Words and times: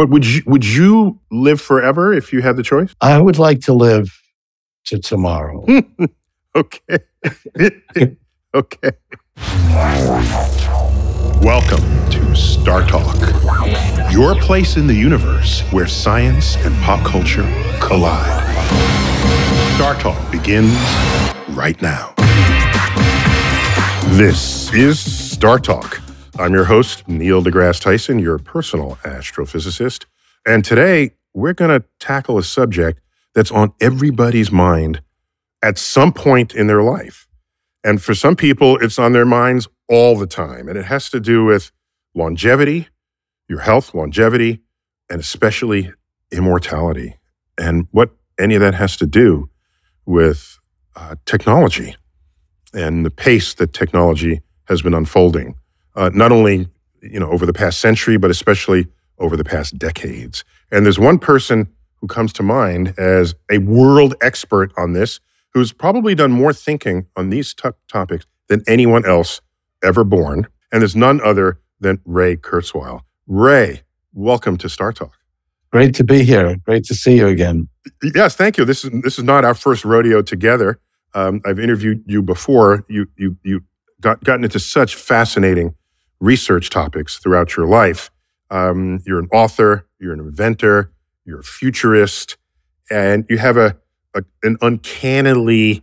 But 0.00 0.08
would 0.08 0.24
you 0.24 0.42
would 0.46 0.64
you 0.64 1.20
live 1.30 1.60
forever 1.60 2.10
if 2.10 2.32
you 2.32 2.40
had 2.40 2.56
the 2.56 2.62
choice? 2.62 2.94
I 3.02 3.20
would 3.20 3.36
like 3.36 3.60
to 3.64 3.74
live 3.74 4.18
to 4.86 4.98
tomorrow. 4.98 5.66
okay. 6.56 6.98
okay. 8.54 8.92
Welcome 11.42 11.84
to 12.12 12.34
Star 12.34 12.80
Talk, 12.86 13.14
your 14.10 14.36
place 14.36 14.78
in 14.78 14.86
the 14.86 14.94
universe 14.94 15.60
where 15.70 15.86
science 15.86 16.56
and 16.64 16.74
pop 16.76 17.04
culture 17.04 17.46
collide. 17.78 18.56
Star 19.74 19.96
Talk 19.96 20.32
begins 20.32 20.72
right 21.50 21.76
now. 21.82 22.14
This 24.16 24.72
is 24.72 24.98
Star 24.98 25.58
Talk. 25.58 26.00
I'm 26.40 26.54
your 26.54 26.64
host, 26.64 27.06
Neil 27.06 27.42
deGrasse 27.44 27.82
Tyson, 27.82 28.18
your 28.18 28.38
personal 28.38 28.96
astrophysicist. 29.04 30.06
And 30.46 30.64
today, 30.64 31.10
we're 31.34 31.52
going 31.52 31.78
to 31.78 31.86
tackle 31.98 32.38
a 32.38 32.42
subject 32.42 33.02
that's 33.34 33.50
on 33.50 33.74
everybody's 33.78 34.50
mind 34.50 35.02
at 35.62 35.76
some 35.76 36.14
point 36.14 36.54
in 36.54 36.66
their 36.66 36.82
life. 36.82 37.28
And 37.84 38.02
for 38.02 38.14
some 38.14 38.36
people, 38.36 38.78
it's 38.78 38.98
on 38.98 39.12
their 39.12 39.26
minds 39.26 39.68
all 39.86 40.16
the 40.16 40.26
time. 40.26 40.66
And 40.66 40.78
it 40.78 40.86
has 40.86 41.10
to 41.10 41.20
do 41.20 41.44
with 41.44 41.72
longevity, 42.14 42.88
your 43.46 43.60
health, 43.60 43.94
longevity, 43.94 44.62
and 45.10 45.20
especially 45.20 45.92
immortality. 46.32 47.18
And 47.58 47.86
what 47.90 48.12
any 48.38 48.54
of 48.54 48.62
that 48.62 48.74
has 48.74 48.96
to 48.96 49.06
do 49.06 49.50
with 50.06 50.58
uh, 50.96 51.16
technology 51.26 51.96
and 52.72 53.04
the 53.04 53.10
pace 53.10 53.52
that 53.52 53.74
technology 53.74 54.40
has 54.68 54.80
been 54.80 54.94
unfolding 54.94 55.54
uh, 55.96 56.10
not 56.12 56.32
only 56.32 56.68
you 57.02 57.20
know 57.20 57.30
over 57.30 57.46
the 57.46 57.52
past 57.52 57.80
century, 57.80 58.16
but 58.16 58.30
especially 58.30 58.86
over 59.18 59.36
the 59.36 59.44
past 59.44 59.78
decades. 59.78 60.44
And 60.70 60.84
there's 60.84 60.98
one 60.98 61.18
person 61.18 61.68
who 62.00 62.06
comes 62.06 62.32
to 62.34 62.42
mind 62.42 62.94
as 62.98 63.34
a 63.50 63.58
world 63.58 64.14
expert 64.22 64.72
on 64.76 64.92
this, 64.94 65.20
who's 65.52 65.72
probably 65.72 66.14
done 66.14 66.32
more 66.32 66.52
thinking 66.52 67.06
on 67.16 67.30
these 67.30 67.52
t- 67.54 67.68
topics 67.88 68.26
than 68.48 68.62
anyone 68.66 69.04
else 69.04 69.40
ever 69.82 70.04
born. 70.04 70.46
And 70.72 70.80
there's 70.82 70.96
none 70.96 71.20
other 71.22 71.60
than 71.80 72.00
Ray 72.04 72.36
Kurzweil. 72.36 73.00
Ray, 73.26 73.82
welcome 74.12 74.56
to 74.58 74.68
Star 74.68 74.92
Talk. 74.92 75.12
Great 75.72 75.94
to 75.96 76.04
be 76.04 76.24
here. 76.24 76.56
Great 76.64 76.84
to 76.84 76.94
see 76.94 77.16
you 77.16 77.28
again. 77.28 77.68
Yes, 78.02 78.34
thank 78.34 78.56
you. 78.58 78.64
This 78.64 78.84
is 78.84 78.90
this 79.02 79.18
is 79.18 79.24
not 79.24 79.44
our 79.44 79.54
first 79.54 79.84
rodeo 79.84 80.22
together. 80.22 80.80
Um, 81.14 81.40
I've 81.44 81.60
interviewed 81.60 82.02
you 82.06 82.22
before. 82.22 82.84
You 82.88 83.06
you 83.16 83.36
you 83.44 83.62
got 84.00 84.22
gotten 84.24 84.44
into 84.44 84.58
such 84.58 84.94
fascinating 84.96 85.74
research 86.20 86.70
topics 86.70 87.18
throughout 87.18 87.56
your 87.56 87.66
life. 87.66 88.10
Um, 88.50 89.00
you're 89.06 89.18
an 89.18 89.28
author, 89.32 89.86
you're 89.98 90.12
an 90.12 90.20
inventor, 90.20 90.92
you're 91.24 91.40
a 91.40 91.44
futurist, 91.44 92.36
and 92.90 93.24
you 93.28 93.38
have 93.38 93.56
a, 93.56 93.76
a, 94.14 94.22
an 94.42 94.56
uncannily 94.60 95.82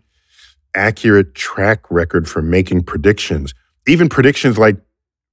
accurate 0.76 1.34
track 1.34 1.90
record 1.90 2.30
for 2.30 2.42
making 2.42 2.84
predictions, 2.84 3.54
even 3.88 4.10
predictions 4.10 4.58
like 4.58 4.78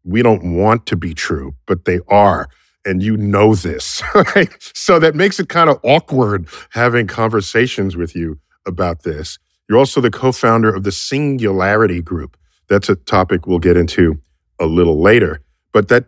we 0.04 0.22
don't 0.22 0.56
want 0.56 0.86
to 0.86 0.96
be 0.96 1.14
true, 1.14 1.54
but 1.66 1.84
they 1.84 2.00
are. 2.08 2.48
And 2.86 3.02
you 3.02 3.16
know 3.16 3.54
this. 3.54 4.02
Right? 4.14 4.50
So 4.74 4.98
that 4.98 5.14
makes 5.14 5.40
it 5.40 5.48
kind 5.48 5.70
of 5.70 5.78
awkward 5.82 6.48
having 6.70 7.06
conversations 7.06 7.96
with 7.96 8.14
you 8.14 8.38
about 8.66 9.02
this. 9.02 9.38
You're 9.68 9.78
also 9.78 10.00
the 10.00 10.10
co 10.10 10.32
founder 10.32 10.72
of 10.72 10.82
the 10.82 10.92
Singularity 10.92 12.02
Group. 12.02 12.36
That's 12.68 12.88
a 12.88 12.96
topic 12.96 13.46
we'll 13.46 13.58
get 13.58 13.76
into 13.76 14.20
a 14.60 14.66
little 14.66 15.00
later. 15.00 15.40
But 15.72 15.88
that 15.88 16.06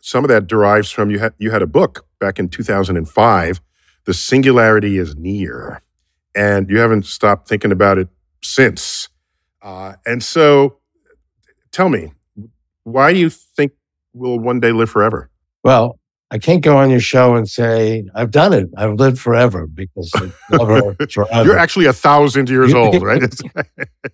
some 0.00 0.24
of 0.24 0.28
that 0.28 0.46
derives 0.46 0.90
from 0.90 1.10
you 1.10 1.18
had 1.18 1.34
you 1.38 1.50
had 1.50 1.62
a 1.62 1.66
book 1.66 2.06
back 2.20 2.38
in 2.38 2.48
2005, 2.48 3.60
The 4.04 4.14
Singularity 4.14 4.98
is 4.98 5.16
Near, 5.16 5.82
and 6.34 6.70
you 6.70 6.78
haven't 6.78 7.06
stopped 7.06 7.48
thinking 7.48 7.72
about 7.72 7.98
it 7.98 8.08
since. 8.42 9.08
Uh, 9.60 9.94
and 10.06 10.22
so, 10.22 10.78
tell 11.72 11.88
me, 11.88 12.12
why 12.84 13.12
do 13.12 13.18
you 13.18 13.28
think 13.28 13.72
we'll 14.12 14.38
one 14.38 14.60
day 14.60 14.72
live 14.72 14.90
forever? 14.90 15.30
Well, 15.64 15.98
I 16.30 16.38
can't 16.38 16.62
go 16.62 16.76
on 16.76 16.90
your 16.90 17.00
show 17.00 17.36
and 17.36 17.48
say 17.48 18.04
I've 18.14 18.30
done 18.30 18.52
it. 18.52 18.68
I've 18.76 18.94
lived 18.94 19.18
forever 19.18 19.66
because 19.66 20.12
never 20.50 20.94
forever. 21.10 21.44
You're 21.44 21.58
actually 21.58 21.86
a 21.86 21.92
thousand 21.92 22.50
years 22.50 22.74
old, 22.74 23.02
right? 23.02 23.22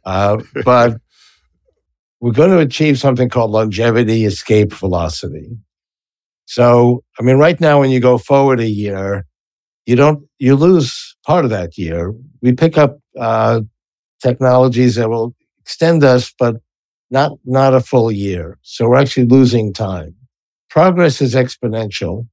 uh, 0.04 0.38
but 0.64 1.00
we're 2.24 2.32
going 2.32 2.48
to 2.48 2.58
achieve 2.58 2.98
something 2.98 3.28
called 3.28 3.50
longevity 3.50 4.24
escape 4.24 4.72
velocity. 4.72 5.58
So, 6.46 7.04
I 7.20 7.22
mean, 7.22 7.36
right 7.36 7.60
now, 7.60 7.80
when 7.80 7.90
you 7.90 8.00
go 8.00 8.16
forward 8.16 8.60
a 8.60 8.66
year, 8.66 9.26
you 9.84 9.94
don't, 9.94 10.26
you 10.38 10.56
lose 10.56 11.14
part 11.26 11.44
of 11.44 11.50
that 11.50 11.76
year. 11.76 12.14
We 12.40 12.52
pick 12.52 12.78
up 12.78 12.98
uh, 13.20 13.60
technologies 14.22 14.94
that 14.94 15.10
will 15.10 15.34
extend 15.60 16.02
us, 16.02 16.32
but 16.38 16.56
not, 17.10 17.32
not 17.44 17.74
a 17.74 17.82
full 17.82 18.10
year. 18.10 18.56
So 18.62 18.88
we're 18.88 18.96
actually 18.96 19.26
losing 19.26 19.74
time. 19.74 20.14
Progress 20.70 21.20
is 21.20 21.34
exponential, 21.34 22.26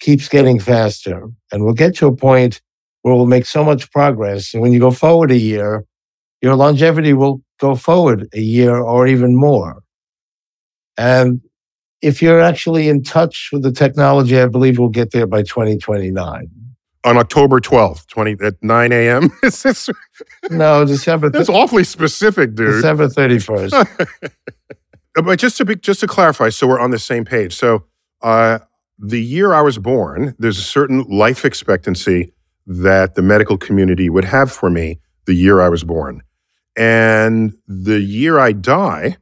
keeps 0.00 0.30
getting 0.30 0.58
faster. 0.58 1.28
And 1.52 1.62
we'll 1.62 1.74
get 1.74 1.94
to 1.96 2.06
a 2.06 2.16
point 2.16 2.62
where 3.02 3.14
we'll 3.14 3.26
make 3.26 3.44
so 3.44 3.62
much 3.62 3.92
progress. 3.92 4.54
And 4.54 4.62
when 4.62 4.72
you 4.72 4.80
go 4.80 4.92
forward 4.92 5.30
a 5.30 5.36
year, 5.36 5.84
your 6.40 6.54
longevity 6.54 7.12
will 7.12 7.42
go 7.58 7.74
forward 7.74 8.28
a 8.34 8.40
year 8.40 8.76
or 8.76 9.06
even 9.06 9.36
more. 9.36 9.82
And 10.98 11.40
if 12.02 12.22
you're 12.22 12.40
actually 12.40 12.88
in 12.88 13.02
touch 13.02 13.50
with 13.52 13.62
the 13.62 13.72
technology, 13.72 14.38
I 14.40 14.46
believe 14.46 14.78
we'll 14.78 14.88
get 14.88 15.12
there 15.12 15.26
by 15.26 15.42
2029. 15.42 16.48
On 17.04 17.16
October 17.16 17.60
12th, 17.60 18.06
20 18.08 18.36
at 18.44 18.54
9 18.62 18.92
a.m. 18.92 19.30
no, 20.50 20.84
December. 20.84 21.30
Th- 21.30 21.38
That's 21.38 21.48
awfully 21.48 21.84
specific, 21.84 22.54
dude. 22.54 22.72
December 22.72 23.08
31st. 23.08 24.08
but 25.24 25.38
just 25.38 25.56
to 25.58 25.64
be, 25.64 25.76
just 25.76 26.00
to 26.00 26.06
clarify, 26.08 26.48
so 26.48 26.66
we're 26.66 26.80
on 26.80 26.90
the 26.90 26.98
same 26.98 27.24
page. 27.24 27.54
So, 27.54 27.84
uh, 28.22 28.58
the 28.98 29.22
year 29.22 29.52
I 29.52 29.60
was 29.60 29.78
born, 29.78 30.34
there's 30.38 30.58
a 30.58 30.62
certain 30.62 31.02
life 31.02 31.44
expectancy 31.44 32.32
that 32.66 33.14
the 33.14 33.22
medical 33.22 33.56
community 33.56 34.08
would 34.10 34.24
have 34.24 34.50
for 34.50 34.70
me 34.70 34.98
the 35.26 35.34
year 35.34 35.60
I 35.60 35.68
was 35.68 35.84
born. 35.84 36.22
And 36.76 37.54
the 37.66 38.00
year 38.00 38.38
I 38.38 38.52
die, 38.52 39.16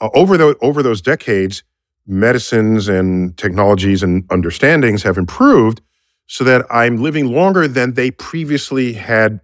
uh, 0.00 0.08
over, 0.14 0.36
the, 0.36 0.56
over 0.62 0.82
those 0.82 1.02
decades, 1.02 1.62
medicines 2.06 2.88
and 2.88 3.36
technologies 3.36 4.02
and 4.02 4.26
understandings 4.30 5.02
have 5.02 5.18
improved 5.18 5.80
so 6.26 6.44
that 6.44 6.64
I'm 6.70 6.96
living 6.96 7.26
longer 7.26 7.68
than 7.68 7.94
they 7.94 8.10
previously 8.10 8.94
had 8.94 9.40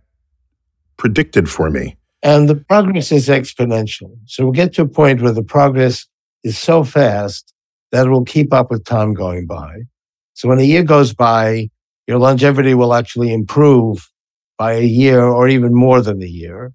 predicted 0.97 1.51
for 1.51 1.71
me. 1.71 1.97
And 2.23 2.49
the 2.49 2.57
progress 2.57 3.11
is 3.11 3.29
exponential. 3.29 4.17
So 4.27 4.45
we'll 4.45 4.53
get 4.53 4.73
to 4.75 4.83
a 4.83 4.89
point 4.89 5.21
where 5.21 5.33
the 5.33 5.43
progress 5.43 6.07
is 6.45 6.57
so 6.57 6.85
fast 6.85 7.53
that 7.91 8.07
it 8.07 8.11
will 8.11 8.25
keep 8.25 8.53
up 8.53 8.71
with 8.71 8.85
time 8.85 9.13
going 9.13 9.47
by. 9.47 9.83
So 10.35 10.49
when 10.49 10.59
a 10.59 10.65
year 10.65 10.83
goes 10.83 11.13
by, 11.13 11.71
your 12.07 12.19
longevity 12.19 12.75
will 12.75 12.95
actually 12.95 13.33
improve 13.33 14.09
by 14.57 14.75
a 14.75 14.85
year 14.85 15.23
or 15.23 15.49
even 15.49 15.75
more 15.75 16.01
than 16.01 16.23
a 16.23 16.27
year 16.27 16.73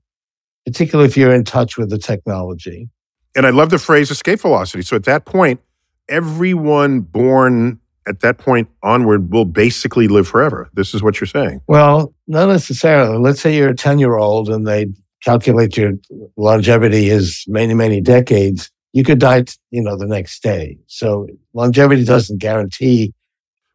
particularly 0.67 1.07
if 1.07 1.15
you're 1.15 1.33
in 1.33 1.45
touch 1.45 1.77
with 1.77 1.89
the 1.89 1.97
technology. 1.97 2.89
And 3.37 3.47
I 3.47 3.51
love 3.51 3.69
the 3.69 3.79
phrase 3.79 4.11
escape 4.11 4.41
velocity. 4.41 4.83
So 4.83 4.97
at 4.97 5.05
that 5.05 5.23
point, 5.23 5.61
everyone 6.09 6.99
born 6.99 7.79
at 8.05 8.19
that 8.19 8.37
point 8.37 8.67
onward 8.83 9.31
will 9.31 9.45
basically 9.45 10.09
live 10.09 10.27
forever. 10.27 10.69
This 10.73 10.93
is 10.93 11.01
what 11.01 11.21
you're 11.21 11.27
saying. 11.27 11.61
Well, 11.67 12.13
not 12.27 12.47
necessarily. 12.47 13.17
Let's 13.17 13.39
say 13.39 13.55
you're 13.55 13.69
a 13.69 13.75
10 13.75 13.97
year 13.97 14.17
old 14.17 14.49
and 14.49 14.67
they 14.67 14.87
calculate 15.23 15.77
your 15.77 15.93
longevity 16.35 17.09
is 17.09 17.45
many, 17.47 17.73
many 17.73 18.01
decades. 18.01 18.69
You 18.91 19.05
could 19.05 19.19
die, 19.19 19.45
you 19.71 19.81
know, 19.81 19.95
the 19.95 20.05
next 20.05 20.43
day. 20.43 20.77
So 20.87 21.27
longevity 21.53 22.03
doesn't 22.03 22.39
guarantee. 22.39 23.13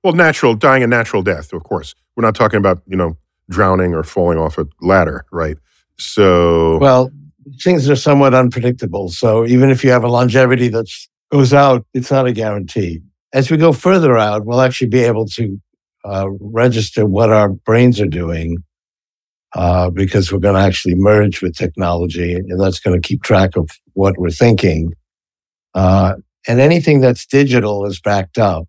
Well, 0.04 0.12
natural, 0.12 0.54
dying 0.54 0.82
a 0.82 0.86
natural 0.86 1.22
death, 1.22 1.54
of 1.54 1.64
course. 1.64 1.94
We're 2.16 2.24
not 2.24 2.34
talking 2.34 2.58
about, 2.58 2.82
you 2.86 2.96
know, 2.96 3.16
drowning 3.48 3.94
or 3.94 4.02
falling 4.02 4.38
off 4.38 4.58
a 4.58 4.66
ladder, 4.82 5.24
right? 5.32 5.56
So. 5.98 6.78
Well, 6.78 7.10
things 7.60 7.88
are 7.88 7.96
somewhat 7.96 8.34
unpredictable. 8.34 9.08
So 9.08 9.46
even 9.46 9.70
if 9.70 9.84
you 9.84 9.90
have 9.90 10.04
a 10.04 10.08
longevity 10.08 10.68
that 10.68 10.86
goes 11.30 11.52
out, 11.52 11.86
it's 11.94 12.10
not 12.10 12.26
a 12.26 12.32
guarantee. 12.32 13.00
As 13.32 13.50
we 13.50 13.56
go 13.56 13.72
further 13.72 14.16
out, 14.18 14.44
we'll 14.44 14.60
actually 14.60 14.88
be 14.88 15.00
able 15.00 15.26
to 15.28 15.60
uh, 16.04 16.28
register 16.40 17.06
what 17.06 17.30
our 17.30 17.48
brains 17.48 18.00
are 18.00 18.06
doing 18.06 18.58
uh, 19.54 19.90
because 19.90 20.32
we're 20.32 20.38
going 20.38 20.54
to 20.54 20.60
actually 20.60 20.94
merge 20.94 21.42
with 21.42 21.56
technology 21.56 22.34
and 22.34 22.60
that's 22.60 22.80
going 22.80 23.00
to 23.00 23.06
keep 23.06 23.22
track 23.22 23.56
of 23.56 23.70
what 23.94 24.18
we're 24.18 24.30
thinking. 24.30 24.92
Uh, 25.74 26.14
and 26.46 26.60
anything 26.60 27.00
that's 27.00 27.24
digital 27.26 27.86
is 27.86 28.00
backed 28.00 28.38
up. 28.38 28.66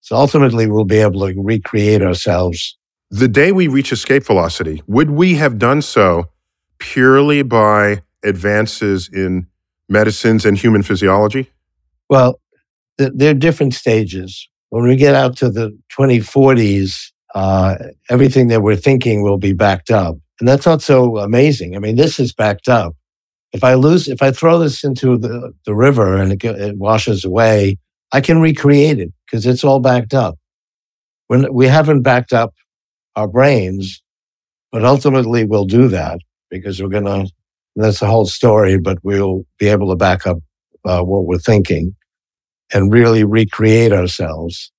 So 0.00 0.16
ultimately, 0.16 0.66
we'll 0.66 0.84
be 0.84 0.98
able 0.98 1.26
to 1.26 1.34
recreate 1.36 2.02
ourselves. 2.02 2.76
The 3.10 3.28
day 3.28 3.52
we 3.52 3.68
reach 3.68 3.90
escape 3.90 4.24
velocity, 4.24 4.82
would 4.86 5.10
we 5.10 5.34
have 5.34 5.58
done 5.58 5.80
so 5.80 6.28
purely 6.78 7.42
by 7.42 8.02
advances 8.24 9.08
in 9.12 9.46
medicines 9.88 10.44
and 10.44 10.56
human 10.56 10.82
physiology? 10.82 11.50
Well, 12.08 12.40
th- 12.98 13.12
there 13.14 13.30
are 13.30 13.34
different 13.34 13.74
stages. 13.74 14.48
When 14.70 14.84
we 14.84 14.96
get 14.96 15.14
out 15.14 15.36
to 15.38 15.50
the 15.50 15.76
2040s, 15.96 17.12
uh, 17.34 17.76
everything 18.10 18.48
that 18.48 18.62
we're 18.62 18.76
thinking 18.76 19.22
will 19.22 19.38
be 19.38 19.52
backed 19.52 19.90
up. 19.90 20.16
And 20.40 20.48
that's 20.48 20.66
not 20.66 20.82
so 20.82 21.18
amazing. 21.18 21.76
I 21.76 21.78
mean, 21.78 21.96
this 21.96 22.18
is 22.18 22.32
backed 22.32 22.68
up. 22.68 22.94
If 23.52 23.62
I 23.62 23.74
lose, 23.74 24.08
if 24.08 24.20
I 24.20 24.32
throw 24.32 24.58
this 24.58 24.82
into 24.82 25.16
the, 25.16 25.52
the 25.64 25.74
river 25.74 26.16
and 26.16 26.32
it, 26.32 26.44
it 26.44 26.76
washes 26.76 27.24
away, 27.24 27.78
I 28.12 28.20
can 28.20 28.40
recreate 28.40 28.98
it 28.98 29.12
because 29.26 29.46
it's 29.46 29.62
all 29.62 29.80
backed 29.80 30.12
up. 30.12 30.38
When 31.28 31.52
we 31.52 31.66
haven't 31.66 32.02
backed 32.02 32.32
up 32.32 32.54
our 33.16 33.28
brains, 33.28 34.02
but 34.72 34.84
ultimately 34.84 35.44
we'll 35.44 35.66
do 35.66 35.88
that 35.88 36.18
because 36.50 36.82
we're 36.82 36.88
going 36.88 37.04
to, 37.04 37.30
that's 37.76 38.00
the 38.00 38.06
whole 38.06 38.26
story, 38.26 38.78
but 38.78 38.98
we'll 39.02 39.44
be 39.58 39.68
able 39.68 39.88
to 39.90 39.96
back 39.96 40.26
up 40.26 40.38
uh, 40.84 41.02
what 41.02 41.24
we're 41.24 41.38
thinking 41.38 41.94
and 42.72 42.92
really 42.92 43.24
recreate 43.24 43.92
ourselves. 43.92 44.70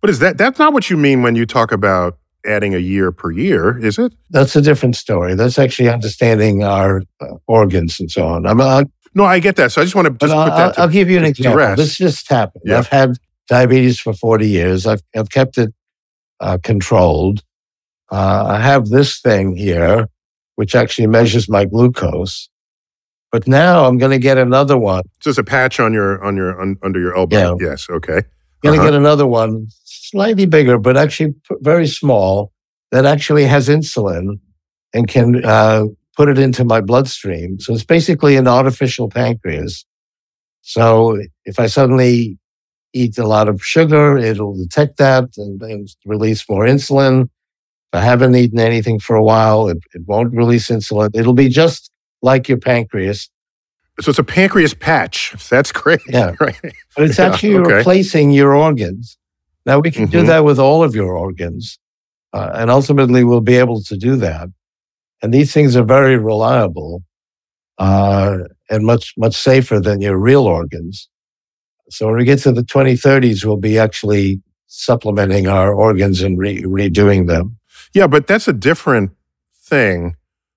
But 0.00 0.10
is 0.10 0.18
that 0.20 0.38
that's 0.38 0.58
not 0.58 0.72
what 0.72 0.90
you 0.90 0.96
mean 0.96 1.22
when 1.22 1.34
you 1.34 1.46
talk 1.46 1.72
about 1.72 2.18
adding 2.46 2.74
a 2.74 2.78
year 2.78 3.12
per 3.12 3.30
year, 3.30 3.78
is 3.78 3.98
it? 3.98 4.12
That's 4.30 4.56
a 4.56 4.62
different 4.62 4.96
story. 4.96 5.34
That's 5.34 5.58
actually 5.58 5.88
understanding 5.88 6.62
our 6.62 7.02
uh, 7.20 7.34
organs 7.46 7.98
and 7.98 8.10
so 8.10 8.26
on. 8.26 8.46
I'm, 8.46 8.60
uh, 8.60 8.84
no, 9.14 9.24
I 9.24 9.40
get 9.40 9.56
that. 9.56 9.72
So 9.72 9.80
I 9.80 9.84
just 9.84 9.94
want 9.94 10.06
to 10.06 10.26
just 10.26 10.32
put 10.32 10.56
that. 10.56 10.74
To, 10.74 10.80
I'll 10.82 10.88
give 10.88 11.10
you 11.10 11.18
an 11.18 11.24
example. 11.24 11.58
Rest. 11.58 11.76
This 11.76 11.96
just 11.96 12.28
happened. 12.28 12.62
Yeah. 12.66 12.78
I've 12.78 12.88
had 12.88 13.16
diabetes 13.48 13.98
for 13.98 14.12
40 14.12 14.48
years. 14.48 14.86
I've, 14.86 15.02
I've 15.16 15.30
kept 15.30 15.58
it 15.58 15.74
uh, 16.40 16.58
controlled. 16.62 17.42
Uh, 18.10 18.46
I 18.48 18.60
have 18.60 18.88
this 18.88 19.20
thing 19.20 19.56
here, 19.56 20.08
which 20.58 20.74
actually 20.74 21.06
measures 21.06 21.48
my 21.48 21.64
glucose. 21.64 22.48
But 23.30 23.46
now 23.46 23.84
I'm 23.84 23.96
going 23.96 24.10
to 24.10 24.18
get 24.18 24.38
another 24.38 24.76
one. 24.76 25.04
So 25.20 25.30
it's 25.30 25.38
a 25.38 25.44
patch 25.44 25.78
on 25.78 25.92
your 25.92 26.20
on 26.24 26.36
your 26.36 26.60
on, 26.60 26.76
under 26.82 26.98
your 26.98 27.16
elbow. 27.16 27.56
Yeah. 27.60 27.68
Yes. 27.68 27.86
Okay. 27.88 28.22
Going 28.62 28.74
to 28.74 28.80
uh-huh. 28.80 28.90
get 28.90 28.94
another 28.94 29.24
one, 29.24 29.68
slightly 29.84 30.46
bigger, 30.46 30.76
but 30.76 30.96
actually 30.96 31.36
very 31.60 31.86
small, 31.86 32.52
that 32.90 33.06
actually 33.06 33.44
has 33.44 33.68
insulin 33.68 34.40
and 34.92 35.06
can 35.06 35.44
uh, 35.44 35.84
put 36.16 36.28
it 36.28 36.40
into 36.40 36.64
my 36.64 36.80
bloodstream. 36.80 37.60
So 37.60 37.72
it's 37.72 37.84
basically 37.84 38.34
an 38.34 38.48
artificial 38.48 39.08
pancreas. 39.08 39.86
So 40.62 41.20
if 41.44 41.60
I 41.60 41.68
suddenly 41.68 42.36
eat 42.92 43.16
a 43.16 43.28
lot 43.28 43.46
of 43.46 43.62
sugar, 43.62 44.18
it'll 44.18 44.56
detect 44.56 44.96
that 44.96 45.28
and, 45.36 45.62
and 45.62 45.88
release 46.04 46.44
more 46.48 46.64
insulin. 46.64 47.28
I 47.92 48.00
haven't 48.00 48.36
eaten 48.36 48.58
anything 48.58 48.98
for 48.98 49.16
a 49.16 49.22
while, 49.22 49.68
it, 49.68 49.78
it 49.94 50.02
won't 50.06 50.34
release 50.34 50.68
insulin. 50.68 51.10
It'll 51.14 51.32
be 51.32 51.48
just 51.48 51.90
like 52.22 52.48
your 52.48 52.58
pancreas. 52.58 53.30
So 54.00 54.10
it's 54.10 54.18
a 54.18 54.24
pancreas 54.24 54.74
patch. 54.74 55.34
That's 55.50 55.72
great. 55.72 56.00
Yeah. 56.08 56.34
Right. 56.40 56.56
But 56.96 57.04
it's 57.04 57.18
actually 57.18 57.56
okay. 57.56 57.74
replacing 57.74 58.30
your 58.30 58.54
organs. 58.54 59.16
Now 59.66 59.78
we 59.80 59.90
can 59.90 60.04
mm-hmm. 60.04 60.20
do 60.20 60.26
that 60.26 60.44
with 60.44 60.58
all 60.58 60.82
of 60.82 60.94
your 60.94 61.16
organs. 61.16 61.78
Uh, 62.32 62.50
and 62.54 62.70
ultimately 62.70 63.24
we'll 63.24 63.40
be 63.40 63.56
able 63.56 63.82
to 63.82 63.96
do 63.96 64.16
that. 64.16 64.48
And 65.22 65.32
these 65.32 65.52
things 65.52 65.76
are 65.76 65.84
very 65.84 66.16
reliable 66.16 67.02
uh, 67.78 68.38
and 68.70 68.84
much, 68.84 69.14
much 69.16 69.34
safer 69.34 69.80
than 69.80 70.00
your 70.00 70.18
real 70.18 70.46
organs. 70.46 71.08
So 71.90 72.06
when 72.06 72.16
we 72.16 72.24
get 72.24 72.40
to 72.40 72.52
the 72.52 72.62
2030s, 72.62 73.44
we'll 73.44 73.56
be 73.56 73.78
actually 73.78 74.42
supplementing 74.66 75.48
our 75.48 75.72
organs 75.72 76.20
and 76.22 76.38
re- 76.38 76.62
redoing 76.62 77.26
them. 77.26 77.57
Yeah, 77.94 78.06
but 78.06 78.26
that's 78.26 78.48
a 78.48 78.52
different 78.52 79.12
thing 79.62 80.16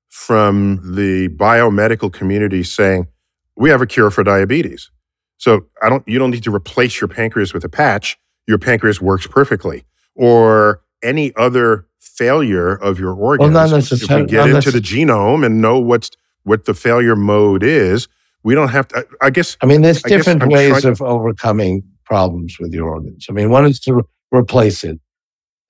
from 0.10 0.96
the 0.96 1.30
biomedical 1.30 2.12
community 2.12 2.64
saying, 2.64 3.08
we 3.56 3.70
have 3.70 3.82
a 3.82 3.88
cure 3.88 4.12
for 4.12 4.24
diabetes. 4.24 4.90
So 5.38 5.66
I 5.82 5.90
don't, 5.90 6.08
you 6.08 6.20
don't 6.20 6.32
need 6.32 6.44
to 6.44 6.54
replace 6.54 7.02
your 7.02 7.08
pancreas 7.08 7.54
with 7.54 7.64
a 7.64 7.70
patch. 7.70 8.18
Your 8.48 8.58
pancreas 8.58 9.02
works 9.02 9.28
perfectly. 9.28 9.86
Or 10.16 10.82
any 11.02 11.34
other 11.36 11.88
failure 12.00 12.76
of 12.76 13.00
your 13.00 13.14
organs. 13.14 13.54
Well, 13.54 13.68
not 13.68 13.74
necessarily. 13.74 14.26
If 14.26 14.32
we 14.32 14.38
get 14.38 14.50
into 14.50 14.72
the 14.72 14.80
genome 14.80 15.46
and 15.46 15.62
know 15.62 15.80
what's 15.80 16.12
what 16.44 16.66
the 16.66 16.74
failure 16.74 17.16
mode 17.16 17.64
is, 17.64 18.08
we 18.44 18.56
don't 18.56 18.70
have 18.70 18.88
to. 18.90 19.08
I 19.22 19.30
guess. 19.30 19.58
I 19.62 19.66
mean, 19.66 19.82
there's 19.82 20.02
different 20.04 20.46
ways 20.48 20.86
of 20.86 21.02
overcoming 21.02 21.84
problems 22.06 22.58
with 22.60 22.74
your 22.74 22.90
organs. 22.90 23.28
I 23.30 23.34
mean, 23.34 23.50
one 23.50 23.66
is 23.66 23.80
to 23.82 23.96
re- 23.96 24.04
replace 24.32 24.84
it, 24.84 25.00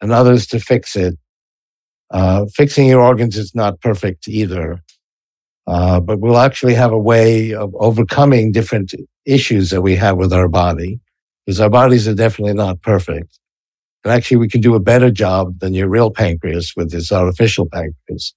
another 0.01 0.33
is 0.33 0.47
to 0.47 0.59
fix 0.59 0.95
it. 0.95 1.17
Uh, 2.11 2.45
fixing 2.53 2.87
your 2.87 3.01
organs 3.01 3.37
is 3.37 3.55
not 3.55 3.79
perfect 3.79 4.27
either, 4.27 4.81
uh, 5.67 5.99
but 5.99 6.19
we'll 6.19 6.37
actually 6.37 6.73
have 6.73 6.91
a 6.91 6.99
way 6.99 7.53
of 7.53 7.73
overcoming 7.75 8.51
different 8.51 8.93
issues 9.25 9.69
that 9.69 9.81
we 9.81 9.95
have 9.95 10.17
with 10.17 10.33
our 10.33 10.49
body, 10.49 10.99
because 11.45 11.59
our 11.61 11.69
bodies 11.69 12.07
are 12.07 12.13
definitely 12.13 12.53
not 12.53 12.81
perfect. 12.81 13.39
And 14.03 14.11
actually, 14.11 14.37
we 14.37 14.49
can 14.49 14.61
do 14.61 14.75
a 14.75 14.79
better 14.79 15.11
job 15.11 15.59
than 15.59 15.73
your 15.73 15.87
real 15.87 16.11
pancreas 16.11 16.73
with 16.75 16.91
this 16.91 17.11
artificial 17.11 17.67
pancreas. 17.71 18.33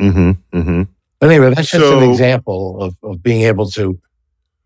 Mm-hmm, 0.00 0.58
mm-hmm. 0.58 0.82
Anyway, 1.20 1.54
that's 1.54 1.70
just 1.70 1.84
so, 1.84 1.98
an 1.98 2.10
example 2.10 2.82
of, 2.82 2.96
of 3.02 3.22
being 3.22 3.42
able 3.42 3.68
to 3.70 3.98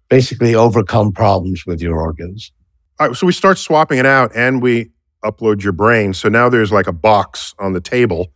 basically 0.09 0.55
overcome 0.55 1.13
problems 1.13 1.65
with 1.67 1.81
your 1.81 1.99
organs. 1.99 2.53
All 3.01 3.09
right, 3.09 3.17
so 3.17 3.27
we 3.27 3.33
start 3.33 3.59
swapping 3.59 3.99
it 3.99 4.07
out 4.07 4.31
and 4.35 4.63
we 4.63 4.91
upload 5.25 5.63
your 5.63 5.73
brain. 5.73 6.15
So 6.15 6.29
now 6.29 6.49
there's 6.49 6.73
like 6.73 6.87
a 6.87 6.93
box 6.93 7.55
on 7.59 7.73
the 7.73 7.81
table. 7.81 8.33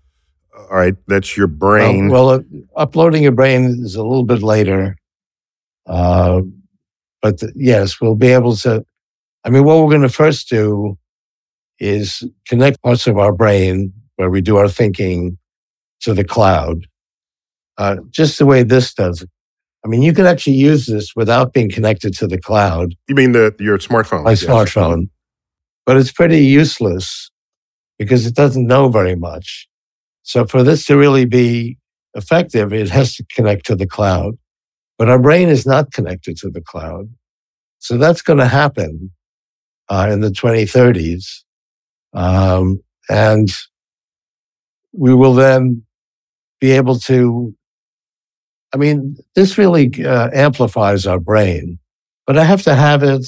All 0.56 0.76
right, 0.76 0.94
that's 1.06 1.36
your 1.36 1.48
brain. 1.48 2.08
Well, 2.08 2.26
well 2.26 2.36
uh, 2.36 2.80
uploading 2.80 3.22
your 3.22 3.32
brain 3.32 3.64
is 3.84 3.94
a 3.94 4.02
little 4.02 4.24
bit 4.24 4.42
later. 4.42 4.96
Uh, 5.86 6.42
but 7.20 7.38
th- 7.38 7.52
yes, 7.54 8.00
we'll 8.00 8.14
be 8.14 8.28
able 8.28 8.56
to. 8.56 8.84
I 9.44 9.50
mean, 9.50 9.64
what 9.64 9.78
we're 9.78 9.90
going 9.90 10.02
to 10.02 10.08
first 10.08 10.48
do 10.48 10.98
is 11.78 12.24
connect 12.48 12.82
parts 12.82 13.06
of 13.06 13.18
our 13.18 13.32
brain 13.32 13.92
where 14.16 14.30
we 14.30 14.40
do 14.40 14.56
our 14.56 14.68
thinking 14.68 15.38
to 16.00 16.14
the 16.14 16.24
cloud, 16.24 16.86
uh, 17.78 17.96
just 18.10 18.38
the 18.38 18.46
way 18.46 18.62
this 18.62 18.94
does. 18.94 19.24
I 19.84 19.88
mean, 19.88 20.02
you 20.02 20.12
can 20.12 20.26
actually 20.26 20.56
use 20.56 20.86
this 20.86 21.14
without 21.14 21.52
being 21.52 21.70
connected 21.70 22.14
to 22.14 22.26
the 22.26 22.40
cloud. 22.40 22.94
You 23.08 23.14
mean 23.14 23.32
the 23.32 23.54
your 23.60 23.78
smartphone? 23.78 24.24
My 24.24 24.30
yes. 24.30 24.44
smartphone, 24.44 25.10
but 25.86 25.96
it's 25.96 26.12
pretty 26.12 26.44
useless 26.44 27.30
because 27.98 28.26
it 28.26 28.34
doesn't 28.34 28.66
know 28.66 28.88
very 28.88 29.14
much. 29.14 29.68
So 30.22 30.44
for 30.44 30.62
this 30.62 30.84
to 30.86 30.96
really 30.96 31.24
be 31.24 31.78
effective, 32.14 32.72
it 32.72 32.90
has 32.90 33.14
to 33.16 33.24
connect 33.32 33.64
to 33.66 33.76
the 33.76 33.86
cloud. 33.86 34.34
But 34.98 35.08
our 35.08 35.18
brain 35.18 35.48
is 35.48 35.66
not 35.66 35.92
connected 35.92 36.36
to 36.38 36.50
the 36.50 36.60
cloud, 36.60 37.10
so 37.78 37.98
that's 37.98 38.22
going 38.22 38.38
to 38.38 38.46
happen 38.46 39.12
uh, 39.88 40.08
in 40.10 40.20
the 40.20 40.30
2030s. 40.30 41.42
Um, 42.14 42.80
and 43.08 43.48
we 44.92 45.14
will 45.14 45.34
then 45.34 45.84
be 46.60 46.72
able 46.72 46.98
to, 47.00 47.54
I 48.74 48.78
mean, 48.78 49.16
this 49.34 49.58
really 49.58 49.92
uh, 50.04 50.30
amplifies 50.32 51.06
our 51.06 51.20
brain, 51.20 51.78
but 52.26 52.38
I 52.38 52.44
have 52.44 52.62
to 52.62 52.74
have 52.74 53.02
it. 53.02 53.26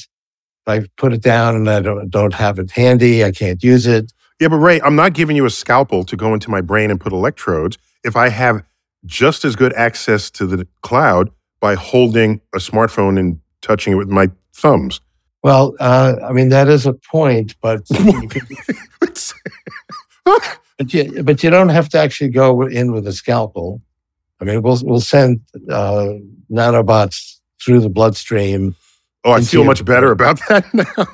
I 0.68 0.86
put 0.96 1.12
it 1.12 1.22
down 1.22 1.56
and 1.56 1.68
I 1.68 1.80
don't, 1.80 2.10
don't 2.10 2.34
have 2.34 2.58
it 2.58 2.70
handy, 2.70 3.24
I 3.24 3.32
can't 3.32 3.62
use 3.62 3.86
it. 3.86 4.12
Yeah, 4.40 4.48
but 4.48 4.56
Ray, 4.56 4.80
I'm 4.82 4.96
not 4.96 5.14
giving 5.14 5.36
you 5.36 5.46
a 5.46 5.50
scalpel 5.50 6.04
to 6.04 6.16
go 6.16 6.32
into 6.34 6.50
my 6.50 6.60
brain 6.60 6.90
and 6.90 7.00
put 7.00 7.12
electrodes 7.12 7.78
if 8.04 8.14
I 8.14 8.28
have 8.28 8.62
just 9.04 9.44
as 9.44 9.56
good 9.56 9.72
access 9.74 10.30
to 10.32 10.46
the 10.46 10.66
cloud 10.82 11.30
by 11.60 11.74
holding 11.74 12.40
a 12.54 12.58
smartphone 12.58 13.18
and 13.18 13.40
touching 13.62 13.92
it 13.94 13.96
with 13.96 14.08
my 14.08 14.30
thumbs. 14.52 15.00
Well, 15.42 15.74
uh, 15.80 16.16
I 16.24 16.32
mean 16.32 16.48
that 16.50 16.68
is 16.68 16.86
a 16.86 16.94
point, 16.94 17.56
but 17.60 17.86
but 20.24 20.94
you 20.94 21.22
but 21.22 21.42
you 21.42 21.50
don't 21.50 21.68
have 21.68 21.88
to 21.90 21.98
actually 21.98 22.30
go 22.30 22.62
in 22.62 22.92
with 22.92 23.06
a 23.06 23.12
scalpel. 23.12 23.80
I 24.40 24.44
mean, 24.44 24.62
we'll 24.62 24.80
we'll 24.82 25.00
send 25.00 25.40
uh, 25.70 26.14
nanobots 26.50 27.38
through 27.64 27.80
the 27.80 27.88
bloodstream. 27.88 28.76
Oh, 29.24 29.32
I 29.32 29.40
feel 29.40 29.64
much 29.64 29.84
better 29.84 30.10
about 30.10 30.38
that 30.48 30.64
now. 30.72 31.06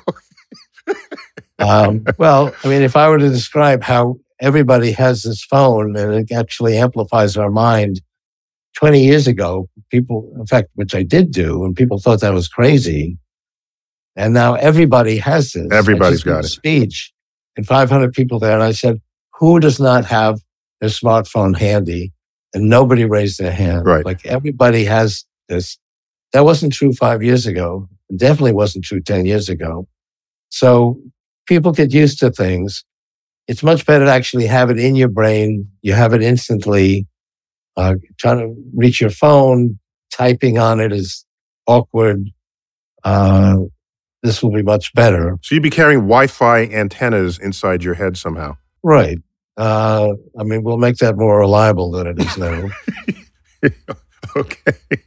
um, 1.59 2.05
well, 2.17 2.53
I 2.63 2.67
mean, 2.67 2.81
if 2.81 2.95
I 2.95 3.09
were 3.09 3.17
to 3.17 3.29
describe 3.29 3.83
how 3.83 4.19
everybody 4.39 4.91
has 4.91 5.23
this 5.23 5.43
phone 5.43 5.95
and 5.95 6.13
it 6.13 6.31
actually 6.31 6.77
amplifies 6.77 7.37
our 7.37 7.49
mind, 7.49 8.01
20 8.75 9.03
years 9.03 9.27
ago, 9.27 9.67
people, 9.89 10.31
in 10.37 10.45
fact, 10.45 10.69
which 10.75 10.93
I 10.93 11.03
did 11.03 11.31
do, 11.31 11.63
and 11.63 11.75
people 11.75 11.99
thought 11.99 12.21
that 12.21 12.33
was 12.33 12.47
crazy. 12.47 13.17
And 14.15 14.33
now 14.33 14.55
everybody 14.55 15.17
has 15.17 15.51
this. 15.53 15.67
Everybody's 15.71 16.23
got 16.23 16.45
it. 16.45 16.49
Speech 16.49 17.13
and 17.57 17.65
500 17.65 18.13
people 18.13 18.39
there. 18.39 18.53
And 18.53 18.63
I 18.63 18.71
said, 18.71 19.01
who 19.33 19.59
does 19.59 19.79
not 19.79 20.05
have 20.05 20.39
their 20.79 20.89
smartphone 20.89 21.57
handy? 21.57 22.11
And 22.53 22.69
nobody 22.69 23.03
raised 23.03 23.39
their 23.39 23.51
hand. 23.51 23.85
Right. 23.85 24.05
Like 24.05 24.25
everybody 24.25 24.85
has 24.85 25.25
this. 25.49 25.77
That 26.31 26.45
wasn't 26.45 26.71
true 26.73 26.93
five 26.93 27.21
years 27.21 27.45
ago. 27.45 27.89
It 28.09 28.17
definitely 28.17 28.53
wasn't 28.53 28.85
true 28.85 29.01
10 29.01 29.25
years 29.25 29.49
ago. 29.49 29.87
So 30.49 30.99
people 31.47 31.71
get 31.71 31.93
used 31.93 32.19
to 32.19 32.31
things. 32.31 32.83
It's 33.47 33.63
much 33.63 33.85
better 33.85 34.05
to 34.05 34.11
actually 34.11 34.47
have 34.47 34.69
it 34.69 34.79
in 34.79 34.95
your 34.95 35.09
brain. 35.09 35.69
You 35.81 35.93
have 35.93 36.13
it 36.13 36.21
instantly. 36.21 37.07
Uh, 37.77 37.95
trying 38.17 38.39
to 38.39 38.55
reach 38.73 39.01
your 39.01 39.09
phone, 39.09 39.77
typing 40.11 40.57
on 40.57 40.79
it 40.79 40.93
is 40.93 41.25
awkward. 41.67 42.29
Uh, 43.03 43.57
this 44.23 44.41
will 44.41 44.51
be 44.51 44.63
much 44.63 44.93
better. 44.93 45.37
So 45.43 45.55
you'd 45.55 45.61
be 45.61 45.69
carrying 45.69 46.01
Wi-Fi 46.01 46.63
antennas 46.63 47.37
inside 47.37 47.83
your 47.83 47.93
head 47.93 48.17
somehow. 48.17 48.57
Right. 48.81 49.19
Uh, 49.57 50.13
I 50.39 50.43
mean, 50.43 50.63
we'll 50.63 50.77
make 50.77 50.97
that 50.97 51.17
more 51.17 51.39
reliable 51.39 51.91
than 51.91 52.07
it 52.07 52.19
is 52.19 52.37
now. 52.37 52.69
okay. 54.35 55.03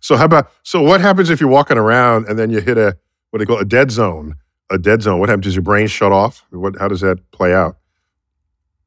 So 0.00 0.16
how 0.16 0.24
about 0.24 0.50
so 0.62 0.82
what 0.82 1.00
happens 1.00 1.30
if 1.30 1.40
you're 1.40 1.50
walking 1.50 1.78
around 1.78 2.26
and 2.28 2.38
then 2.38 2.50
you 2.50 2.60
hit 2.60 2.78
a 2.78 2.96
what 3.30 3.38
do 3.38 3.44
they 3.44 3.46
call 3.46 3.58
a 3.58 3.64
dead 3.64 3.90
zone? 3.90 4.36
A 4.70 4.78
dead 4.78 5.02
zone. 5.02 5.20
What 5.20 5.28
happens? 5.28 5.44
Does 5.44 5.54
your 5.54 5.62
brain 5.62 5.86
shut 5.86 6.12
off? 6.12 6.44
What? 6.50 6.78
How 6.78 6.88
does 6.88 7.00
that 7.00 7.30
play 7.32 7.54
out? 7.54 7.76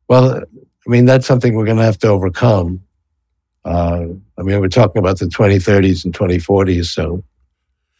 Well, 0.07 0.41
I 0.85 0.89
mean, 0.89 1.05
that's 1.05 1.25
something 1.25 1.55
we're 1.55 1.65
going 1.65 1.77
to 1.77 1.83
have 1.83 1.97
to 1.99 2.07
overcome. 2.07 2.81
Uh, 3.65 4.05
I 4.37 4.41
mean, 4.41 4.59
we're 4.59 4.67
talking 4.67 4.99
about 4.99 5.19
the 5.19 5.25
2030s 5.25 6.03
and 6.03 6.13
2040s. 6.13 6.85
So, 6.87 7.23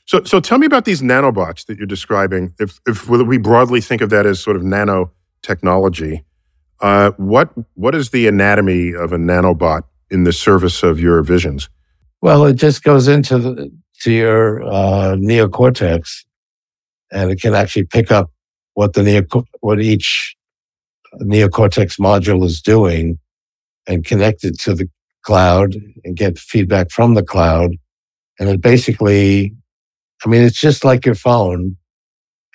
so, 0.06 0.24
so 0.24 0.40
tell 0.42 0.58
me 0.58 0.66
about 0.66 0.84
these 0.84 1.02
nanobots 1.02 1.66
that 1.68 1.78
you're 1.78 1.88
describing. 1.88 2.54
If, 2.60 2.80
if 2.86 3.08
we 3.08 3.38
broadly 3.38 3.80
think 3.80 4.02
of 4.02 4.10
that 4.10 4.26
as 4.26 4.42
sort 4.42 4.58
of 4.58 4.64
nanotechnology, 4.64 6.24
uh, 6.82 7.12
what 7.12 7.54
what 7.76 7.96
is 7.96 8.10
the 8.10 8.28
anatomy 8.28 8.94
of 8.94 9.14
a 9.14 9.18
nanobot 9.18 9.84
in 10.12 10.26
the 10.26 10.34
service 10.34 10.84
of 10.84 11.00
your 11.00 11.24
visions? 11.24 11.70
Well, 12.24 12.46
it 12.46 12.54
just 12.54 12.84
goes 12.84 13.10
into 13.10 13.38
the, 13.38 13.72
to 14.04 14.12
your 14.14 14.64
uh, 14.64 15.18
neocortex, 15.18 16.24
and 17.12 17.30
it 17.30 17.42
can 17.42 17.54
actually 17.54 17.84
pick 17.84 18.14
up 18.14 18.32
what 18.76 18.94
the 18.94 19.04
neo, 19.04 19.24
what 19.60 19.82
each 19.82 20.34
neocortex 21.22 22.00
module 22.00 22.46
is 22.46 22.62
doing, 22.62 23.20
and 23.88 24.06
connect 24.06 24.46
it 24.46 24.58
to 24.62 24.74
the 24.74 24.88
cloud 25.24 25.76
and 26.06 26.16
get 26.16 26.40
feedback 26.40 26.92
from 26.92 27.16
the 27.16 27.24
cloud. 27.24 27.72
And 28.40 28.48
it 28.48 28.62
basically, 28.62 29.54
I 30.26 30.30
mean, 30.30 30.44
it's 30.44 30.62
just 30.62 30.86
like 30.86 31.06
your 31.06 31.16
phone. 31.16 31.76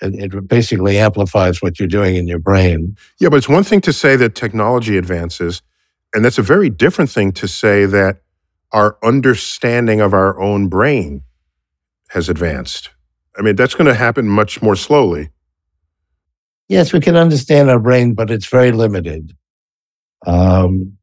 It, 0.01 0.33
it 0.35 0.49
basically 0.49 0.97
amplifies 0.97 1.61
what 1.61 1.79
you're 1.79 1.89
doing 1.89 2.17
in 2.17 2.27
your 2.27 2.39
brain. 2.39 2.97
Yeah, 3.21 3.29
but 3.29 3.37
it's 3.37 3.51
one 3.51 3.65
thing 3.65 3.83
to 3.83 3.93
say 3.93 4.17
that 4.17 4.35
technology 4.35 4.97
advances, 4.97 5.61
and 6.15 6.25
that's 6.25 6.39
a 6.39 6.43
very 6.43 6.71
different 6.71 7.11
thing 7.11 7.33
to 7.33 7.47
say 7.47 7.85
that 7.85 8.23
our 8.73 8.99
understanding 9.03 10.01
of 10.01 10.13
our 10.13 10.41
own 10.41 10.69
brain 10.69 11.23
has 12.11 12.29
advanced. 12.29 12.91
I 13.39 13.43
mean, 13.43 13.57
that's 13.57 13.75
going 13.75 13.87
to 13.87 13.95
happen 13.95 14.27
much 14.27 14.61
more 14.63 14.77
slowly. 14.77 15.31
Yes, 16.69 16.93
we 16.93 17.01
can 17.01 17.17
understand 17.17 17.71
our 17.71 17.79
brain, 17.79 18.15
but 18.15 18.31
it's 18.31 18.47
very 18.47 18.73
limited. 18.73 19.33
Um, 20.27 20.99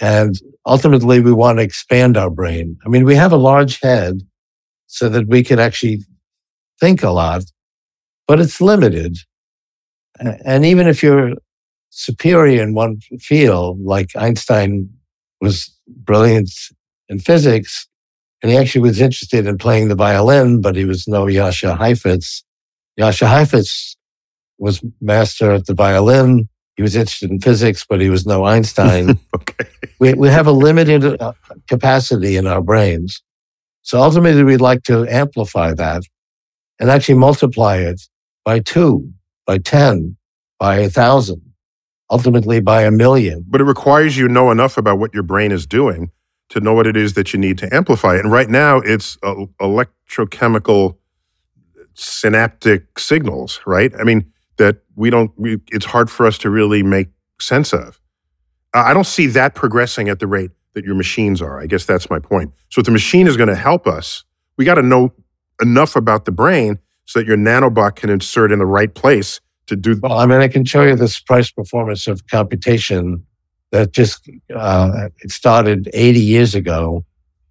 and 0.00 0.34
ultimately, 0.66 1.20
we 1.20 1.32
want 1.32 1.58
to 1.58 1.62
expand 1.62 2.16
our 2.16 2.30
brain. 2.30 2.78
I 2.84 2.88
mean, 2.88 3.04
we 3.04 3.14
have 3.14 3.32
a 3.32 3.36
large 3.36 3.80
head 3.80 4.20
so 4.86 5.08
that 5.08 5.28
we 5.28 5.42
can 5.42 5.58
actually 5.58 6.00
think 6.80 7.02
a 7.02 7.10
lot, 7.10 7.44
but 8.26 8.40
it's 8.40 8.60
limited. 8.60 9.16
And 10.18 10.66
even 10.66 10.86
if 10.88 11.02
you're 11.02 11.32
superior 11.90 12.62
in 12.62 12.74
one 12.74 12.98
field, 13.20 13.80
like 13.82 14.10
Einstein 14.16 14.90
was 15.40 15.74
brilliant 15.86 16.50
in 17.12 17.20
physics, 17.20 17.86
and 18.42 18.50
he 18.50 18.58
actually 18.58 18.80
was 18.80 19.00
interested 19.00 19.46
in 19.46 19.58
playing 19.58 19.88
the 19.88 19.94
violin, 19.94 20.60
but 20.60 20.74
he 20.74 20.84
was 20.84 21.06
no 21.06 21.26
Jascha 21.26 21.76
Heifetz. 21.76 22.42
Jascha 22.98 23.28
Heifetz 23.28 23.96
was 24.58 24.82
master 25.00 25.52
at 25.52 25.66
the 25.66 25.74
violin. 25.74 26.48
He 26.76 26.82
was 26.82 26.96
interested 26.96 27.30
in 27.30 27.40
physics, 27.40 27.84
but 27.88 28.00
he 28.00 28.10
was 28.10 28.26
no 28.26 28.44
Einstein. 28.44 29.18
okay. 29.36 29.68
We, 30.00 30.14
we 30.14 30.28
have 30.28 30.46
a 30.46 30.52
limited 30.52 31.20
uh, 31.20 31.34
capacity 31.68 32.36
in 32.36 32.46
our 32.46 32.62
brains. 32.62 33.22
So 33.82 34.00
ultimately, 34.00 34.42
we'd 34.42 34.60
like 34.60 34.82
to 34.84 35.06
amplify 35.08 35.74
that 35.74 36.02
and 36.80 36.90
actually 36.90 37.16
multiply 37.16 37.76
it 37.76 38.00
by 38.44 38.60
two, 38.60 39.12
by 39.46 39.58
10, 39.58 40.16
by 40.58 40.76
a 40.76 40.88
thousand, 40.88 41.42
ultimately 42.10 42.60
by 42.60 42.82
a 42.82 42.90
million. 42.90 43.44
But 43.46 43.60
it 43.60 43.64
requires 43.64 44.16
you 44.16 44.28
know 44.28 44.50
enough 44.50 44.78
about 44.78 44.98
what 44.98 45.12
your 45.12 45.22
brain 45.22 45.52
is 45.52 45.66
doing 45.66 46.10
to 46.52 46.60
know 46.60 46.74
what 46.74 46.86
it 46.86 46.96
is 46.96 47.14
that 47.14 47.32
you 47.32 47.38
need 47.38 47.56
to 47.58 47.74
amplify. 47.74 48.16
And 48.16 48.30
right 48.30 48.48
now, 48.48 48.78
it's 48.78 49.16
uh, 49.22 49.46
electrochemical 49.58 50.96
synaptic 51.94 52.98
signals, 52.98 53.60
right? 53.66 53.90
I 53.98 54.04
mean, 54.04 54.30
that 54.58 54.82
we 54.94 55.08
don't, 55.08 55.30
we, 55.38 55.60
it's 55.70 55.86
hard 55.86 56.10
for 56.10 56.26
us 56.26 56.36
to 56.38 56.50
really 56.50 56.82
make 56.82 57.08
sense 57.40 57.72
of. 57.72 57.98
I 58.74 58.92
don't 58.92 59.06
see 59.06 59.26
that 59.28 59.54
progressing 59.54 60.10
at 60.10 60.18
the 60.18 60.26
rate 60.26 60.50
that 60.74 60.84
your 60.84 60.94
machines 60.94 61.40
are. 61.40 61.58
I 61.58 61.66
guess 61.66 61.86
that's 61.86 62.10
my 62.10 62.18
point. 62.18 62.52
So 62.68 62.80
if 62.80 62.84
the 62.84 62.92
machine 62.92 63.26
is 63.26 63.36
going 63.36 63.48
to 63.48 63.54
help 63.54 63.86
us, 63.86 64.24
we 64.58 64.66
got 64.66 64.74
to 64.74 64.82
know 64.82 65.12
enough 65.60 65.96
about 65.96 66.26
the 66.26 66.32
brain 66.32 66.78
so 67.06 67.18
that 67.18 67.26
your 67.26 67.36
nanobot 67.36 67.96
can 67.96 68.10
insert 68.10 68.52
in 68.52 68.58
the 68.58 68.66
right 68.66 68.94
place 68.94 69.40
to 69.66 69.76
do. 69.76 69.98
Well, 70.02 70.18
I 70.18 70.26
mean, 70.26 70.40
I 70.40 70.48
can 70.48 70.64
show 70.64 70.82
you 70.82 70.96
this 70.96 71.18
price 71.18 71.50
performance 71.50 72.06
of 72.06 72.26
computation 72.26 73.26
that 73.72 73.92
just 73.92 74.30
uh, 74.54 75.08
it 75.18 75.30
started 75.32 75.90
80 75.92 76.20
years 76.20 76.54
ago, 76.54 77.04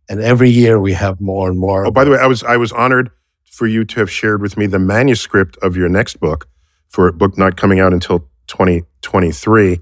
and 0.08 0.22
every 0.22 0.50
year 0.50 0.80
we 0.80 0.94
have 0.94 1.20
more 1.20 1.50
and 1.50 1.60
more. 1.60 1.86
Oh, 1.86 1.92
by 1.92 2.06
the 2.06 2.12
way, 2.12 2.18
I 2.18 2.28
was 2.28 2.44
I 2.44 2.58
was 2.58 2.72
honored 2.72 3.12
for 3.44 3.68
you 3.68 3.84
to 3.84 4.00
have 4.00 4.10
shared 4.10 4.42
with 4.42 4.56
me 4.56 4.68
the 4.68 4.80
manuscript 4.80 5.58
of 5.62 5.76
your 5.76 5.90
next 5.90 6.20
book, 6.20 6.48
for 6.88 7.08
a 7.08 7.14
book 7.14 7.38
not 7.38 7.58
coming 7.58 7.80
out 7.80 7.92
until 7.92 8.20
2023. 8.48 9.80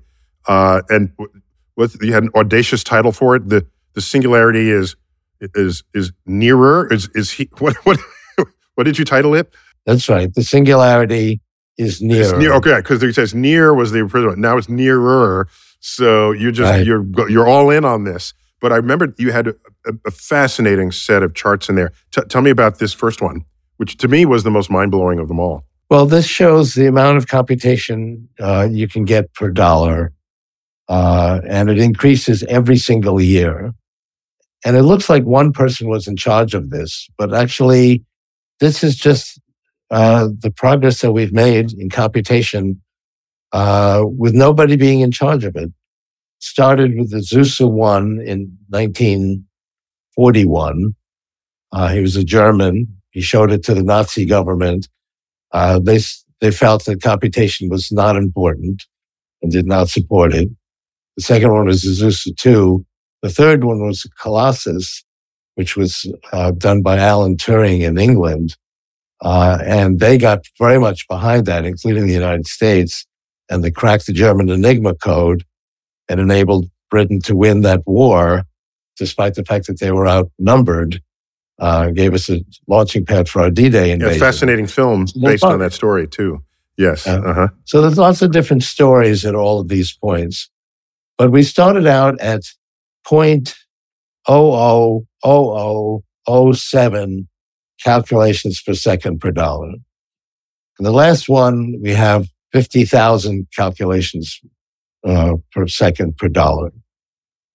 Uh, 0.48 0.81
and 0.89 1.12
what 1.75 1.91
you 2.01 2.13
had 2.13 2.24
an 2.24 2.29
audacious 2.36 2.84
title 2.84 3.12
for 3.12 3.36
it. 3.36 3.48
The 3.50 3.65
the 3.93 4.01
singularity 4.01 4.72
is 4.72 4.96
is 5.41 5.84
is 5.93 6.12
nearer. 6.25 6.91
Is 6.91 7.10
is 7.15 7.31
he 7.31 7.50
what 7.60 7.75
what 7.86 8.00
what 8.75 8.86
did 8.86 8.98
you 8.98 9.05
title 9.05 9.36
it? 9.36 9.53
That's 9.86 10.10
right. 10.10 10.34
The 10.34 10.43
singularity 10.43 11.41
is 11.77 12.01
near. 12.01 12.38
near 12.38 12.53
okay, 12.53 12.77
because 12.77 13.01
it 13.01 13.15
says 13.15 13.34
near 13.34 13.74
was 13.74 13.91
the 13.91 14.00
original. 14.00 14.36
Now 14.36 14.58
it's 14.58 14.69
nearer. 14.69 15.48
So 15.79 16.31
you're 16.31 16.51
just 16.51 16.69
right. 16.69 16.86
you're 16.86 17.05
you're 17.29 17.48
all 17.48 17.69
in 17.69 17.86
on 17.86 18.03
this. 18.03 18.33
But 18.62 18.74
I 18.74 18.75
remember 18.75 19.13
you 19.17 19.31
had 19.31 19.48
a, 19.48 19.55
a 20.05 20.12
fascinating 20.12 20.91
set 20.91 21.24
of 21.24 21.33
charts 21.33 21.69
in 21.69 21.75
there. 21.75 21.93
T- 22.12 22.21
tell 22.27 22.41
me 22.41 22.50
about 22.50 22.79
this 22.79 22.93
first 22.93 23.21
one, 23.21 23.45
which 23.77 23.98
to 23.98 24.07
me 24.07 24.25
was 24.25 24.43
the 24.43 24.51
most 24.51 24.69
mind 24.69 24.91
blowing 24.91 25.19
of 25.19 25.27
them 25.29 25.39
all. 25.39 25.63
Well, 25.89 26.05
this 26.05 26.27
shows 26.27 26.75
the 26.75 26.86
amount 26.86 27.17
of 27.17 27.27
computation 27.27 28.29
uh, 28.39 28.67
you 28.69 28.88
can 28.88 29.05
get 29.05 29.33
per 29.33 29.50
dollar, 29.50 30.12
uh, 30.88 31.41
and 31.48 31.69
it 31.69 31.79
increases 31.79 32.43
every 32.43 32.77
single 32.77 33.19
year. 33.19 33.74
And 34.65 34.75
it 34.75 34.83
looks 34.83 35.09
like 35.09 35.24
one 35.24 35.53
person 35.53 35.88
was 35.88 36.05
in 36.05 36.17
charge 36.17 36.53
of 36.53 36.69
this, 36.69 37.09
but 37.17 37.33
actually, 37.33 38.03
this 38.59 38.83
is 38.83 38.98
just 38.98 39.39
uh, 39.89 40.27
the 40.38 40.51
progress 40.51 41.00
that 41.01 41.13
we've 41.13 41.33
made 41.33 41.71
in 41.74 41.89
computation 41.89 42.81
uh, 43.51 44.03
with 44.06 44.34
nobody 44.34 44.75
being 44.75 45.01
in 45.01 45.12
charge 45.12 45.44
of 45.44 45.56
it. 45.56 45.72
Started 46.39 46.98
with 46.98 47.12
the 47.12 47.18
Zuse 47.18 47.70
1 47.70 48.22
in 48.22 48.58
1941. 48.70 50.96
Uh, 51.72 51.88
he 51.89 52.01
was 52.01 52.15
a 52.15 52.24
German. 52.24 52.88
He 53.12 53.22
showed 53.22 53.51
it 53.51 53.63
to 53.63 53.74
the 53.74 53.84
Nazi 53.84 54.25
government. 54.25 54.88
Uh, 55.51 55.79
they, 55.79 56.00
they 56.39 56.51
felt 56.51 56.86
that 56.86 57.01
computation 57.01 57.70
was 57.70 57.91
not 57.91 58.15
important 58.15 58.86
and 59.41 59.51
did 59.51 59.65
not 59.65 59.89
support 59.89 60.34
it. 60.34 60.48
The 61.18 61.24
second 61.24 61.51
one 61.51 61.65
was 61.65 61.84
Zuse 61.84 62.34
2. 62.38 62.86
The 63.22 63.29
third 63.29 63.65
one 63.65 63.86
was 63.86 64.10
Colossus, 64.22 65.03
which 65.56 65.75
was 65.75 66.10
uh, 66.32 66.51
done 66.51 66.82
by 66.82 66.98
Alan 66.98 67.36
Turing 67.36 67.82
in 67.82 67.98
England. 67.98 68.56
Uh, 69.22 69.58
and 69.65 70.00
they 70.00 70.18
got 70.18 70.46
very 70.58 70.79
much 70.79 71.06
behind 71.10 71.46
that, 71.46 71.65
including 71.65 72.08
the 72.08 72.13
United 72.13 72.48
States. 72.48 73.06
And 73.50 73.63
they 73.63 73.72
cracked 73.72 74.06
the 74.06 74.13
German 74.13 74.50
Enigma 74.50 74.96
code 74.96 75.44
and 76.08 76.20
enabled 76.20 76.70
Britain 76.89 77.20
to 77.22 77.36
win 77.36 77.62
that 77.62 77.82
war, 77.86 78.44
despite 78.98 79.36
the 79.36 79.46
fact 79.46 79.68
that 79.68 79.79
they 79.79 79.91
were 79.91 80.08
outnumbered. 80.08 81.01
Uh, 81.60 81.91
gave 81.91 82.13
us 82.13 82.29
a 82.29 82.39
launching 82.68 83.06
pad 83.06 83.27
for 83.27 83.41
our 83.41 83.50
D-Day 83.50 83.91
invasion. 83.91 84.13
Yeah, 84.13 84.20
fascinating 84.20 84.65
film 84.65 85.08
based 85.22 85.44
on 85.44 85.60
that 85.60 85.74
story 85.74 86.08
too. 86.08 86.41
Yes. 86.77 87.06
Uh, 87.06 87.22
uh-huh. 87.25 87.48
So 87.65 87.82
there's 87.82 87.98
lots 87.98 88.22
of 88.22 88.32
different 88.32 88.63
stories 88.63 89.25
at 89.25 89.36
all 89.36 89.60
of 89.60 89.68
these 89.68 89.94
points. 89.94 90.50
But 91.18 91.32
we 91.32 91.44
started 91.44 91.86
out 91.86 92.18
at 92.22 92.44
point 93.06 93.56
oh 94.25 94.53
oh 94.53 95.08
oh 95.22 95.58
oh 95.58 96.03
oh 96.25 96.53
seven 96.53 97.27
calculations 97.84 98.62
per 98.62 98.74
second 98.74 99.20
per 99.20 99.32
dollar. 99.32 99.74
And 100.77 100.86
the 100.86 100.91
last 100.91 101.27
one, 101.27 101.75
we 101.82 101.94
have 101.94 102.29
50,000 102.51 103.48
calculations 103.56 104.39
uh, 105.06 105.36
per 105.51 105.68
second 105.68 106.18
per 106.18 106.27
dollar. 106.27 106.72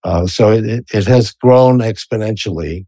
Uh, 0.03 0.27
so 0.27 0.53
it, 0.53 0.85
it 0.93 1.07
has 1.07 1.33
grown 1.33 1.79
exponentially 1.79 2.87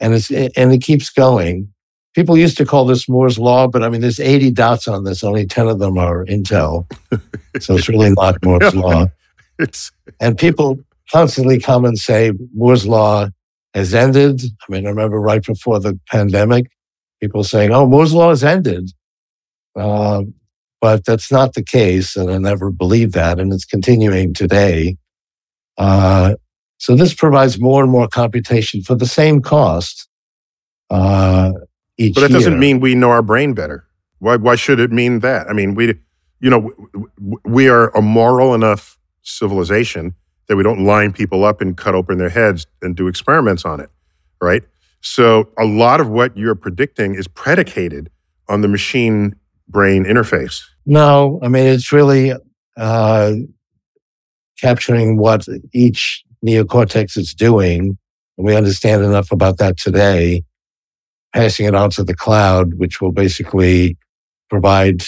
and 0.00 0.14
it's, 0.14 0.30
and 0.30 0.72
it 0.72 0.82
keeps 0.82 1.10
going. 1.10 1.72
People 2.14 2.36
used 2.36 2.56
to 2.58 2.64
call 2.64 2.86
this 2.86 3.08
Moore's 3.08 3.38
Law, 3.38 3.68
but 3.68 3.82
I 3.82 3.88
mean, 3.88 4.00
there's 4.00 4.20
80 4.20 4.52
dots 4.52 4.88
on 4.88 5.04
this. 5.04 5.22
Only 5.22 5.46
10 5.46 5.68
of 5.68 5.78
them 5.78 5.98
are 5.98 6.24
Intel. 6.24 6.90
so 7.60 7.76
it's 7.76 7.88
really 7.88 8.10
not 8.10 8.42
Moore's 8.44 8.74
Law. 8.74 9.06
It's 9.58 9.90
And 10.20 10.36
people 10.36 10.78
constantly 11.10 11.58
come 11.58 11.86
and 11.86 11.98
say 11.98 12.32
Moore's 12.54 12.86
Law 12.86 13.28
has 13.72 13.94
ended. 13.94 14.42
I 14.42 14.72
mean, 14.72 14.86
I 14.86 14.90
remember 14.90 15.18
right 15.18 15.42
before 15.42 15.80
the 15.80 15.98
pandemic, 16.10 16.70
people 17.22 17.42
saying, 17.42 17.72
oh, 17.72 17.86
Moore's 17.86 18.12
Law 18.12 18.28
has 18.28 18.44
ended. 18.44 18.90
Uh, 19.74 20.24
but 20.80 21.04
that's 21.04 21.32
not 21.32 21.54
the 21.54 21.62
case. 21.62 22.16
And 22.16 22.30
I 22.30 22.38
never 22.38 22.70
believed 22.70 23.14
that. 23.14 23.38
And 23.38 23.52
it's 23.52 23.64
continuing 23.64 24.34
today. 24.34 24.96
Uh, 25.78 26.34
so 26.78 26.94
this 26.94 27.14
provides 27.14 27.60
more 27.60 27.82
and 27.82 27.90
more 27.90 28.08
computation 28.08 28.82
for 28.82 28.94
the 28.94 29.06
same 29.06 29.40
cost 29.40 30.08
uh, 30.90 31.52
each 31.98 32.14
but 32.14 32.22
that 32.22 32.30
doesn't 32.30 32.58
mean 32.58 32.80
we 32.80 32.94
know 32.94 33.10
our 33.10 33.22
brain 33.22 33.54
better. 33.54 33.86
Why? 34.18 34.36
Why 34.36 34.56
should 34.56 34.80
it 34.80 34.92
mean 34.92 35.20
that? 35.20 35.48
I 35.48 35.52
mean, 35.52 35.74
we, 35.74 35.94
you 36.40 36.50
know, 36.50 36.72
we 37.44 37.68
are 37.68 37.88
a 37.96 38.02
moral 38.02 38.54
enough 38.54 38.98
civilization 39.22 40.14
that 40.48 40.56
we 40.56 40.62
don't 40.62 40.84
line 40.84 41.12
people 41.12 41.44
up 41.44 41.60
and 41.60 41.76
cut 41.76 41.94
open 41.94 42.18
their 42.18 42.28
heads 42.28 42.66
and 42.82 42.94
do 42.94 43.08
experiments 43.08 43.64
on 43.64 43.80
it, 43.80 43.90
right? 44.40 44.62
So 45.00 45.48
a 45.58 45.64
lot 45.64 46.00
of 46.00 46.08
what 46.08 46.36
you're 46.36 46.54
predicting 46.54 47.14
is 47.14 47.26
predicated 47.26 48.10
on 48.48 48.60
the 48.60 48.68
machine 48.68 49.34
brain 49.68 50.04
interface. 50.04 50.62
No, 50.84 51.40
I 51.42 51.48
mean, 51.48 51.66
it's 51.66 51.92
really 51.92 52.32
uh, 52.76 53.32
capturing 54.60 55.18
what 55.18 55.46
each 55.72 56.24
neocortex 56.44 57.16
is 57.16 57.34
doing. 57.34 57.98
And 58.38 58.46
we 58.46 58.54
understand 58.54 59.02
enough 59.02 59.32
about 59.32 59.58
that 59.58 59.78
today, 59.78 60.44
passing 61.34 61.66
it 61.66 61.74
on 61.74 61.90
to 61.90 62.04
the 62.04 62.14
cloud, 62.14 62.74
which 62.74 63.00
will 63.00 63.12
basically 63.12 63.96
provide 64.48 65.02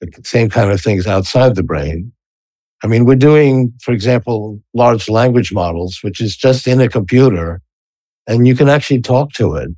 the 0.00 0.10
same 0.24 0.50
kind 0.50 0.70
of 0.70 0.80
things 0.80 1.06
outside 1.06 1.54
the 1.54 1.62
brain. 1.62 2.12
I 2.82 2.86
mean, 2.86 3.04
we're 3.04 3.16
doing, 3.16 3.72
for 3.80 3.92
example, 3.92 4.60
large 4.74 5.08
language 5.08 5.52
models, 5.52 6.00
which 6.02 6.20
is 6.20 6.36
just 6.36 6.66
in 6.66 6.80
a 6.80 6.88
computer, 6.88 7.62
and 8.26 8.46
you 8.46 8.54
can 8.54 8.68
actually 8.68 9.00
talk 9.00 9.32
to 9.34 9.54
it 9.54 9.70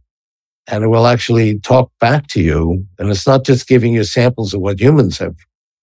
and 0.69 0.85
it 0.85 0.89
will 0.89 1.07
actually 1.07 1.59
talk 1.61 1.91
back 2.01 2.27
to 2.29 2.41
you. 2.41 2.85
And 2.99 3.11
it's 3.11 3.27
not 3.27 3.45
just 3.45 3.69
giving 3.69 3.93
you 3.95 4.05
samples 4.05 4.53
of 4.55 4.61
what 4.61 4.81
humans 4.81 5.19
have, 5.19 5.37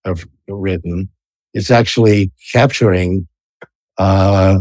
have 0.04 0.26
written. 0.48 1.08
It's 1.54 1.70
actually 1.70 2.32
capturing, 2.52 3.26
uh, 3.98 4.58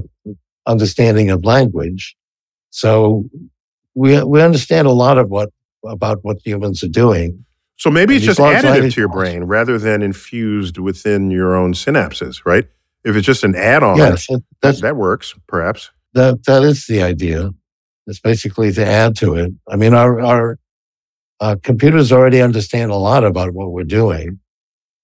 understanding 0.65 1.29
of 1.29 1.43
language. 1.43 2.15
So 2.69 3.25
we, 3.95 4.23
we 4.23 4.41
understand 4.41 4.87
a 4.87 4.91
lot 4.91 5.17
of 5.17 5.29
what, 5.29 5.49
about 5.85 6.19
what 6.23 6.37
humans 6.45 6.83
are 6.83 6.87
doing. 6.87 7.45
So 7.77 7.89
maybe 7.89 8.15
it's 8.15 8.25
just 8.25 8.39
additive 8.39 8.93
to 8.93 9.01
your 9.01 9.09
brain 9.09 9.43
rather 9.43 9.77
than 9.77 10.01
infused 10.01 10.77
within 10.77 11.31
your 11.31 11.55
own 11.55 11.73
synapses, 11.73 12.45
right? 12.45 12.65
If 13.03 13.15
it's 13.17 13.25
just 13.25 13.43
an 13.43 13.55
add-on, 13.55 13.97
Yes, 13.97 14.27
that- 14.27 14.43
that, 14.61 14.81
that 14.81 14.95
works, 14.95 15.33
perhaps. 15.47 15.91
that, 16.13 16.45
that 16.45 16.63
is 16.63 16.85
the 16.87 17.01
idea. 17.01 17.49
It's 18.07 18.19
basically 18.19 18.71
to 18.73 18.85
add 18.85 19.15
to 19.17 19.35
it. 19.35 19.53
I 19.69 19.75
mean, 19.75 19.93
our, 19.93 20.19
our, 20.21 20.59
uh, 21.39 21.55
computers 21.61 22.11
already 22.11 22.41
understand 22.41 22.91
a 22.91 22.95
lot 22.95 23.23
about 23.23 23.53
what 23.53 23.71
we're 23.71 23.83
doing, 23.83 24.39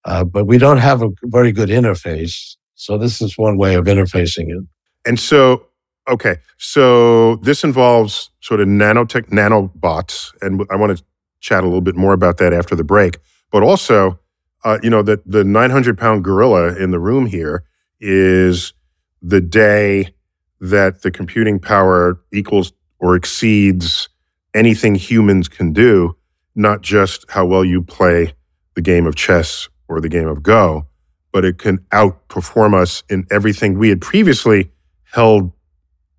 uh, 0.05 0.23
but 0.23 0.45
we 0.45 0.57
don't 0.57 0.77
have 0.77 1.01
a 1.01 1.09
very 1.23 1.51
good 1.51 1.69
interface. 1.69 2.55
So 2.75 2.97
this 2.97 3.21
is 3.21 3.37
one 3.37 3.57
way 3.57 3.75
of 3.75 3.85
interfacing 3.85 4.49
it. 4.49 4.63
And 5.05 5.19
so, 5.19 5.65
okay, 6.07 6.37
so 6.57 7.37
this 7.37 7.63
involves 7.63 8.29
sort 8.39 8.61
of 8.61 8.67
nanotech, 8.67 9.29
nanobots, 9.29 10.33
and 10.41 10.65
I 10.71 10.75
want 10.77 10.97
to 10.97 11.03
chat 11.41 11.63
a 11.63 11.67
little 11.67 11.81
bit 11.81 11.95
more 11.95 12.13
about 12.13 12.37
that 12.37 12.53
after 12.53 12.75
the 12.75 12.83
break. 12.83 13.17
But 13.51 13.63
also, 13.63 14.19
uh, 14.63 14.77
you 14.83 14.89
know, 14.89 15.01
that 15.01 15.29
the 15.29 15.43
900 15.43 15.97
pound 15.97 16.23
gorilla 16.23 16.75
in 16.75 16.91
the 16.91 16.99
room 16.99 17.25
here 17.25 17.63
is 17.99 18.73
the 19.21 19.41
day 19.41 20.13
that 20.61 21.01
the 21.01 21.11
computing 21.11 21.59
power 21.59 22.21
equals 22.31 22.71
or 22.99 23.15
exceeds 23.15 24.09
anything 24.53 24.95
humans 24.95 25.47
can 25.47 25.73
do, 25.73 26.15
not 26.55 26.81
just 26.81 27.25
how 27.29 27.45
well 27.45 27.63
you 27.63 27.81
play 27.81 28.33
the 28.75 28.81
game 28.81 29.05
of 29.05 29.15
chess 29.15 29.69
or 29.87 30.01
the 30.01 30.09
game 30.09 30.27
of 30.27 30.43
Go, 30.43 30.87
but 31.31 31.45
it 31.45 31.57
can 31.57 31.79
outperform 31.91 32.73
us 32.73 33.03
in 33.09 33.25
everything 33.31 33.77
we 33.77 33.89
had 33.89 34.01
previously 34.01 34.71
held 35.03 35.51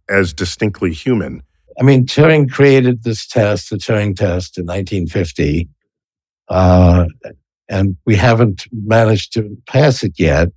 as 0.08 0.32
distinctly 0.32 0.92
human. 0.92 1.42
I 1.78 1.82
mean, 1.82 2.04
Turing 2.04 2.50
created 2.50 3.04
this 3.04 3.26
test, 3.26 3.70
the 3.70 3.76
Turing 3.76 4.16
test, 4.16 4.58
in 4.58 4.66
1950, 4.66 5.68
uh, 6.48 7.06
and 7.68 7.96
we 8.04 8.16
haven't 8.16 8.66
managed 8.72 9.32
to 9.34 9.56
pass 9.66 10.02
it 10.02 10.18
yet. 10.18 10.48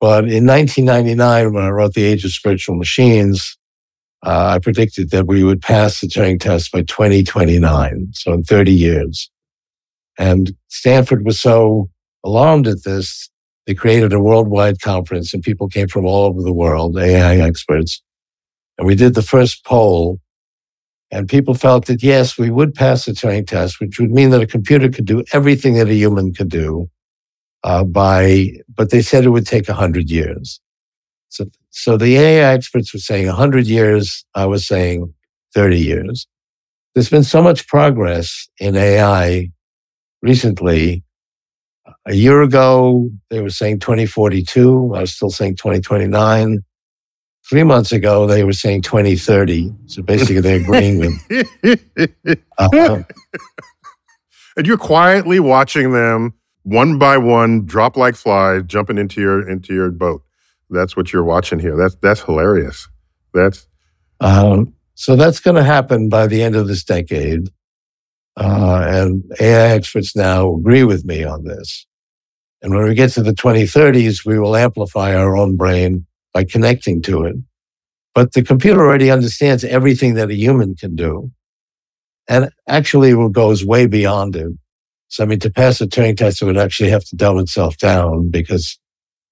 But 0.00 0.24
in 0.28 0.46
1999, 0.46 1.52
when 1.52 1.64
I 1.64 1.70
wrote 1.70 1.94
The 1.94 2.04
Age 2.04 2.24
of 2.24 2.32
Spiritual 2.32 2.76
Machines, 2.76 3.58
uh, 4.24 4.52
I 4.54 4.58
predicted 4.58 5.10
that 5.10 5.26
we 5.26 5.44
would 5.44 5.60
pass 5.60 6.00
the 6.00 6.06
Turing 6.06 6.40
test 6.40 6.72
by 6.72 6.82
2029, 6.82 8.08
so 8.12 8.32
in 8.32 8.42
30 8.42 8.72
years. 8.72 9.30
And 10.18 10.56
Stanford 10.68 11.24
was 11.24 11.40
so 11.40 11.90
alarmed 12.24 12.66
at 12.66 12.84
this, 12.84 13.30
they 13.66 13.74
created 13.74 14.12
a 14.12 14.20
worldwide 14.20 14.80
conference, 14.80 15.34
and 15.34 15.42
people 15.42 15.68
came 15.68 15.88
from 15.88 16.06
all 16.06 16.26
over 16.26 16.42
the 16.42 16.52
world, 16.52 16.96
AI 16.98 17.36
experts. 17.38 18.02
And 18.78 18.86
we 18.86 18.94
did 18.94 19.14
the 19.14 19.22
first 19.22 19.64
poll, 19.64 20.20
and 21.10 21.28
people 21.28 21.54
felt 21.54 21.86
that 21.86 22.02
yes, 22.02 22.38
we 22.38 22.50
would 22.50 22.74
pass 22.74 23.04
the 23.04 23.12
Turing 23.12 23.46
test, 23.46 23.80
which 23.80 23.98
would 23.98 24.10
mean 24.10 24.30
that 24.30 24.42
a 24.42 24.46
computer 24.46 24.88
could 24.88 25.04
do 25.04 25.24
everything 25.32 25.74
that 25.74 25.88
a 25.88 25.94
human 25.94 26.32
could 26.32 26.48
do. 26.48 26.88
Uh, 27.64 27.82
by, 27.82 28.50
but 28.76 28.90
they 28.90 29.02
said 29.02 29.24
it 29.24 29.30
would 29.30 29.46
take 29.46 29.66
hundred 29.66 30.08
years. 30.08 30.60
So, 31.30 31.46
so 31.76 31.98
the 31.98 32.16
AI 32.16 32.54
experts 32.54 32.94
were 32.94 32.98
saying 33.00 33.26
hundred 33.26 33.66
years. 33.66 34.24
I 34.34 34.46
was 34.46 34.66
saying 34.66 35.12
thirty 35.54 35.78
years. 35.78 36.26
There's 36.94 37.10
been 37.10 37.22
so 37.22 37.42
much 37.42 37.68
progress 37.68 38.48
in 38.58 38.76
AI 38.76 39.50
recently. 40.22 41.04
A 42.06 42.14
year 42.14 42.40
ago, 42.40 43.10
they 43.28 43.40
were 43.42 43.50
saying 43.50 43.80
2042. 43.80 44.94
I 44.94 45.00
was 45.02 45.12
still 45.12 45.30
saying 45.30 45.56
2029. 45.56 46.64
Three 47.48 47.62
months 47.62 47.92
ago, 47.92 48.26
they 48.26 48.42
were 48.42 48.54
saying 48.54 48.82
2030. 48.82 49.72
So 49.86 50.02
basically, 50.02 50.40
they're 50.40 50.60
agreeing 50.60 50.98
with. 50.98 52.38
Uh, 52.58 53.02
and 54.56 54.66
you're 54.66 54.78
quietly 54.78 55.38
watching 55.38 55.92
them 55.92 56.32
one 56.62 56.98
by 56.98 57.18
one 57.18 57.66
drop 57.66 57.98
like 57.98 58.16
flies 58.16 58.62
jumping 58.66 58.96
into 58.96 59.20
your 59.20 59.46
into 59.46 59.74
your 59.74 59.90
boat. 59.90 60.22
That's 60.70 60.96
what 60.96 61.12
you're 61.12 61.24
watching 61.24 61.58
here. 61.58 61.76
That's 61.76 61.96
that's 61.96 62.20
hilarious. 62.20 62.88
That's 63.32 63.66
um, 64.20 64.74
so 64.94 65.14
that's 65.14 65.40
going 65.40 65.56
to 65.56 65.62
happen 65.62 66.08
by 66.08 66.26
the 66.26 66.42
end 66.42 66.56
of 66.56 66.68
this 66.68 66.82
decade. 66.82 67.48
Uh, 68.38 68.84
and 68.86 69.24
AI 69.40 69.70
experts 69.70 70.14
now 70.14 70.54
agree 70.54 70.84
with 70.84 71.04
me 71.04 71.24
on 71.24 71.44
this. 71.44 71.86
And 72.62 72.74
when 72.74 72.84
we 72.84 72.94
get 72.94 73.10
to 73.12 73.22
the 73.22 73.32
2030s, 73.32 74.26
we 74.26 74.38
will 74.38 74.56
amplify 74.56 75.14
our 75.14 75.36
own 75.36 75.56
brain 75.56 76.06
by 76.32 76.44
connecting 76.44 77.00
to 77.02 77.24
it. 77.24 77.36
But 78.14 78.32
the 78.32 78.42
computer 78.42 78.80
already 78.80 79.10
understands 79.10 79.64
everything 79.64 80.14
that 80.14 80.30
a 80.30 80.34
human 80.34 80.74
can 80.74 80.96
do. 80.96 81.30
And 82.28 82.50
actually 82.66 83.14
goes 83.30 83.64
way 83.64 83.86
beyond 83.86 84.34
it. 84.34 84.52
So, 85.08 85.22
I 85.22 85.26
mean, 85.26 85.38
to 85.40 85.50
pass 85.50 85.80
a 85.80 85.86
Turing 85.86 86.16
test, 86.16 86.42
it 86.42 86.46
would 86.46 86.56
actually 86.56 86.90
have 86.90 87.04
to 87.04 87.16
dumb 87.16 87.38
itself 87.38 87.76
down 87.76 88.30
because 88.30 88.78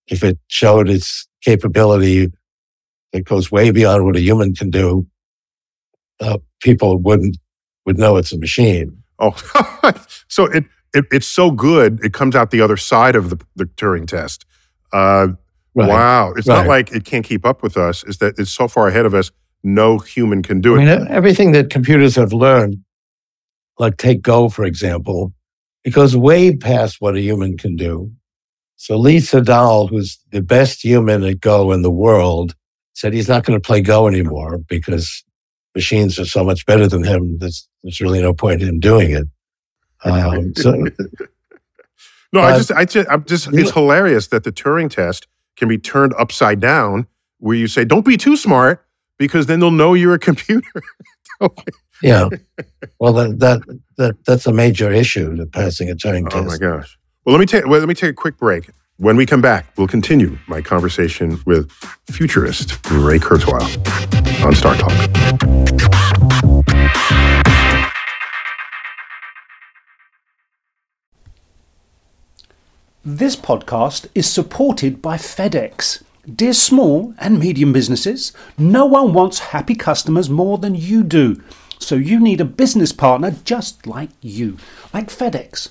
if 0.09 0.23
it 0.23 0.39
showed 0.49 0.89
its 0.89 1.27
capability 1.43 2.33
that 3.13 3.25
goes 3.25 3.51
way 3.51 3.71
beyond 3.71 4.05
what 4.05 4.17
a 4.17 4.21
human 4.21 4.55
can 4.55 4.71
do, 4.71 5.07
uh, 6.21 6.39
people 6.61 6.99
wouldn't 6.99 7.37
would 7.87 7.99
know 7.99 8.17
it's 8.17 8.33
a 8.33 8.39
machine. 8.39 9.03
Oh, 9.19 9.35
so 10.29 10.45
it, 10.47 10.65
it 10.95 11.05
it's 11.13 11.27
so 11.27 11.51
good. 11.51 12.01
It 12.03 12.13
comes 12.13 12.35
out 12.35 12.51
the 12.51 12.61
other 12.61 12.77
side 12.77 13.17
of 13.17 13.31
the, 13.31 13.39
the 13.57 13.67
Turing 13.67 14.07
test. 14.07 14.45
Uh, 14.93 15.29
Right. 15.75 15.89
Wow, 15.89 16.33
it's 16.37 16.47
not 16.47 16.69
like 16.69 16.93
it 16.93 17.05
can't 17.05 17.25
keep 17.25 17.45
up 17.45 17.63
with 17.63 17.77
us. 17.77 18.05
It's 18.05 18.19
that 18.19 18.39
it's 18.39 18.53
so 18.53 18.69
far 18.69 18.87
ahead 18.87 19.07
of 19.07 19.15
us. 19.15 19.33
No 19.65 19.99
human 19.99 20.41
can 20.43 20.61
do 20.61 20.77
it. 20.77 20.83
I 20.83 20.99
mean, 20.99 21.09
everything 21.09 21.51
that 21.53 21.69
computers 21.69 22.15
have 22.15 22.33
learned, 22.33 22.77
like 23.79 23.97
take 23.97 24.23
Go, 24.23 24.49
for 24.49 24.65
example, 24.65 25.33
it 25.83 25.91
goes 25.91 26.17
way 26.17 26.57
past 26.57 27.01
what 27.01 27.17
a 27.17 27.21
human 27.21 27.57
can 27.59 27.75
do. 27.75 28.13
So 28.85 28.99
Lee 28.99 29.17
Sedol, 29.17 29.89
who's 29.89 30.19
the 30.31 30.43
best 30.43 30.85
human 30.85 31.25
at 31.25 31.41
Go 31.41 31.73
in 31.73 31.81
the 31.81 31.91
world, 31.91 32.55
said 32.93 33.15
he's 33.15 33.31
not 33.31 33.43
going 33.43 33.59
to 33.59 33.67
play 33.67 33.81
Go 33.81 34.07
anymore 34.07 34.59
because 34.59 35.25
machines 35.75 36.19
are 36.19 36.27
so 36.27 36.45
much 36.45 36.67
better 36.67 36.87
than 36.87 37.03
him. 37.03 37.39
There's, 37.39 37.67
there's 37.83 38.03
really 38.03 38.21
no 38.21 38.35
point 38.35 38.61
in 38.61 38.69
him 38.69 38.81
doing 38.81 39.13
it. 39.13 39.27
Um, 40.05 40.55
so, 40.57 40.73
No, 42.35 42.41
I 42.41 42.53
Uh, 42.53 42.59
just, 42.59 42.73
I 42.73 42.85
just, 42.85 43.09
I'm 43.11 43.25
just, 43.25 43.49
it's 43.55 43.71
hilarious 43.71 44.27
that 44.27 44.45
the 44.45 44.53
Turing 44.53 44.91
test 44.91 45.29
can 45.57 45.67
be 45.67 45.79
turned 45.79 46.13
upside 46.19 46.61
down, 46.61 47.07
where 47.39 47.57
you 47.57 47.69
say, 47.69 47.87
"Don't 47.87 48.05
be 48.05 48.19
too 48.19 48.37
smart," 48.37 48.85
because 49.19 49.47
then 49.47 49.61
they'll 49.61 49.71
know 49.71 49.95
you're 49.95 50.13
a 50.13 50.19
computer. 50.19 50.83
yeah. 52.03 52.29
Well, 52.99 53.15
that, 53.15 53.39
that, 53.39 53.81
that, 53.97 54.23
that's 54.27 54.47
a 54.47 54.53
major 54.53 54.93
issue, 54.93 55.35
the 55.37 55.47
passing 55.47 55.89
a 55.89 55.95
Turing 55.95 56.27
oh 56.27 56.29
test. 56.29 56.37
Oh 56.37 56.45
my 56.45 56.59
gosh! 56.59 56.99
Well, 57.25 57.33
let 57.33 57.41
me 57.41 57.47
take, 57.47 57.67
well, 57.67 57.81
let 57.81 57.89
me 57.89 57.95
take 57.95 58.11
a 58.11 58.15
quick 58.15 58.37
break. 58.37 58.69
When 58.99 59.17
we 59.17 59.25
come 59.25 59.41
back, 59.41 59.65
we'll 59.79 59.87
continue 59.87 60.37
my 60.47 60.61
conversation 60.61 61.41
with 61.47 61.71
futurist 62.11 62.73
Ray 62.91 63.19
Kurzweil 63.19 63.65
on 64.45 64.55
Star 64.55 64.77
Talk. 64.77 64.93
This 73.03 73.37
podcast 73.37 74.07
is 74.15 74.29
supported 74.29 75.01
by 75.01 75.17
FedEx. 75.17 76.03
Dear 76.31 76.53
small 76.53 77.15
and 77.19 77.39
medium 77.39 77.73
businesses, 77.73 78.35
no 78.59 78.85
one 78.85 79.15
wants 79.15 79.39
happy 79.39 79.75
customers 79.75 80.29
more 80.29 80.59
than 80.59 80.75
you 80.75 81.03
do. 81.03 81.43
So 81.79 81.95
you 81.95 82.21
need 82.21 82.43
a 82.43 82.45
business 82.45 82.93
partner 82.93 83.35
just 83.45 83.87
like 83.87 84.11
you, 84.21 84.59
like 84.93 85.09
FedEx, 85.09 85.71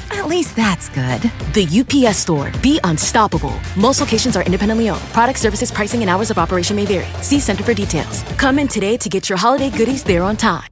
At 0.11 0.27
least 0.27 0.55
that's 0.55 0.89
good. 0.89 1.21
The 1.53 1.65
UPS 1.65 2.17
store. 2.17 2.51
Be 2.61 2.79
unstoppable. 2.83 3.57
Most 3.77 4.01
locations 4.01 4.35
are 4.35 4.43
independently 4.43 4.89
owned. 4.89 5.01
Product 5.13 5.39
services, 5.39 5.71
pricing, 5.71 6.01
and 6.01 6.09
hours 6.09 6.29
of 6.29 6.37
operation 6.37 6.75
may 6.75 6.85
vary. 6.85 7.07
See 7.23 7.39
Center 7.39 7.63
for 7.63 7.73
details. 7.73 8.23
Come 8.37 8.59
in 8.59 8.67
today 8.67 8.97
to 8.97 9.09
get 9.09 9.29
your 9.29 9.37
holiday 9.37 9.69
goodies 9.69 10.03
there 10.03 10.23
on 10.23 10.35
time. 10.35 10.67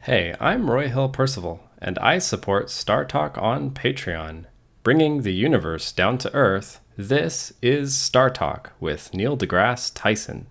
Hey, 0.00 0.34
I'm 0.38 0.70
Roy 0.70 0.88
Hill 0.88 1.08
Percival, 1.08 1.60
and 1.78 1.98
I 2.00 2.18
support 2.18 2.68
Star 2.68 3.06
Talk 3.06 3.38
on 3.38 3.70
Patreon. 3.70 4.44
Bringing 4.82 5.22
the 5.22 5.32
universe 5.32 5.92
down 5.92 6.18
to 6.18 6.34
Earth, 6.34 6.80
this 6.94 7.54
is 7.62 7.96
Star 7.96 8.28
Talk 8.28 8.72
with 8.78 9.14
Neil 9.14 9.34
deGrasse 9.34 9.92
Tyson. 9.94 10.46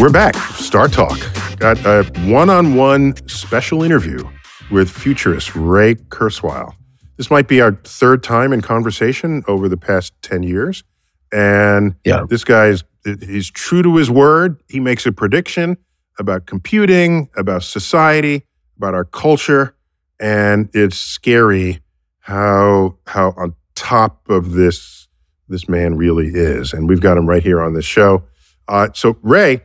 We're 0.00 0.08
back. 0.10 0.34
Star 0.54 0.88
Talk. 0.88 1.18
Got 1.58 1.84
a 1.84 2.04
one 2.24 2.48
on 2.48 2.74
one 2.74 3.14
special 3.28 3.82
interview 3.82 4.26
with 4.70 4.90
futurist 4.90 5.54
Ray 5.54 5.96
Kurzweil. 5.96 6.72
This 7.18 7.30
might 7.30 7.48
be 7.48 7.60
our 7.60 7.72
third 7.84 8.22
time 8.22 8.54
in 8.54 8.62
conversation 8.62 9.42
over 9.46 9.68
the 9.68 9.76
past 9.76 10.14
10 10.22 10.42
years. 10.42 10.84
And 11.32 11.96
Yeah. 12.04 12.24
this 12.28 12.44
guy's 12.44 12.82
he's 13.04 13.50
true 13.50 13.82
to 13.82 13.96
his 13.96 14.10
word. 14.10 14.62
He 14.68 14.80
makes 14.80 15.04
a 15.04 15.12
prediction 15.12 15.76
about 16.18 16.46
computing, 16.46 17.28
about 17.36 17.62
society, 17.62 18.46
about 18.78 18.94
our 18.94 19.04
culture. 19.04 19.74
And 20.18 20.70
it's 20.72 20.96
scary 20.96 21.80
how 22.20 22.96
how 23.06 23.34
on 23.36 23.54
top 23.74 24.30
of 24.30 24.52
this 24.52 25.08
this 25.48 25.68
man 25.68 25.96
really 25.96 26.28
is. 26.28 26.72
And 26.72 26.88
we've 26.88 27.00
got 27.02 27.18
him 27.18 27.28
right 27.28 27.42
here 27.42 27.60
on 27.60 27.74
this 27.74 27.84
show. 27.84 28.24
Uh, 28.66 28.88
so 28.94 29.18
Ray, 29.22 29.62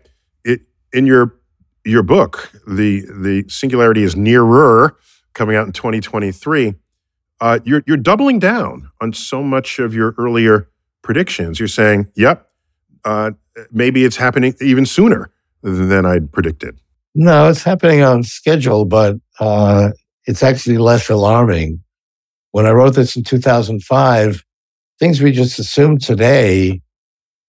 in 0.95 1.05
your 1.05 1.35
your 1.83 2.01
book, 2.01 2.51
the 2.67 3.01
the 3.01 3.45
singularity 3.47 4.03
is 4.03 4.15
nearer, 4.15 4.97
coming 5.33 5.55
out 5.55 5.67
in 5.67 5.73
2023. 5.73 6.73
Uh, 7.41 7.59
you're 7.63 7.83
you're 7.85 7.97
doubling 7.97 8.39
down 8.39 8.89
on 9.01 9.13
so 9.13 9.43
much 9.43 9.77
of 9.77 9.93
your 9.93 10.15
earlier 10.17 10.69
predictions. 11.03 11.59
You're 11.59 11.67
saying, 11.67 12.07
"Yep, 12.15 12.49
uh, 13.03 13.31
maybe 13.71 14.05
it's 14.05 14.15
happening 14.15 14.55
even 14.61 14.85
sooner 14.85 15.31
than 15.61 16.05
I'd 16.05 16.31
predicted." 16.31 16.79
No, 17.13 17.49
it's 17.49 17.63
happening 17.63 18.01
on 18.01 18.23
schedule, 18.23 18.85
but 18.85 19.17
uh, 19.39 19.91
it's 20.25 20.43
actually 20.43 20.77
less 20.77 21.09
alarming. 21.09 21.81
When 22.51 22.65
I 22.65 22.71
wrote 22.71 22.95
this 22.95 23.15
in 23.15 23.23
2005, 23.23 24.43
things 24.99 25.21
we 25.21 25.31
just 25.31 25.59
assumed 25.59 26.01
today 26.01 26.81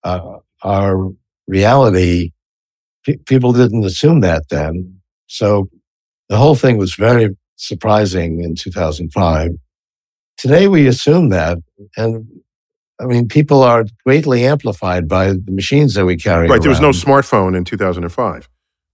uh, 0.05 0.39
are 0.63 1.11
reality. 1.47 2.33
Pe- 3.07 3.17
people 3.27 3.53
didn't 3.53 3.85
assume 3.85 4.21
that 4.21 4.49
then. 4.51 5.01
So 5.29 5.69
the 6.29 6.37
whole 6.37 6.57
thing 6.57 6.77
was 6.77 6.95
very 6.95 7.37
surprising 7.57 8.43
in 8.43 8.55
2005. 8.55 9.53
Today 10.37 10.69
we 10.69 10.87
assume 10.87 11.31
that, 11.31 11.59
and 11.97 12.27
I 13.01 13.05
mean, 13.05 13.29
people 13.29 13.63
are 13.63 13.85
greatly 14.05 14.45
amplified 14.45 15.09
by 15.09 15.29
the 15.29 15.53
machines 15.53 15.95
that 15.95 16.05
we 16.05 16.17
carry. 16.17 16.49
Right. 16.49 16.61
There 16.61 16.71
was 16.71 16.81
no 16.81 16.91
smartphone 16.91 17.57
in 17.57 17.65
2005. 17.65 18.49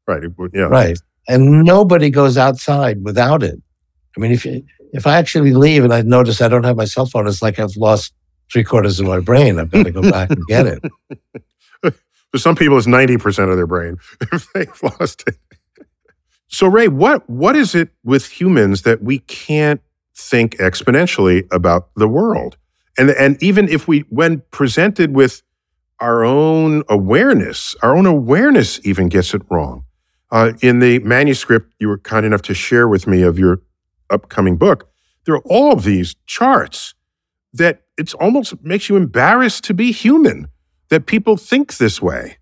Right. 0.07 0.23
Yeah. 0.53 0.63
Right. 0.63 0.99
And 1.29 1.65
nobody 1.65 2.11
goes 2.11 2.37
outside 2.37 3.03
without 3.05 3.43
it. 3.43 3.61
I 4.17 4.21
mean, 4.21 4.33
if 4.33 4.45
you, 4.45 4.63
if 4.93 5.07
I 5.07 5.17
actually 5.17 5.55
leave 5.55 5.85
and 5.85 5.95
I 5.95 6.03
notice 6.03 6.41
I 6.41 6.49
don't 6.49 6.65
have 6.65 6.77
my 6.77 6.85
cell 6.85 7.07
phone, 7.07 7.27
it's 7.27 7.43
like 7.43 7.59
I've 7.59 7.77
lost 7.77 8.13
three 8.53 8.65
quarters 8.65 9.01
of 9.01 9.07
my 9.07 9.21
brain. 9.21 9.59
I've 9.59 9.71
got 9.71 9.85
to 9.85 9.91
go 9.91 10.03
back 10.03 10.31
and 10.31 10.45
get 10.47 10.67
it. 10.67 10.83
For 12.33 12.39
some 12.39 12.57
people, 12.57 12.79
it's 12.79 12.87
90% 12.87 13.51
of 13.51 13.57
their 13.57 13.67
brain 13.67 13.99
if 14.33 14.51
they've 14.53 14.83
lost 14.83 15.25
it. 15.27 15.37
So, 16.49 16.67
Ray, 16.67 16.89
what, 16.89 17.29
what 17.31 17.57
is 17.57 17.75
it 17.75 17.91
with 18.05 18.27
humans 18.27 18.83
that 18.83 19.03
we 19.03 19.21
can't 19.21 19.81
think 20.15 20.57
exponentially 20.57 21.47
about 21.53 21.89
the 21.97 22.09
world? 22.09 22.57
And, 22.99 23.11
and 23.11 23.43
even 23.43 23.69
if 23.69 23.89
we, 23.89 24.01
when 24.11 24.43
presented 24.51 25.15
with 25.15 25.43
our 26.01 26.25
own 26.25 26.83
awareness, 26.89 27.75
our 27.83 27.97
own 27.97 28.07
awareness 28.07 28.81
even 28.85 29.09
gets 29.09 29.35
it 29.35 29.43
wrong. 29.51 29.85
Uh, 30.31 30.53
in 30.63 30.79
the 30.79 30.99
manuscript 31.01 31.73
you 31.79 31.89
were 31.89 31.99
kind 31.99 32.27
enough 32.27 32.43
to 32.43 32.55
share 32.55 32.89
with 32.89 33.07
me 33.07 33.23
of 33.23 33.39
your 33.39 33.61
upcoming 34.11 34.57
book, 34.57 34.91
there 35.25 35.35
are 35.35 35.43
all 35.45 35.73
of 35.73 35.85
these 35.85 36.17
charts 36.27 36.95
that 37.53 37.83
it's 37.97 38.15
almost 38.15 38.55
makes 38.63 38.89
you 38.89 38.97
embarrassed 38.97 39.65
to 39.65 39.75
be 39.75 39.93
human 39.93 40.49
that 40.93 41.07
people 41.07 41.39
think 41.39 41.79
this 41.79 42.03
way. 42.03 42.37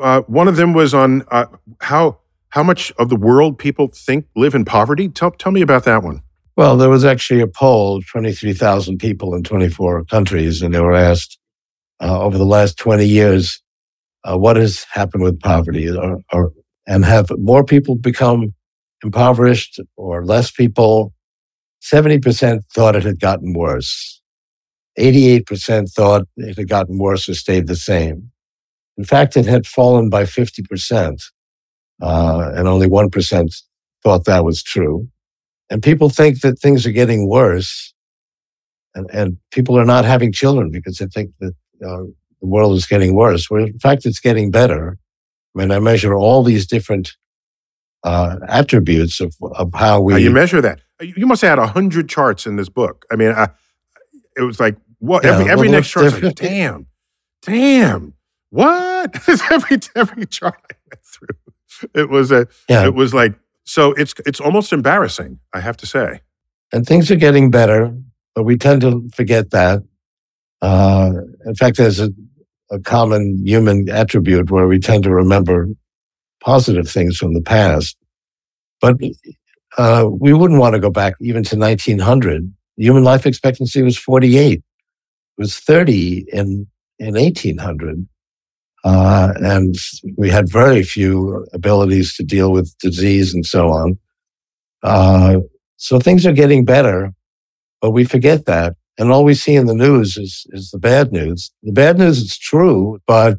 Uh, 0.00 0.20
one 0.28 0.46
of 0.46 0.54
them 0.54 0.72
was 0.72 0.94
on 0.94 1.24
uh, 1.32 1.46
how 1.80 2.20
how 2.50 2.62
much 2.62 2.92
of 2.92 3.08
the 3.08 3.16
world 3.16 3.58
people 3.58 3.88
think 3.88 4.24
live 4.36 4.54
in 4.54 4.64
poverty. 4.64 5.08
Tell 5.08 5.32
tell 5.32 5.50
me 5.50 5.62
about 5.62 5.82
that 5.84 6.04
one. 6.04 6.22
Well, 6.56 6.76
there 6.76 6.88
was 6.88 7.04
actually 7.04 7.40
a 7.40 7.48
poll, 7.48 8.00
23,000 8.02 8.98
people 8.98 9.34
in 9.34 9.42
24 9.42 10.04
countries, 10.04 10.62
and 10.62 10.72
they 10.72 10.80
were 10.80 10.94
asked 10.94 11.38
uh, 12.00 12.20
over 12.20 12.38
the 12.38 12.46
last 12.46 12.78
20 12.78 13.04
years, 13.04 13.60
uh, 14.24 14.36
what 14.36 14.56
has 14.56 14.84
happened 14.92 15.24
with 15.24 15.40
poverty? 15.40 15.88
Or, 15.88 16.18
or, 16.32 16.52
and 16.86 17.04
have 17.04 17.30
more 17.38 17.64
people 17.64 17.94
become 17.96 18.54
impoverished 19.04 19.80
or 19.96 20.24
less 20.24 20.50
people? 20.50 21.14
70% 21.80 22.60
thought 22.74 22.96
it 22.96 23.04
had 23.04 23.20
gotten 23.20 23.54
worse. 23.54 24.17
88% 24.98 25.92
thought 25.92 26.26
it 26.36 26.56
had 26.56 26.68
gotten 26.68 26.98
worse 26.98 27.28
or 27.28 27.34
stayed 27.34 27.66
the 27.66 27.76
same. 27.76 28.30
In 28.96 29.04
fact, 29.04 29.36
it 29.36 29.46
had 29.46 29.66
fallen 29.66 30.10
by 30.10 30.24
50%, 30.24 31.22
uh, 32.02 32.50
and 32.54 32.66
only 32.66 32.88
1% 32.88 33.62
thought 34.02 34.24
that 34.24 34.44
was 34.44 34.62
true. 34.62 35.08
And 35.70 35.82
people 35.82 36.08
think 36.08 36.40
that 36.40 36.58
things 36.58 36.86
are 36.86 36.92
getting 36.92 37.28
worse, 37.28 37.94
and, 38.94 39.08
and 39.12 39.36
people 39.52 39.78
are 39.78 39.84
not 39.84 40.04
having 40.04 40.32
children 40.32 40.70
because 40.70 40.98
they 40.98 41.06
think 41.06 41.30
that 41.40 41.54
uh, 41.84 42.04
the 42.40 42.46
world 42.46 42.76
is 42.76 42.86
getting 42.86 43.14
worse. 43.14 43.48
Well, 43.50 43.64
in 43.64 43.78
fact, 43.78 44.04
it's 44.04 44.20
getting 44.20 44.50
better. 44.50 44.98
I 45.54 45.58
mean, 45.60 45.70
I 45.70 45.78
measure 45.78 46.14
all 46.14 46.42
these 46.42 46.66
different 46.66 47.12
uh, 48.02 48.36
attributes 48.48 49.20
of, 49.20 49.34
of 49.54 49.72
how 49.74 50.00
we. 50.00 50.14
How 50.14 50.18
you 50.18 50.30
measure 50.30 50.60
that? 50.60 50.80
You 51.00 51.26
must 51.26 51.42
have 51.42 51.50
had 51.50 51.58
a 51.58 51.66
hundred 51.66 52.08
charts 52.08 52.46
in 52.46 52.56
this 52.56 52.68
book. 52.68 53.04
I 53.12 53.16
mean, 53.16 53.30
I, 53.30 53.50
it 54.36 54.42
was 54.42 54.58
like 54.58 54.76
what 54.98 55.24
Yeah, 55.24 55.32
every 55.32 55.50
every 55.50 55.68
next 55.68 55.90
chart. 55.90 56.22
Like, 56.22 56.34
damn, 56.34 56.86
damn, 57.42 58.14
what? 58.50 59.28
every 59.50 59.78
every 59.94 60.26
chart 60.26 60.60
I 60.70 60.74
went 60.90 61.04
through, 61.04 61.90
it 61.94 62.08
was 62.08 62.30
a. 62.32 62.46
Yeah. 62.68 62.84
It 62.86 62.94
was 62.94 63.14
like 63.14 63.34
so. 63.64 63.92
It's 63.92 64.14
it's 64.26 64.40
almost 64.40 64.72
embarrassing. 64.72 65.38
I 65.52 65.60
have 65.60 65.76
to 65.78 65.86
say. 65.86 66.20
and 66.72 66.86
things 66.86 67.10
are 67.10 67.16
getting 67.16 67.50
better, 67.50 67.94
but 68.34 68.44
we 68.44 68.56
tend 68.56 68.82
to 68.82 69.08
forget 69.14 69.50
that. 69.50 69.82
Uh, 70.60 71.12
in 71.46 71.54
fact, 71.54 71.76
there's 71.76 72.00
a, 72.00 72.10
a 72.70 72.80
common 72.80 73.40
human 73.46 73.88
attribute 73.88 74.50
where 74.50 74.66
we 74.66 74.78
tend 74.78 75.04
to 75.04 75.10
remember 75.10 75.68
positive 76.40 76.88
things 76.88 77.16
from 77.16 77.34
the 77.34 77.40
past. 77.40 77.96
But 78.80 78.96
uh, 79.76 80.08
we 80.10 80.32
wouldn't 80.32 80.60
want 80.60 80.74
to 80.74 80.80
go 80.80 80.90
back 80.90 81.14
even 81.20 81.42
to 81.44 81.56
1900. 81.56 82.52
Human 82.76 83.04
life 83.04 83.26
expectancy 83.26 83.82
was 83.82 83.98
48. 83.98 84.62
Was 85.38 85.58
30 85.58 86.26
in, 86.32 86.66
in 86.98 87.14
1800. 87.14 88.06
Uh, 88.84 89.32
and 89.36 89.76
we 90.16 90.30
had 90.30 90.50
very 90.50 90.82
few 90.82 91.46
abilities 91.52 92.14
to 92.16 92.24
deal 92.24 92.52
with 92.52 92.76
disease 92.78 93.34
and 93.34 93.46
so 93.46 93.70
on. 93.70 93.98
Uh, 94.82 95.38
so 95.76 95.98
things 95.98 96.26
are 96.26 96.32
getting 96.32 96.64
better, 96.64 97.12
but 97.80 97.90
we 97.90 98.04
forget 98.04 98.46
that. 98.46 98.74
And 98.98 99.12
all 99.12 99.24
we 99.24 99.34
see 99.34 99.54
in 99.54 99.66
the 99.66 99.74
news 99.74 100.16
is, 100.16 100.44
is 100.50 100.70
the 100.70 100.78
bad 100.78 101.12
news. 101.12 101.52
The 101.62 101.72
bad 101.72 101.98
news 101.98 102.18
is 102.18 102.36
true, 102.36 102.98
but 103.06 103.38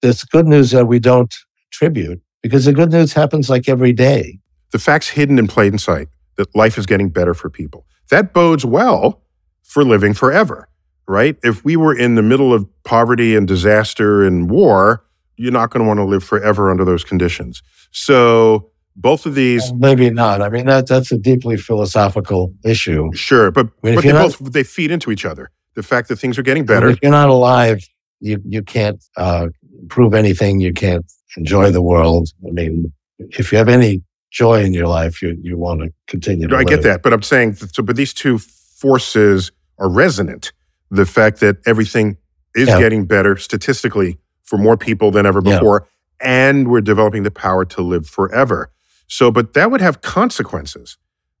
there's 0.00 0.24
good 0.24 0.46
news 0.46 0.70
that 0.70 0.86
we 0.86 0.98
don't 0.98 1.34
attribute 1.68 2.20
because 2.42 2.64
the 2.64 2.72
good 2.72 2.92
news 2.92 3.12
happens 3.12 3.50
like 3.50 3.68
every 3.68 3.92
day. 3.92 4.38
The 4.72 4.78
facts 4.78 5.08
hidden 5.08 5.38
in 5.38 5.48
plain 5.48 5.78
sight 5.78 6.08
that 6.36 6.54
life 6.54 6.78
is 6.78 6.86
getting 6.86 7.10
better 7.10 7.34
for 7.34 7.48
people. 7.50 7.86
That 8.10 8.32
bodes 8.32 8.64
well 8.64 9.22
for 9.62 9.84
living 9.84 10.14
forever, 10.14 10.68
right? 11.06 11.36
If 11.42 11.64
we 11.64 11.76
were 11.76 11.96
in 11.96 12.14
the 12.14 12.22
middle 12.22 12.52
of 12.52 12.68
poverty 12.84 13.36
and 13.36 13.46
disaster 13.46 14.24
and 14.24 14.50
war, 14.50 15.04
you're 15.36 15.52
not 15.52 15.70
going 15.70 15.82
to 15.82 15.86
want 15.88 15.98
to 15.98 16.04
live 16.04 16.24
forever 16.24 16.70
under 16.70 16.84
those 16.84 17.04
conditions. 17.04 17.62
So 17.90 18.70
both 18.96 19.26
of 19.26 19.34
these, 19.34 19.72
Maybe 19.72 20.08
not. 20.10 20.40
I 20.40 20.48
mean, 20.48 20.66
that, 20.66 20.86
that's 20.86 21.10
a 21.10 21.18
deeply 21.18 21.56
philosophical 21.56 22.54
issue. 22.64 23.10
sure, 23.14 23.50
but, 23.50 23.66
I 23.66 23.86
mean, 23.86 23.94
but 23.96 24.04
they 24.04 24.12
not- 24.12 24.38
both 24.38 24.52
they 24.52 24.62
feed 24.62 24.90
into 24.90 25.10
each 25.10 25.24
other. 25.24 25.50
The 25.74 25.82
fact 25.82 26.08
that 26.08 26.16
things 26.16 26.38
are 26.38 26.42
getting 26.42 26.64
better. 26.64 26.88
If 26.88 27.00
you're 27.02 27.10
not 27.10 27.28
alive, 27.28 27.84
you, 28.20 28.40
you 28.46 28.62
can't 28.62 29.02
uh, 29.16 29.48
prove 29.88 30.14
anything. 30.14 30.60
You 30.60 30.72
can't 30.72 31.04
enjoy 31.36 31.72
the 31.72 31.82
world. 31.82 32.28
I 32.46 32.52
mean, 32.52 32.92
if 33.18 33.50
you 33.50 33.58
have 33.58 33.68
any 33.68 34.02
joy 34.30 34.62
in 34.62 34.72
your 34.72 34.86
life, 34.86 35.20
you, 35.20 35.36
you 35.42 35.58
want 35.58 35.80
to 35.80 35.92
continue 36.06 36.46
to 36.46 36.56
I 36.56 36.62
get 36.62 36.82
that, 36.82 37.02
but 37.02 37.12
I'm 37.12 37.22
saying 37.22 37.54
so. 37.54 37.82
But 37.82 37.96
these 37.96 38.14
two 38.14 38.38
forces 38.38 39.50
are 39.78 39.88
resonant. 39.88 40.52
The 40.94 41.06
fact 41.06 41.40
that 41.40 41.56
everything 41.66 42.16
is 42.54 42.68
Yeah. 42.68 42.78
getting 42.78 43.04
better 43.06 43.36
statistically 43.36 44.18
for 44.44 44.58
more 44.58 44.76
people 44.76 45.10
than 45.10 45.26
ever 45.26 45.40
Yeah. 45.44 45.56
before, 45.58 45.88
and 46.20 46.68
we're 46.68 46.80
developing 46.80 47.22
the 47.24 47.30
power 47.30 47.64
to 47.64 47.82
live 47.82 48.06
forever. 48.06 48.70
So, 49.08 49.30
but 49.30 49.52
that 49.54 49.70
would 49.70 49.80
have 49.80 50.00
consequences. 50.02 50.96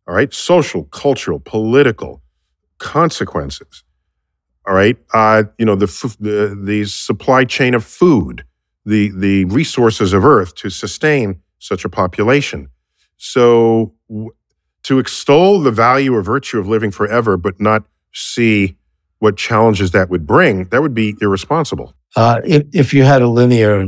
All 0.06 0.14
right, 0.14 0.32
social, 0.34 0.84
cultural, 0.84 1.40
political 1.40 2.22
consequences. 2.78 3.84
All 4.66 4.74
right, 4.74 4.96
uh, 5.12 5.44
you 5.58 5.64
know 5.66 5.76
the, 5.76 5.86
the 6.20 6.58
the 6.62 6.84
supply 6.86 7.44
chain 7.44 7.74
of 7.74 7.84
food, 7.84 8.44
the 8.84 9.10
the 9.16 9.44
resources 9.46 10.12
of 10.12 10.24
Earth 10.24 10.54
to 10.56 10.70
sustain 10.70 11.40
such 11.58 11.84
a 11.84 11.88
population. 11.88 12.68
So, 13.16 13.94
w- 14.08 14.30
to 14.84 14.98
extol 14.98 15.60
the 15.60 15.70
value 15.70 16.14
or 16.14 16.22
virtue 16.22 16.58
of 16.58 16.66
living 16.68 16.90
forever, 16.90 17.36
but 17.36 17.60
not 17.60 17.84
see 18.12 18.76
what 19.18 19.36
challenges 19.36 19.92
that 19.92 20.10
would 20.10 20.26
bring, 20.26 20.64
that 20.66 20.82
would 20.82 20.94
be 20.94 21.16
irresponsible. 21.20 21.94
Uh, 22.16 22.40
if, 22.44 22.64
if 22.72 22.94
you 22.94 23.02
had 23.04 23.22
a 23.22 23.28
linear 23.28 23.86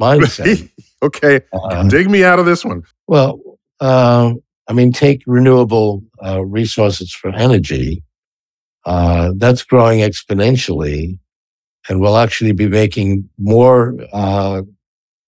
mindset, 0.00 0.70
okay, 1.02 1.40
uh, 1.52 1.82
dig 1.88 2.08
me 2.10 2.24
out 2.24 2.38
of 2.38 2.46
this 2.46 2.64
one. 2.64 2.82
well, 3.06 3.40
uh, 3.80 4.32
I 4.68 4.72
mean, 4.72 4.92
take 4.92 5.22
renewable 5.26 6.02
uh, 6.24 6.44
resources 6.44 7.12
for 7.12 7.30
energy. 7.30 8.02
Uh, 8.84 9.32
that's 9.36 9.62
growing 9.64 10.00
exponentially, 10.00 11.18
and 11.88 12.00
we'll 12.00 12.16
actually 12.16 12.52
be 12.52 12.68
making 12.68 13.28
more 13.38 13.94
uh, 14.12 14.62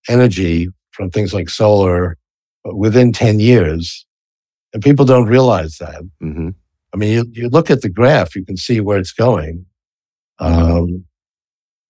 energy 0.08 0.68
from 0.92 1.10
things 1.10 1.34
like 1.34 1.48
solar 1.48 2.16
within 2.64 3.12
10 3.12 3.40
years. 3.40 4.06
And 4.72 4.82
people 4.82 5.04
don't 5.04 5.26
realize 5.26 5.78
that. 5.78 6.02
hmm 6.20 6.50
I 6.94 6.96
mean, 6.96 7.12
you, 7.12 7.24
you 7.32 7.48
look 7.48 7.70
at 7.70 7.82
the 7.82 7.88
graph, 7.88 8.34
you 8.34 8.44
can 8.44 8.56
see 8.56 8.80
where 8.80 8.98
it's 8.98 9.12
going. 9.12 9.66
Um, 10.38 11.04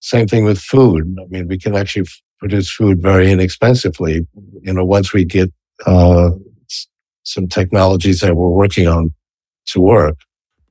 same 0.00 0.26
thing 0.26 0.44
with 0.44 0.58
food. 0.61 1.16
I 1.20 1.26
mean, 1.28 1.48
we 1.48 1.58
can 1.58 1.74
actually 1.76 2.02
f- 2.02 2.20
produce 2.38 2.70
food 2.72 3.02
very 3.02 3.30
inexpensively. 3.30 4.26
You 4.62 4.72
know, 4.72 4.84
once 4.84 5.12
we 5.12 5.24
get 5.24 5.50
uh, 5.87 6.30
s- 6.70 6.87
some 7.24 7.48
technologies 7.48 8.20
that 8.20 8.37
we're 8.37 8.48
working 8.48 8.87
on 8.87 9.12
to 9.68 9.80
work. 9.80 10.16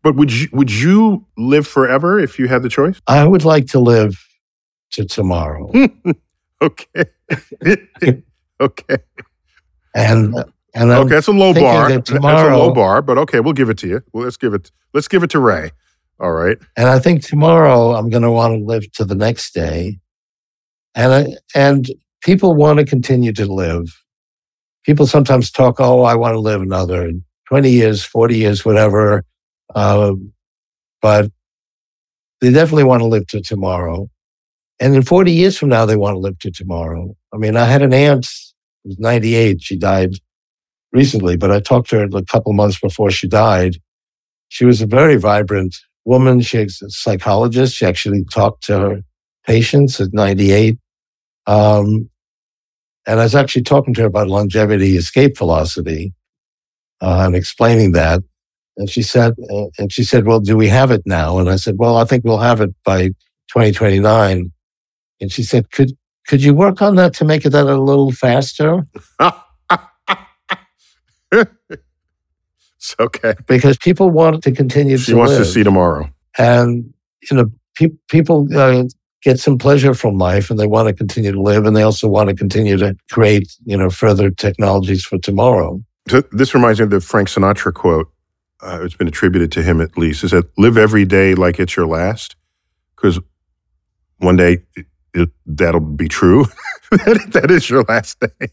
But 0.03 0.15
would 0.15 0.31
you 0.31 0.47
would 0.53 0.71
you 0.71 1.25
live 1.37 1.67
forever 1.67 2.19
if 2.19 2.39
you 2.39 2.47
had 2.47 2.63
the 2.63 2.69
choice? 2.69 3.01
I 3.07 3.25
would 3.25 3.43
like 3.43 3.67
to 3.67 3.79
live 3.79 4.15
to 4.91 5.05
tomorrow. 5.05 5.71
okay, 6.61 7.05
okay, 8.61 8.97
and 9.95 10.35
and 10.73 10.91
okay. 10.91 11.09
That's 11.09 11.27
a 11.27 11.31
low 11.31 11.53
bar. 11.53 11.89
that 11.89 12.05
That's 12.05 12.19
a 12.21 12.57
low 12.57 12.73
bar, 12.73 13.01
but 13.01 13.17
okay, 13.17 13.39
we'll 13.39 13.53
give 13.53 13.69
it 13.69 13.77
to 13.79 13.87
you. 13.87 14.01
Well, 14.13 14.23
let's 14.25 14.37
give 14.37 14.53
it. 14.53 14.71
Let's 14.93 15.07
give 15.07 15.23
it 15.23 15.29
to 15.31 15.39
Ray. 15.39 15.71
All 16.19 16.31
right. 16.31 16.57
And 16.75 16.87
I 16.87 16.99
think 16.99 17.23
tomorrow 17.23 17.93
I'm 17.93 18.09
going 18.09 18.23
to 18.23 18.31
want 18.31 18.59
to 18.59 18.65
live 18.65 18.91
to 18.93 19.05
the 19.05 19.15
next 19.15 19.53
day. 19.53 19.99
And 20.95 21.13
I, 21.13 21.25
and 21.53 21.87
people 22.21 22.55
want 22.55 22.79
to 22.79 22.85
continue 22.85 23.31
to 23.33 23.45
live. 23.45 23.85
People 24.83 25.05
sometimes 25.05 25.51
talk, 25.51 25.79
oh, 25.79 26.03
I 26.03 26.15
want 26.15 26.33
to 26.33 26.39
live 26.39 26.61
another 26.61 27.11
20 27.49 27.69
years, 27.69 28.03
40 28.03 28.37
years, 28.37 28.65
whatever. 28.65 29.23
Uh, 29.75 30.13
but 31.01 31.31
they 32.41 32.51
definitely 32.51 32.85
want 32.85 33.01
to 33.01 33.07
live 33.07 33.27
to 33.27 33.41
tomorrow. 33.41 34.09
And 34.79 34.95
in 34.95 35.03
40 35.03 35.31
years 35.31 35.57
from 35.57 35.69
now, 35.69 35.85
they 35.85 35.95
want 35.95 36.15
to 36.15 36.19
live 36.19 36.39
to 36.39 36.51
tomorrow. 36.51 37.15
I 37.33 37.37
mean, 37.37 37.57
I 37.57 37.65
had 37.65 37.81
an 37.81 37.93
aunt 37.93 38.27
who 38.83 38.89
was 38.89 38.99
98. 38.99 39.61
She 39.61 39.77
died 39.77 40.15
recently, 40.91 41.37
but 41.37 41.51
I 41.51 41.59
talked 41.59 41.89
to 41.89 41.99
her 41.99 42.07
a 42.11 42.25
couple 42.25 42.53
months 42.53 42.79
before 42.79 43.11
she 43.11 43.27
died. 43.27 43.77
She 44.49 44.65
was 44.65 44.81
a 44.81 44.87
very 44.87 45.17
vibrant 45.17 45.75
woman. 46.05 46.41
She's 46.41 46.81
a 46.81 46.89
psychologist. 46.89 47.75
She 47.75 47.85
actually 47.85 48.23
talked 48.25 48.63
to 48.65 48.79
her 48.79 49.01
patients 49.45 49.99
at 49.99 50.13
98. 50.13 50.77
Um, 51.45 52.09
and 53.05 53.19
I 53.19 53.23
was 53.23 53.35
actually 53.35 53.63
talking 53.63 53.93
to 53.95 54.01
her 54.01 54.07
about 54.07 54.27
longevity 54.27 54.97
escape 54.97 55.37
velocity 55.37 56.13
uh, 57.01 57.23
and 57.25 57.35
explaining 57.35 57.93
that. 57.93 58.21
And 58.77 58.89
she 58.89 59.01
said, 59.01 59.33
uh, 59.51 59.65
and 59.79 59.91
she 59.91 60.03
said, 60.03 60.25
well, 60.25 60.39
do 60.39 60.55
we 60.55 60.67
have 60.67 60.91
it 60.91 61.01
now? 61.05 61.39
And 61.39 61.49
I 61.49 61.55
said, 61.55 61.75
well, 61.77 61.97
I 61.97 62.05
think 62.05 62.23
we'll 62.23 62.37
have 62.37 62.61
it 62.61 62.75
by 62.85 63.07
2029. 63.49 64.51
And 65.19 65.31
she 65.31 65.41
said, 65.41 65.71
could, 65.71 65.93
could 66.27 66.43
you 66.43 66.53
work 66.53 66.81
on 66.81 66.95
that 66.95 67.13
to 67.15 67.25
make 67.25 67.45
it 67.45 67.49
that 67.49 67.65
a 67.65 67.81
little 67.81 68.11
faster? 68.11 68.85
it's 71.31 72.95
okay. 72.99 73.35
Because 73.47 73.77
people 73.77 74.09
want 74.09 74.43
to 74.43 74.51
continue 74.51 74.97
She 74.97 75.11
to 75.11 75.17
wants 75.17 75.33
live. 75.33 75.41
to 75.41 75.45
see 75.45 75.63
tomorrow. 75.63 76.09
And, 76.37 76.93
you 77.29 77.37
know, 77.37 77.51
pe- 77.75 77.97
people 78.09 78.47
uh, 78.55 78.83
get 79.23 79.39
some 79.39 79.57
pleasure 79.57 79.93
from 79.93 80.17
life 80.17 80.49
and 80.49 80.59
they 80.59 80.67
want 80.67 80.87
to 80.87 80.93
continue 80.93 81.31
to 81.31 81.41
live 81.41 81.65
and 81.65 81.75
they 81.75 81.83
also 81.83 82.07
want 82.07 82.29
to 82.29 82.35
continue 82.35 82.77
to 82.77 82.95
create, 83.11 83.51
you 83.65 83.75
know, 83.75 83.89
further 83.89 84.29
technologies 84.29 85.03
for 85.05 85.17
tomorrow. 85.17 85.81
So 86.07 86.21
this 86.31 86.53
reminds 86.53 86.79
me 86.79 86.85
of 86.85 86.89
the 86.91 87.01
Frank 87.01 87.27
Sinatra 87.27 87.73
quote. 87.73 88.09
Uh, 88.61 88.79
it's 88.81 88.95
been 88.95 89.07
attributed 89.07 89.51
to 89.51 89.61
him 89.61 89.81
at 89.81 89.97
least. 89.97 90.23
Is 90.23 90.31
that 90.31 90.45
live 90.57 90.77
every 90.77 91.05
day 91.05 91.35
like 91.35 91.59
it's 91.59 91.75
your 91.75 91.85
last? 91.85 92.35
Because 92.95 93.19
one 94.17 94.35
day 94.35 94.59
it, 94.75 94.85
it, 95.13 95.29
that'll 95.45 95.79
be 95.79 96.07
true. 96.07 96.45
that, 96.91 97.27
that 97.33 97.51
is 97.51 97.69
your 97.69 97.83
last 97.83 98.19
day. 98.19 98.47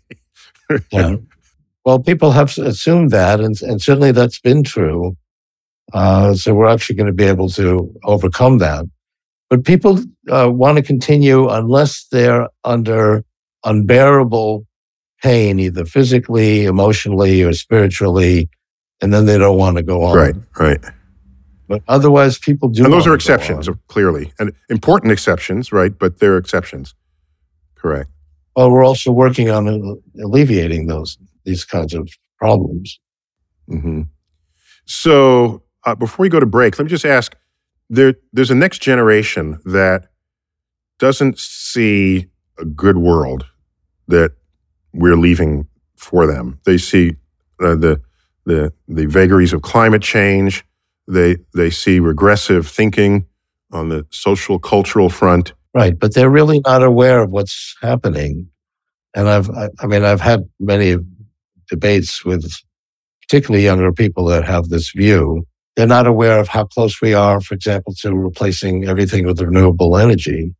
Yeah. 0.90 1.16
Well, 1.84 1.98
people 1.98 2.32
have 2.32 2.56
assumed 2.58 3.10
that, 3.10 3.40
and, 3.40 3.60
and 3.62 3.80
certainly 3.80 4.12
that's 4.12 4.40
been 4.40 4.62
true. 4.62 5.16
Uh, 5.92 6.34
so 6.34 6.54
we're 6.54 6.66
actually 6.66 6.96
going 6.96 7.06
to 7.06 7.12
be 7.12 7.24
able 7.24 7.48
to 7.50 7.94
overcome 8.04 8.58
that. 8.58 8.86
But 9.50 9.64
people 9.64 10.00
uh, 10.30 10.50
want 10.50 10.78
to 10.78 10.82
continue 10.82 11.48
unless 11.48 12.06
they're 12.10 12.48
under 12.64 13.24
unbearable 13.64 14.66
pain, 15.22 15.58
either 15.58 15.84
physically, 15.84 16.64
emotionally, 16.64 17.42
or 17.42 17.52
spiritually, 17.52 18.48
and 19.00 19.12
then 19.12 19.26
they 19.26 19.38
don't 19.38 19.58
want 19.58 19.76
to 19.76 19.82
go 19.82 20.02
on. 20.02 20.16
Right, 20.16 20.34
right. 20.58 20.80
But 21.68 21.82
otherwise, 21.88 22.38
people 22.38 22.68
do. 22.68 22.84
and 22.84 22.92
those 22.92 23.06
are 23.06 23.14
exceptions, 23.14 23.68
clearly, 23.88 24.32
and 24.38 24.52
important 24.68 25.12
exceptions, 25.12 25.72
right? 25.72 25.96
But 25.98 26.18
they're 26.18 26.36
exceptions. 26.36 26.94
Correct. 27.74 28.10
Well, 28.56 28.70
we're 28.70 28.84
also 28.84 29.12
working 29.12 29.50
on 29.50 29.68
uh, 29.68 30.22
alleviating 30.22 30.86
those 30.86 31.18
these 31.44 31.64
kinds 31.64 31.94
of 31.94 32.08
problems. 32.38 33.00
hmm 33.68 34.02
So 34.84 35.62
uh, 35.84 35.94
before 35.94 36.24
we 36.24 36.28
go 36.28 36.40
to 36.40 36.46
break, 36.46 36.78
let 36.78 36.84
me 36.84 36.90
just 36.90 37.06
ask: 37.06 37.36
there, 37.88 38.14
there's 38.32 38.50
a 38.50 38.54
next 38.54 38.80
generation 38.80 39.58
that 39.64 40.08
doesn't 40.98 41.38
see 41.38 42.26
a 42.58 42.64
good 42.64 42.96
world 42.96 43.46
that 44.08 44.32
we're 44.92 45.16
leaving 45.16 45.66
for 45.96 46.26
them. 46.26 46.60
They 46.64 46.78
see 46.78 47.16
uh, 47.60 47.74
the 47.74 48.00
the 48.44 48.72
the 48.88 49.06
vagaries 49.06 49.52
of 49.52 49.62
climate 49.62 50.02
change. 50.02 50.64
They 51.08 51.36
they 51.54 51.70
see 51.70 52.00
regressive 52.00 52.68
thinking 52.68 53.26
on 53.72 53.88
the 53.88 54.06
social 54.10 54.58
cultural 54.58 55.08
front. 55.08 55.52
Right, 55.74 55.98
but 55.98 56.14
they're 56.14 56.30
really 56.30 56.60
not 56.64 56.82
aware 56.82 57.20
of 57.20 57.30
what's 57.30 57.76
happening. 57.82 58.48
And 59.16 59.28
I've, 59.28 59.50
I, 59.50 59.68
I 59.80 59.86
mean, 59.86 60.04
I've 60.04 60.20
had 60.20 60.48
many 60.60 60.96
debates 61.68 62.24
with 62.24 62.50
particularly 63.22 63.64
younger 63.64 63.92
people 63.92 64.24
that 64.26 64.44
have 64.44 64.68
this 64.68 64.90
view. 64.90 65.46
They're 65.76 65.86
not 65.86 66.06
aware 66.06 66.38
of 66.38 66.48
how 66.48 66.64
close 66.66 67.00
we 67.00 67.14
are, 67.14 67.40
for 67.40 67.54
example, 67.54 67.94
to 68.00 68.14
replacing 68.14 68.86
everything 68.86 69.26
with 69.26 69.40
renewable 69.40 69.96
energy, 69.96 70.54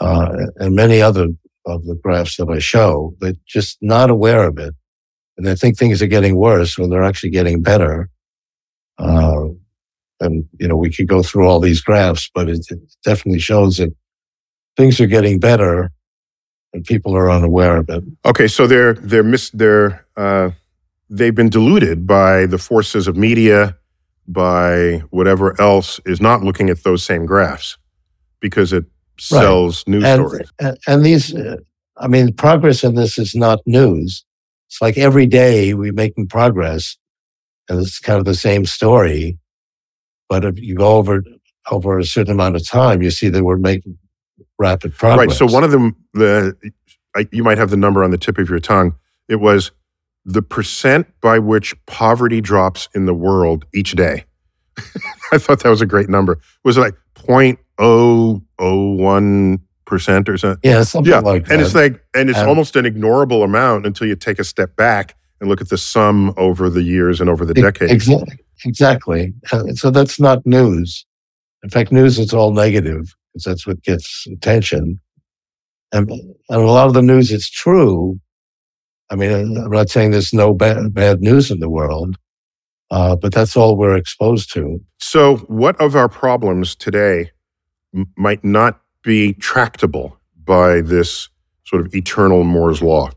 uh, 0.00 0.36
and 0.56 0.74
many 0.74 1.00
other 1.00 1.28
of 1.64 1.84
the 1.86 1.94
graphs 1.94 2.36
that 2.36 2.48
I 2.48 2.58
show. 2.58 3.14
They're 3.20 3.34
just 3.46 3.78
not 3.80 4.10
aware 4.10 4.46
of 4.46 4.58
it, 4.58 4.74
and 5.36 5.46
they 5.46 5.54
think 5.54 5.78
things 5.78 6.02
are 6.02 6.06
getting 6.06 6.36
worse 6.36 6.76
when 6.76 6.90
they're 6.90 7.04
actually 7.04 7.30
getting 7.30 7.62
better. 7.62 8.10
Uh, 8.98 9.46
and 10.20 10.44
you 10.58 10.68
know, 10.68 10.76
we 10.76 10.90
could 10.90 11.08
go 11.08 11.22
through 11.22 11.48
all 11.48 11.60
these 11.60 11.80
graphs, 11.80 12.30
but 12.34 12.48
it, 12.48 12.66
it 12.70 12.78
definitely 13.04 13.40
shows 13.40 13.78
that 13.78 13.94
things 14.76 15.00
are 15.00 15.06
getting 15.06 15.38
better 15.38 15.90
and 16.72 16.84
people 16.84 17.16
are 17.16 17.30
unaware 17.30 17.76
of 17.76 17.88
it. 17.88 18.04
Okay, 18.24 18.48
so 18.48 18.66
they're 18.66 18.94
they're 18.94 19.22
mis 19.22 19.50
they're 19.50 20.01
uh, 20.16 20.50
they've 21.08 21.34
been 21.34 21.48
deluded 21.48 22.06
by 22.06 22.46
the 22.46 22.58
forces 22.58 23.06
of 23.06 23.16
media, 23.16 23.76
by 24.26 25.02
whatever 25.10 25.60
else 25.60 26.00
is 26.06 26.20
not 26.20 26.42
looking 26.42 26.70
at 26.70 26.84
those 26.84 27.02
same 27.04 27.26
graphs 27.26 27.76
because 28.40 28.72
it 28.72 28.84
sells 29.18 29.86
news 29.86 30.04
and, 30.04 30.20
stories. 30.20 30.52
and, 30.58 30.78
and 30.86 31.04
these, 31.04 31.34
uh, 31.34 31.56
I 31.96 32.08
mean, 32.08 32.32
progress 32.32 32.82
in 32.82 32.94
this 32.94 33.18
is 33.18 33.34
not 33.34 33.60
news. 33.66 34.24
It's 34.68 34.80
like 34.80 34.96
every 34.96 35.26
day 35.26 35.74
we're 35.74 35.92
making 35.92 36.28
progress 36.28 36.96
and 37.68 37.80
it's 37.80 37.98
kind 37.98 38.18
of 38.18 38.24
the 38.24 38.34
same 38.34 38.64
story. 38.64 39.38
But 40.28 40.44
if 40.44 40.58
you 40.58 40.74
go 40.76 40.96
over, 40.96 41.22
over 41.70 41.98
a 41.98 42.04
certain 42.04 42.32
amount 42.32 42.56
of 42.56 42.66
time, 42.66 43.02
you 43.02 43.10
see 43.10 43.28
that 43.28 43.44
we're 43.44 43.58
making 43.58 43.98
rapid 44.58 44.94
progress. 44.94 45.28
Right. 45.28 45.36
So 45.36 45.46
one 45.46 45.64
of 45.64 45.70
them, 45.70 45.96
the 46.14 46.56
I, 47.14 47.28
you 47.30 47.44
might 47.44 47.58
have 47.58 47.70
the 47.70 47.76
number 47.76 48.02
on 48.02 48.10
the 48.10 48.18
tip 48.18 48.38
of 48.38 48.48
your 48.48 48.58
tongue. 48.58 48.94
It 49.28 49.36
was 49.36 49.70
the 50.24 50.42
percent 50.42 51.06
by 51.20 51.38
which 51.38 51.74
poverty 51.86 52.40
drops 52.40 52.88
in 52.94 53.06
the 53.06 53.14
world 53.14 53.64
each 53.74 53.92
day. 53.92 54.24
I 55.32 55.38
thought 55.38 55.62
that 55.62 55.68
was 55.70 55.80
a 55.82 55.86
great 55.86 56.08
number. 56.08 56.38
Was 56.64 56.76
it 56.76 56.80
like 56.80 56.94
0.001 57.16 59.58
percent 59.84 60.28
or 60.28 60.38
something? 60.38 60.60
yeah, 60.70 60.82
something 60.84 61.12
yeah, 61.12 61.18
like 61.20 61.44
that. 61.46 61.52
and 61.52 61.60
it's 61.62 61.74
like, 61.74 62.02
and 62.14 62.30
it's 62.30 62.38
Um, 62.38 62.48
almost 62.48 62.76
an 62.76 62.84
ignorable 62.84 63.42
amount 63.44 63.84
until 63.86 64.06
you 64.06 64.14
take 64.16 64.38
a 64.38 64.44
step 64.44 64.76
back 64.76 65.16
and 65.40 65.48
look 65.50 65.60
at 65.60 65.68
the 65.68 65.76
sum 65.78 66.32
over 66.36 66.70
the 66.70 66.82
years 66.82 67.20
and 67.20 67.28
over 67.28 67.44
the 67.44 67.54
decades. 67.54 67.92
Exactly. 67.92 68.38
Exactly. 68.64 69.34
Uh, 69.50 69.64
So 69.74 69.90
that's 69.90 70.20
not 70.20 70.46
news. 70.46 71.04
In 71.64 71.70
fact, 71.70 71.90
news 71.92 72.18
is 72.18 72.32
all 72.32 72.52
negative 72.52 73.12
because 73.34 73.44
that's 73.44 73.66
what 73.66 73.82
gets 73.82 74.26
attention. 74.32 75.00
And, 75.92 76.08
and 76.10 76.34
a 76.62 76.70
lot 76.70 76.86
of 76.86 76.94
the 76.94 77.02
news 77.02 77.30
is 77.32 77.50
true. 77.50 78.20
I 79.12 79.14
mean, 79.14 79.58
I'm 79.58 79.70
not 79.70 79.90
saying 79.90 80.12
there's 80.12 80.32
no 80.32 80.54
bad, 80.54 80.94
bad 80.94 81.20
news 81.20 81.50
in 81.50 81.60
the 81.60 81.68
world, 81.68 82.16
uh, 82.90 83.14
but 83.14 83.30
that's 83.32 83.58
all 83.58 83.76
we're 83.76 83.94
exposed 83.94 84.50
to. 84.54 84.80
So, 84.98 85.36
what 85.48 85.78
of 85.82 85.94
our 85.94 86.08
problems 86.08 86.74
today 86.74 87.30
m- 87.94 88.10
might 88.16 88.42
not 88.42 88.80
be 89.02 89.34
tractable 89.34 90.16
by 90.42 90.80
this 90.80 91.28
sort 91.64 91.84
of 91.84 91.94
eternal 91.94 92.42
Moore's 92.42 92.80
law 92.80 93.10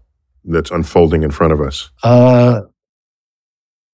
that's 0.43 0.69
unfolding 0.69 1.23
in 1.23 1.31
front 1.31 1.53
of 1.53 1.61
us? 1.61 1.89
Uh, 2.03 2.63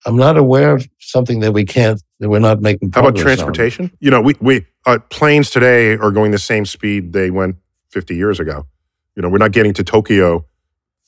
I'm 0.08 0.18
not 0.18 0.38
aware 0.38 0.74
of 0.74 0.88
something 1.00 1.42
that 1.42 1.52
we 1.52 1.66
can't, 1.66 2.02
that 2.20 2.30
we're 2.30 2.40
not 2.40 2.62
making 2.62 2.92
How 2.96 3.02
about 3.02 3.16
progress 3.16 3.40
on. 3.42 3.54
transportation? 3.54 3.92
You 4.00 4.10
know, 4.10 4.22
we, 4.22 4.34
we 4.42 4.66
uh, 4.88 4.98
planes 5.12 5.52
today 5.52 5.98
are 5.98 6.10
going 6.10 6.32
the 6.32 6.40
same 6.40 6.66
speed 6.66 7.14
they 7.14 7.30
went 7.30 7.58
50 7.90 8.16
years 8.16 8.40
ago. 8.40 8.66
You 9.16 9.22
know, 9.22 9.30
we're 9.30 9.38
not 9.38 9.52
getting 9.52 9.74
to 9.76 9.84
Tokyo 9.84 10.46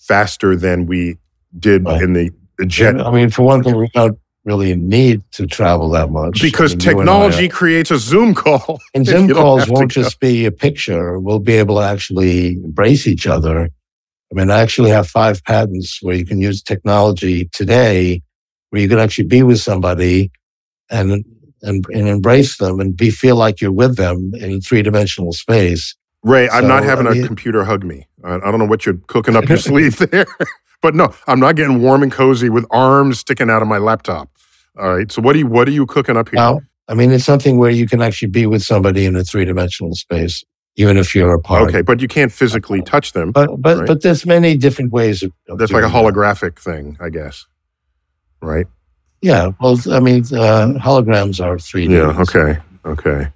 faster 0.07 0.55
than 0.55 0.85
we 0.85 1.17
did 1.59 1.85
Right. 1.85 2.01
in 2.01 2.13
the 2.13 2.29
jet 2.67 2.99
I 2.99 3.11
mean, 3.11 3.29
for 3.29 3.43
one 3.43 3.63
thing, 3.63 3.75
we 3.77 3.89
don't 3.93 4.17
really 4.45 4.75
need 4.75 5.21
to 5.31 5.47
travel 5.47 5.89
that 5.91 6.09
much. 6.11 6.41
because 6.41 6.73
I 6.73 6.75
mean, 6.75 6.81
you 6.85 6.89
and 6.91 7.09
I 7.09 7.13
technology 7.13 7.45
are- 7.45 7.49
creates 7.49 7.91
a 7.91 7.97
Zoom 7.97 8.33
call. 8.33 8.79
And 8.93 9.05
Zoom 9.05 9.29
calls 9.29 9.67
won't 9.69 9.93
go. 9.93 10.01
just 10.01 10.19
be 10.19 10.45
a 10.45 10.51
picture. 10.51 11.19
We'll 11.19 11.39
be 11.39 11.53
able 11.53 11.75
to 11.78 11.82
actually 11.84 12.53
embrace 12.67 13.07
each 13.07 13.25
other. 13.28 13.69
I 14.32 14.36
mean, 14.36 14.49
I 14.51 14.59
actually 14.61 14.89
have 14.89 15.07
five 15.07 15.43
patents 15.45 15.99
where 16.01 16.15
you 16.15 16.25
can 16.25 16.39
use 16.41 16.61
technology 16.61 17.49
today 17.53 18.21
where 18.69 18.82
you 18.82 18.89
can 18.89 18.99
actually 18.99 19.28
be 19.28 19.43
with 19.43 19.59
somebody 19.59 20.32
and 20.89 21.23
and, 21.61 21.86
and 21.93 22.07
embrace 22.09 22.57
them 22.57 22.80
and 22.82 22.97
be 22.97 23.09
feel 23.09 23.38
like 23.38 23.61
you're 23.61 23.71
with 23.71 23.95
them 23.95 24.32
in 24.36 24.59
three 24.59 24.82
dimensional 24.82 25.32
space. 25.32 25.95
Ray, 26.24 26.49
I'm 26.49 26.67
not 26.67 26.84
having 26.84 27.05
I 27.07 27.11
a 27.11 27.13
mean- 27.15 27.28
computer 27.28 27.63
hug 27.65 27.84
me. 27.84 28.07
I, 28.24 28.36
I 28.36 28.39
don't 28.39 28.59
know 28.59 28.65
what 28.65 28.86
you're 28.86 28.97
cooking 29.07 29.36
up 29.36 29.47
your 29.49 29.57
sleeve 29.69 29.97
there, 29.97 30.26
but 30.82 30.95
no, 30.95 31.13
I'm 31.28 31.39
not 31.39 31.55
getting 31.55 31.82
warm 31.82 32.01
and 32.03 32.11
cozy 32.11 32.49
with 32.49 32.65
arms 32.71 33.19
sticking 33.19 33.49
out 33.49 33.61
of 33.61 33.67
my 33.67 33.78
laptop. 33.78 34.30
All 34.80 34.95
right. 34.95 35.11
So 35.11 35.21
what 35.21 35.36
are 35.36 35.39
you 35.39 35.47
what 35.47 35.67
are 35.67 35.71
you 35.71 35.86
cooking 35.86 36.15
up 36.17 36.30
here? 36.30 36.38
Now, 36.39 36.61
I 36.88 36.93
mean, 36.95 37.11
it's 37.11 37.26
something 37.26 37.57
where 37.57 37.69
you 37.71 37.88
can 37.88 38.01
actually 38.01 38.30
be 38.30 38.45
with 38.45 38.63
somebody 38.63 39.05
in 39.05 39.15
a 39.15 39.24
three 39.24 39.45
dimensional 39.45 39.93
space, 39.95 40.43
even 40.78 40.97
if 40.97 41.13
you're 41.13 41.34
apart. 41.34 41.69
okay, 41.69 41.82
but 41.82 42.01
you 42.01 42.07
can't 42.07 42.32
physically 42.32 42.82
touch 42.82 43.11
them. 43.13 43.32
But 43.32 43.61
but 43.61 43.78
Right. 43.80 43.88
but 43.88 44.01
there's 44.01 44.26
many 44.26 44.55
different 44.57 44.91
ways 44.93 45.21
of. 45.24 45.32
of 45.49 45.57
That's 45.59 45.71
like 45.71 45.84
a 45.84 45.89
doing 45.89 46.03
that. 46.05 46.13
holographic 46.13 46.57
thing, 46.57 46.97
I 47.01 47.09
guess. 47.09 47.45
Right? 48.41 48.65
Yeah. 49.21 49.51
Well, 49.61 49.78
I 49.91 49.99
mean, 49.99 50.24
uh, 50.34 50.80
holograms 50.80 51.43
are 51.43 51.59
three. 51.59 51.88
Yeah. 51.88 52.17
Okay. 52.21 52.57
Okay. 52.86 53.28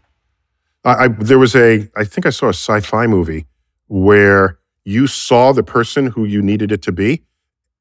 I, 0.84 1.06
I, 1.06 1.08
there 1.08 1.40
was 1.40 1.56
a, 1.56 1.90
I 1.96 2.04
think 2.04 2.26
I 2.26 2.30
saw 2.30 2.48
a 2.48 2.50
sci-fi 2.50 3.08
movie 3.08 3.46
where 3.88 4.60
you 4.86 5.08
saw 5.08 5.52
the 5.52 5.64
person 5.64 6.08
who 6.08 6.26
you 6.26 6.42
needed 6.42 6.72
it 6.72 6.82
to 6.84 6.92
be, 6.92 7.24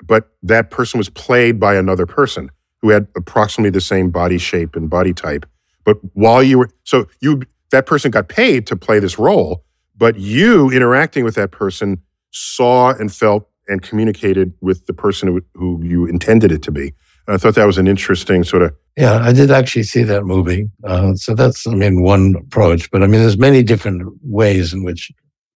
but 0.05 0.31
that 0.43 0.71
person 0.71 0.99
was 0.99 1.09
played 1.09 1.59
by 1.61 1.77
another 1.77 2.07
person 2.07 2.51
who 2.83 2.91
had 2.91 3.07
approximately 3.17 3.71
the 3.71 3.81
same 3.81 4.11
body 4.11 4.39
shape 4.39 4.77
and 4.77 4.91
body 4.91 5.13
type. 5.13 5.47
But 5.85 5.99
while 6.15 6.43
you 6.43 6.59
were, 6.59 6.71
so 6.85 7.07
you, 7.21 7.43
that 7.71 7.87
person 7.87 8.11
got 8.11 8.29
paid 8.29 8.67
to 8.69 8.77
play 8.77 8.99
this 8.99 9.19
role, 9.19 9.65
but 9.97 10.19
you 10.19 10.71
interacting 10.71 11.25
with 11.25 11.35
that 11.37 11.53
person 11.53 12.03
saw 12.33 12.91
and 12.91 13.13
felt 13.13 13.49
and 13.69 13.83
communicated 13.83 14.53
with 14.61 14.87
the 14.87 14.93
person 14.93 15.29
who, 15.29 15.43
who 15.55 15.83
you 15.83 16.07
intended 16.07 16.53
it 16.53 16.63
to 16.63 16.71
be. 16.71 16.93
And 17.27 17.35
I 17.35 17.39
thought 17.39 17.55
that 17.57 17.67
was 17.67 17.79
an 17.79 17.89
interesting 17.89 18.45
sort 18.45 18.63
of. 18.63 18.75
Yeah, 18.97 19.19
I 19.23 19.33
did 19.33 19.51
actually 19.51 19.83
see 19.83 20.03
that 20.05 20.25
movie. 20.25 20.71
Uh, 20.85 21.15
so 21.15 21.35
that's, 21.35 21.67
I 21.67 21.75
mean, 21.75 22.03
one 22.03 22.37
approach. 22.37 22.91
But 22.91 23.03
I 23.03 23.07
mean, 23.07 23.21
there's 23.21 23.39
many 23.39 23.63
different 23.63 24.09
ways 24.23 24.73
in 24.73 24.85
which 24.85 25.11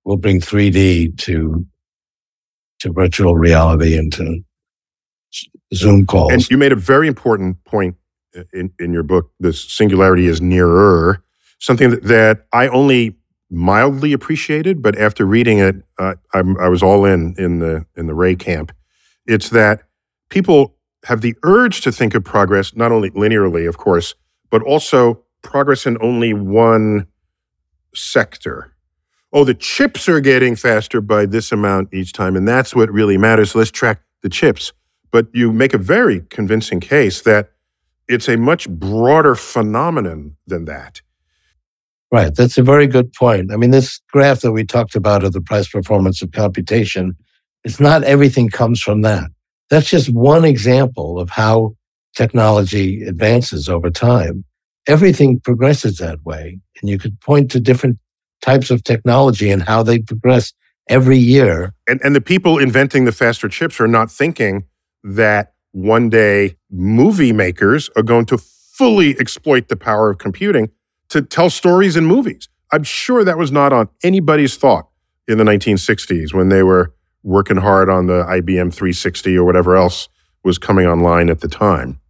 we'll 0.05 0.17
bring 0.17 0.41
3D 0.41 1.17
to 1.19 1.67
to 2.81 2.93
virtual 2.93 3.37
reality 3.37 3.97
and 3.97 4.11
to 4.15 4.43
Zoom 5.75 6.07
calls. 6.07 6.33
And 6.33 6.51
you 6.51 6.57
made 6.57 6.73
a 6.73 6.77
very 6.77 7.09
important 7.09 7.63
point 7.65 7.95
in, 8.53 8.73
in 8.79 8.93
your 8.93 9.03
book. 9.03 9.31
This 9.39 9.71
singularity 9.71 10.27
is 10.27 10.41
nearer, 10.41 11.23
something 11.59 11.91
that, 11.91 12.05
that 12.05 12.47
I 12.53 12.69
only 12.69 13.17
mildly 13.51 14.13
appreciated, 14.13 14.81
but 14.81 14.97
after 14.97 15.27
reading 15.27 15.59
it, 15.59 15.77
uh, 15.99 16.15
i 16.33 16.69
was 16.69 16.83
all 16.83 17.05
in 17.05 17.35
in 17.37 17.59
the 17.59 17.85
in 17.97 18.07
the 18.07 18.15
Ray 18.15 18.37
camp. 18.37 18.73
It's 19.27 19.51
that 19.51 19.83
people 20.31 20.77
have 21.05 21.21
the 21.21 21.35
urge 21.43 21.81
to 21.83 21.93
think 21.93 22.15
of 22.15 22.25
progress 22.25 22.75
not 22.75 22.93
only 22.93 23.11
linearly, 23.11 23.69
of 23.69 23.79
course, 23.79 24.15
but 24.51 24.63
also 24.63 25.23
progress 25.43 25.87
in 25.87 25.97
only 26.01 26.35
one 26.35 27.07
sector. 27.95 28.75
Oh, 29.33 29.45
the 29.45 29.55
chips 29.55 30.09
are 30.09 30.21
getting 30.21 30.57
faster 30.57 31.01
by 31.01 31.25
this 31.25 31.53
amount 31.53 31.95
each 31.95 32.13
time, 32.13 32.37
and 32.37 32.47
that's 32.47 32.75
what 32.75 32.91
really 32.91 33.17
matters. 33.17 33.55
let's 33.55 33.71
track 33.71 34.03
the 34.23 34.29
chips. 34.29 34.73
But 35.13 35.27
you 35.33 35.53
make 35.53 35.75
a 35.75 35.79
very 35.79 36.21
convincing 36.31 36.81
case 36.81 37.23
that 37.23 37.51
it's 38.09 38.29
a 38.29 38.37
much 38.37 38.69
broader 38.69 39.35
phenomenon 39.35 40.37
than 40.47 40.65
that. 40.67 41.01
Right. 42.13 42.35
That's 42.35 42.59
a 42.59 42.63
very 42.63 42.89
good 42.89 43.13
point. 43.13 43.53
I 43.53 43.57
mean, 43.57 43.71
this 43.71 44.01
graph 44.13 44.41
that 44.41 44.51
we 44.51 44.65
talked 44.65 44.97
about 44.97 45.23
of 45.23 45.33
the 45.33 45.41
price 45.41 45.69
performance 45.69 46.23
of 46.23 46.33
computation, 46.33 47.17
it's 47.63 47.79
not 47.79 48.03
everything 48.03 48.49
comes 48.51 48.81
from 48.81 49.03
that. 49.03 49.31
That's 49.71 49.89
just 49.89 50.13
one 50.13 50.45
example 50.45 51.19
of 51.19 51.31
how 51.31 51.77
technology 52.15 53.05
advances 53.05 53.69
over 53.69 53.91
time. 53.91 54.45
Everything 54.87 55.41
progresses 55.41 55.99
that 55.99 56.23
way. 56.25 56.59
And 56.81 56.91
you 56.91 56.99
could 56.99 57.21
point 57.21 57.51
to 57.53 57.61
different 57.61 57.99
types 58.43 58.71
of 58.71 58.83
technology 58.83 59.51
and 59.51 59.63
how 59.63 59.83
they 59.83 60.01
progress 60.01 60.53
every 60.89 61.19
year. 61.19 61.73
And, 61.89 62.01
and 62.03 62.17
the 62.17 62.21
people 62.21 62.59
inventing 62.59 63.05
the 63.05 63.13
faster 63.13 63.49
chips 63.49 63.81
are 63.81 63.87
not 63.87 64.11
thinking 64.11 64.65
that 65.05 65.53
one 65.73 66.11
day 66.11 66.57
movie 66.71 67.33
makers 67.33 67.89
are 67.97 68.03
going 68.03 68.27
to 68.27 68.39
fully 68.39 69.17
exploit 69.21 69.69
the 69.69 69.77
power 69.77 70.11
of 70.11 70.19
computing 70.19 70.71
to 71.11 71.23
tell 71.23 71.51
stories 71.51 71.97
in 71.97 72.07
movies. 72.07 72.49
I'm 72.73 72.83
sure 72.83 73.25
that 73.25 73.39
was 73.39 73.53
not 73.53 73.73
on 73.73 73.89
anybody's 74.03 74.57
thought 74.57 74.89
in 75.29 75.39
the 75.39 75.45
1960s 75.45 76.33
when 76.33 76.49
they 76.49 76.63
were 76.63 76.93
working 77.23 77.57
hard 77.57 77.89
on 77.89 78.07
the 78.07 78.25
IBM 78.25 78.73
360 78.73 79.37
or 79.37 79.45
whatever 79.45 79.77
else 79.77 80.09
was 80.43 80.59
coming 80.59 80.87
online 80.87 81.29
at 81.29 81.41
the 81.41 81.49
time. 81.49 82.01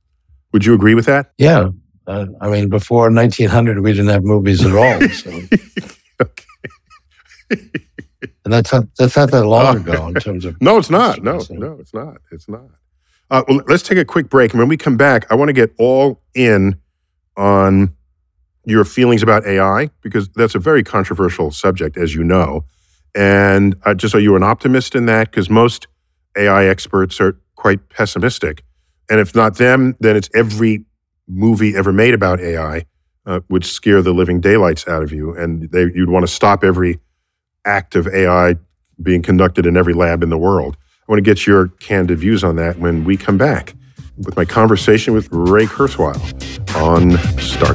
Would 0.52 0.64
you 0.64 0.74
agree 0.74 0.94
with 0.94 1.06
that? 1.06 1.32
Yeah. 1.38 1.70
Uh, 2.06 2.26
I 2.40 2.48
mean, 2.48 2.68
before 2.68 3.10
1900, 3.10 3.80
we 3.80 3.92
didn't 3.92 4.08
have 4.08 4.24
movies 4.24 4.64
at 4.64 4.74
all. 4.74 5.00
So. 5.08 5.30
okay. 6.20 6.44
and 8.44 8.52
that's 8.52 8.72
not, 8.72 8.84
that's 8.98 9.16
not 9.16 9.30
that 9.30 9.46
long 9.46 9.76
ago 9.88 10.08
in 10.08 10.14
terms 10.14 10.44
of. 10.44 10.60
no, 10.60 10.78
it's 10.78 10.90
not. 10.90 11.22
No, 11.22 11.40
no, 11.50 11.76
it's 11.80 11.94
not. 11.94 12.16
It's 12.32 12.48
not. 12.48 12.64
Uh, 13.30 13.44
well, 13.46 13.60
let's 13.68 13.84
take 13.84 13.98
a 13.98 14.04
quick 14.04 14.28
break. 14.28 14.52
And 14.52 14.58
when 14.58 14.68
we 14.68 14.76
come 14.76 14.96
back, 14.96 15.30
I 15.30 15.36
want 15.36 15.50
to 15.50 15.52
get 15.52 15.72
all 15.78 16.20
in 16.34 16.80
on 17.36 17.94
your 18.64 18.84
feelings 18.84 19.22
about 19.22 19.46
AI 19.46 19.90
because 20.02 20.28
that's 20.30 20.54
a 20.54 20.58
very 20.58 20.82
controversial 20.82 21.50
subject, 21.50 21.96
as 21.96 22.14
you 22.14 22.24
know. 22.24 22.64
And 23.14 23.76
uh, 23.84 23.94
just 23.94 24.14
are 24.14 24.20
you 24.20 24.36
an 24.36 24.42
optimist 24.42 24.94
in 24.94 25.06
that? 25.06 25.30
Because 25.30 25.50
most 25.50 25.86
AI 26.36 26.66
experts 26.66 27.20
are 27.20 27.38
quite 27.56 27.88
pessimistic. 27.88 28.62
And 29.08 29.18
if 29.20 29.34
not 29.34 29.56
them, 29.56 29.96
then 30.00 30.16
it's 30.16 30.30
every 30.34 30.84
movie 31.28 31.76
ever 31.76 31.92
made 31.92 32.14
about 32.14 32.40
AI 32.40 32.86
uh, 33.26 33.40
would 33.48 33.64
scare 33.64 34.02
the 34.02 34.12
living 34.12 34.40
daylights 34.40 34.86
out 34.88 35.02
of 35.02 35.12
you. 35.12 35.34
And 35.34 35.70
they, 35.70 35.82
you'd 35.82 36.10
want 36.10 36.26
to 36.26 36.32
stop 36.32 36.64
every 36.64 36.98
act 37.64 37.94
of 37.94 38.06
AI 38.08 38.56
being 39.02 39.22
conducted 39.22 39.66
in 39.66 39.76
every 39.76 39.94
lab 39.94 40.22
in 40.22 40.30
the 40.30 40.38
world. 40.38 40.76
I 41.08 41.12
want 41.12 41.18
to 41.18 41.22
get 41.22 41.46
your 41.46 41.68
candid 41.80 42.18
views 42.18 42.44
on 42.44 42.56
that 42.56 42.78
when 42.78 43.04
we 43.04 43.16
come 43.16 43.36
back 43.36 43.74
with 44.18 44.36
my 44.36 44.44
conversation 44.44 45.14
with 45.14 45.28
Ray 45.32 45.66
Kurzweil 45.66 46.16
on 46.76 47.18
Star 47.38 47.74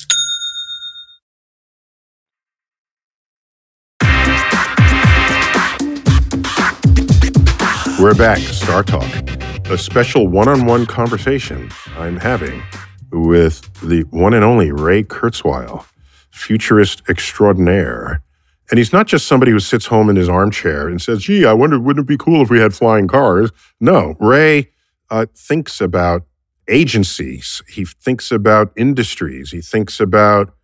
We're 8.01 8.15
back, 8.15 8.39
StarTalk, 8.39 9.69
a 9.69 9.77
special 9.77 10.27
one 10.27 10.47
on 10.47 10.65
one 10.65 10.87
conversation 10.87 11.69
I'm 11.95 12.17
having 12.17 12.63
with 13.11 13.71
the 13.87 14.05
one 14.09 14.33
and 14.33 14.43
only 14.43 14.71
Ray 14.71 15.03
Kurzweil, 15.03 15.85
futurist 16.31 17.03
extraordinaire. 17.07 18.23
And 18.71 18.79
he's 18.79 18.91
not 18.91 19.05
just 19.05 19.27
somebody 19.27 19.51
who 19.51 19.59
sits 19.59 19.85
home 19.85 20.09
in 20.09 20.15
his 20.15 20.27
armchair 20.27 20.87
and 20.87 20.99
says, 20.99 21.21
gee, 21.21 21.45
I 21.45 21.53
wonder, 21.53 21.79
wouldn't 21.79 22.05
it 22.05 22.07
be 22.07 22.17
cool 22.17 22.41
if 22.41 22.49
we 22.49 22.59
had 22.59 22.73
flying 22.73 23.07
cars? 23.07 23.51
No, 23.79 24.15
Ray 24.19 24.71
uh, 25.11 25.27
thinks 25.35 25.79
about 25.79 26.23
agencies, 26.67 27.61
he 27.69 27.85
thinks 27.85 28.31
about 28.31 28.73
industries, 28.75 29.51
he 29.51 29.61
thinks 29.61 29.99
about 29.99 30.55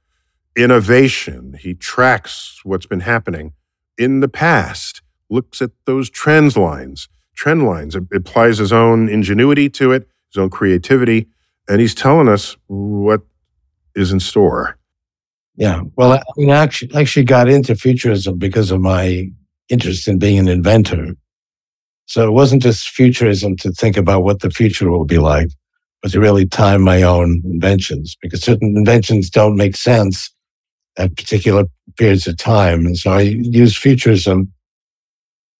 innovation, 0.55 1.55
he 1.59 1.75
tracks 1.75 2.61
what's 2.63 2.87
been 2.87 3.01
happening 3.01 3.53
in 3.95 4.21
the 4.21 4.27
past, 4.27 5.03
looks 5.29 5.61
at 5.61 5.69
those 5.85 6.09
trends 6.09 6.57
lines 6.57 7.07
trend 7.37 7.65
lines. 7.65 7.95
It 7.95 8.03
applies 8.13 8.57
his 8.57 8.73
own 8.73 9.07
ingenuity 9.07 9.69
to 9.69 9.93
it, 9.93 10.09
his 10.33 10.41
own 10.41 10.49
creativity, 10.49 11.27
and 11.69 11.79
he's 11.79 11.95
telling 11.95 12.27
us 12.27 12.57
what 12.67 13.21
is 13.95 14.11
in 14.11 14.19
store. 14.19 14.77
Yeah. 15.55 15.81
Well, 15.95 16.13
I 16.13 16.21
mean, 16.35 16.51
I 16.51 16.57
actually, 16.57 16.93
actually 16.93 17.23
got 17.23 17.47
into 17.47 17.75
futurism 17.75 18.37
because 18.37 18.71
of 18.71 18.81
my 18.81 19.29
interest 19.69 20.07
in 20.07 20.19
being 20.19 20.39
an 20.39 20.47
inventor. 20.47 21.15
So 22.05 22.27
it 22.27 22.31
wasn't 22.31 22.61
just 22.61 22.89
futurism 22.89 23.55
to 23.57 23.71
think 23.71 23.97
about 23.97 24.23
what 24.23 24.41
the 24.41 24.49
future 24.49 24.89
will 24.89 25.05
be 25.05 25.17
like, 25.17 25.49
but 26.01 26.11
to 26.11 26.19
really 26.19 26.45
time 26.45 26.81
my 26.81 27.01
own 27.01 27.41
inventions 27.43 28.15
because 28.21 28.41
certain 28.41 28.77
inventions 28.77 29.29
don't 29.29 29.57
make 29.57 29.75
sense 29.75 30.31
at 30.97 31.15
particular 31.17 31.65
periods 31.97 32.27
of 32.27 32.37
time. 32.37 32.85
And 32.85 32.97
so 32.97 33.11
I 33.11 33.21
use 33.21 33.77
futurism 33.77 34.53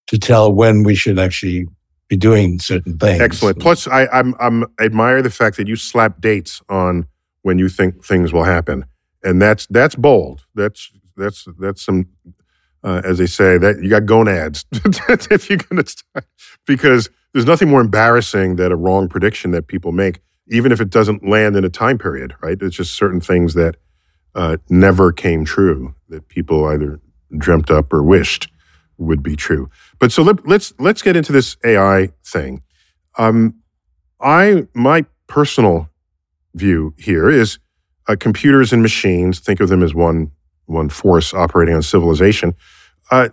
to 0.08 0.18
tell 0.18 0.52
when 0.52 0.84
we 0.84 0.96
should 0.96 1.20
actually 1.20 1.68
be 2.08 2.18
doing 2.18 2.60
certain 2.60 2.98
things. 2.98 3.22
Excellent. 3.22 3.60
Plus, 3.60 3.88
I 3.88 4.08
I'm, 4.08 4.36
I'm 4.40 4.66
admire 4.80 5.22
the 5.22 5.30
fact 5.30 5.58
that 5.58 5.68
you 5.68 5.76
slap 5.76 6.22
dates 6.22 6.62
on 6.70 7.06
when 7.42 7.60
you 7.60 7.70
think 7.70 8.04
things 8.04 8.34
will 8.34 8.44
happen, 8.44 8.86
and 9.24 9.42
that's 9.42 9.68
that's 9.68 9.96
bold. 9.96 10.46
That's 10.56 10.92
that's 11.16 11.46
that's 11.60 11.82
some, 11.82 12.08
uh, 12.84 13.02
as 13.04 13.18
they 13.18 13.26
say, 13.26 13.58
that 13.58 13.82
you 13.82 13.90
got 13.90 14.06
gonads 14.06 14.66
if 14.72 15.50
you're 15.50 15.58
gonna 15.58 15.86
start, 15.86 16.26
because 16.66 17.10
there's 17.34 17.46
nothing 17.46 17.70
more 17.70 17.82
embarrassing 17.82 18.56
than 18.56 18.72
a 18.72 18.76
wrong 18.76 19.10
prediction 19.10 19.52
that 19.52 19.68
people 19.68 19.92
make, 19.92 20.22
even 20.48 20.72
if 20.72 20.80
it 20.80 20.90
doesn't 20.90 21.28
land 21.28 21.56
in 21.56 21.66
a 21.66 21.70
time 21.70 21.98
period. 21.98 22.34
Right? 22.42 22.58
It's 22.62 22.78
just 22.78 22.94
certain 22.94 23.20
things 23.20 23.54
that 23.56 23.76
uh, 24.34 24.58
never 24.70 25.12
came 25.12 25.44
true 25.44 25.94
that 26.10 26.30
people 26.30 26.66
either 26.66 27.02
dreamt 27.38 27.70
up 27.70 27.92
or 27.92 28.02
wished 28.02 28.48
would 28.98 29.22
be 29.22 29.36
true. 29.36 29.70
But 30.00 30.12
so 30.12 30.24
let, 30.24 30.40
us 30.40 30.46
let's, 30.46 30.74
let's 30.80 31.02
get 31.02 31.16
into 31.16 31.32
this 31.32 31.58
AI 31.64 32.10
thing. 32.24 32.62
Um, 33.18 33.56
I 34.22 34.68
my 34.74 35.06
personal 35.28 35.90
view 36.56 36.94
here 36.98 37.30
is 37.30 37.60
uh, 38.08 38.16
computers 38.20 38.74
and 38.74 38.82
machines. 38.82 39.40
Think 39.40 39.60
of 39.60 39.70
them 39.70 39.84
as 39.84 39.94
one 39.94 40.32
one 40.66 40.90
force 40.90 41.34
operating 41.34 41.76
on 41.76 41.82
civilization. 41.82 42.54
Uh, 43.10 43.30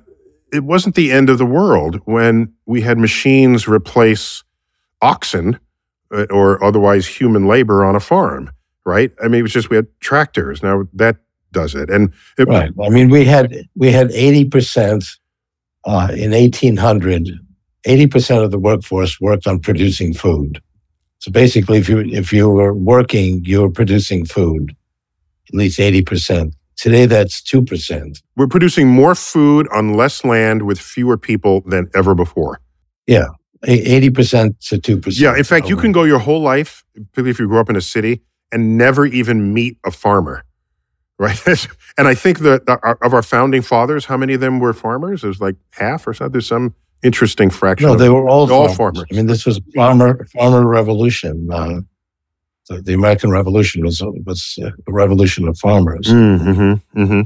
it 0.52 0.64
wasn't 0.64 0.94
the 0.94 1.10
end 1.10 1.30
of 1.30 1.38
the 1.38 1.46
world 1.46 2.00
when 2.04 2.52
we 2.66 2.80
had 2.80 2.96
machines 2.98 3.66
replace 3.66 4.44
oxen 5.02 5.58
uh, 6.12 6.26
or 6.30 6.62
otherwise 6.62 7.06
human 7.06 7.46
labor 7.46 7.84
on 7.84 7.96
a 7.96 8.00
farm, 8.00 8.50
right? 8.86 9.10
I 9.22 9.28
mean, 9.28 9.40
it 9.40 9.42
was 9.42 9.52
just 9.52 9.70
we 9.70 9.76
had 9.76 9.88
tractors. 10.00 10.62
Now 10.62 10.84
that 10.94 11.16
does 11.52 11.74
it, 11.74 11.90
and 11.90 12.12
it, 12.38 12.48
right. 12.48 12.70
I 12.82 12.88
mean, 12.88 13.10
we 13.10 13.24
had 13.24 13.68
we 13.74 13.90
had 13.90 14.10
eighty 14.12 14.44
percent 14.44 15.04
uh, 15.86 16.08
in 16.16 16.32
1800, 16.32 17.28
80% 17.86 18.44
of 18.44 18.50
the 18.50 18.58
workforce 18.58 19.20
worked 19.20 19.46
on 19.46 19.60
producing 19.60 20.14
food. 20.14 20.60
So 21.18 21.30
basically, 21.30 21.78
if 21.78 21.88
you, 21.88 22.00
if 22.00 22.32
you 22.32 22.48
were 22.48 22.74
working, 22.74 23.44
you 23.44 23.62
were 23.62 23.70
producing 23.70 24.24
food, 24.24 24.74
at 25.48 25.54
least 25.54 25.78
80%. 25.78 26.52
Today, 26.76 27.06
that's 27.06 27.40
2%. 27.42 28.18
We're 28.36 28.46
producing 28.46 28.88
more 28.88 29.14
food 29.14 29.68
on 29.72 29.94
less 29.94 30.24
land 30.24 30.62
with 30.62 30.78
fewer 30.78 31.16
people 31.16 31.62
than 31.66 31.88
ever 31.94 32.14
before. 32.14 32.60
Yeah, 33.06 33.28
80% 33.64 34.58
to 34.68 34.78
2%. 34.78 35.20
Yeah, 35.20 35.36
in 35.36 35.44
fact, 35.44 35.68
you 35.68 35.76
can 35.76 35.92
go 35.92 36.04
your 36.04 36.18
whole 36.18 36.40
life, 36.40 36.84
particularly 36.94 37.30
if 37.30 37.38
you 37.38 37.46
grew 37.46 37.60
up 37.60 37.70
in 37.70 37.76
a 37.76 37.80
city, 37.80 38.22
and 38.50 38.76
never 38.76 39.06
even 39.06 39.54
meet 39.54 39.78
a 39.84 39.90
farmer 39.90 40.44
right? 41.18 41.40
and 41.96 42.08
I 42.08 42.14
think 42.14 42.40
that 42.40 42.62
of 43.02 43.14
our 43.14 43.22
founding 43.22 43.62
fathers, 43.62 44.06
how 44.06 44.16
many 44.16 44.34
of 44.34 44.40
them 44.40 44.58
were 44.58 44.72
farmers? 44.72 45.22
It 45.22 45.28
was 45.28 45.40
like 45.40 45.56
half 45.70 46.06
or 46.06 46.14
so. 46.14 46.28
There's 46.28 46.46
some 46.46 46.74
interesting 47.02 47.50
fraction. 47.50 47.88
No, 47.88 47.96
they 47.96 48.08
were 48.08 48.28
all, 48.28 48.52
all 48.52 48.68
farmers. 48.68 48.76
farmers. 48.76 49.06
I 49.12 49.14
mean, 49.14 49.26
this 49.26 49.46
was 49.46 49.60
farmer 49.74 50.24
farmer 50.26 50.66
revolution. 50.66 51.48
Uh, 51.52 51.80
the, 52.68 52.80
the, 52.80 52.94
American 52.94 53.30
Revolution 53.30 53.84
was 53.84 54.02
was 54.24 54.58
a 54.60 54.92
revolution 54.92 55.46
of 55.46 55.58
farmers. 55.58 56.06
Mm-hmm, 56.06 57.00
mm-hmm. 57.00 57.20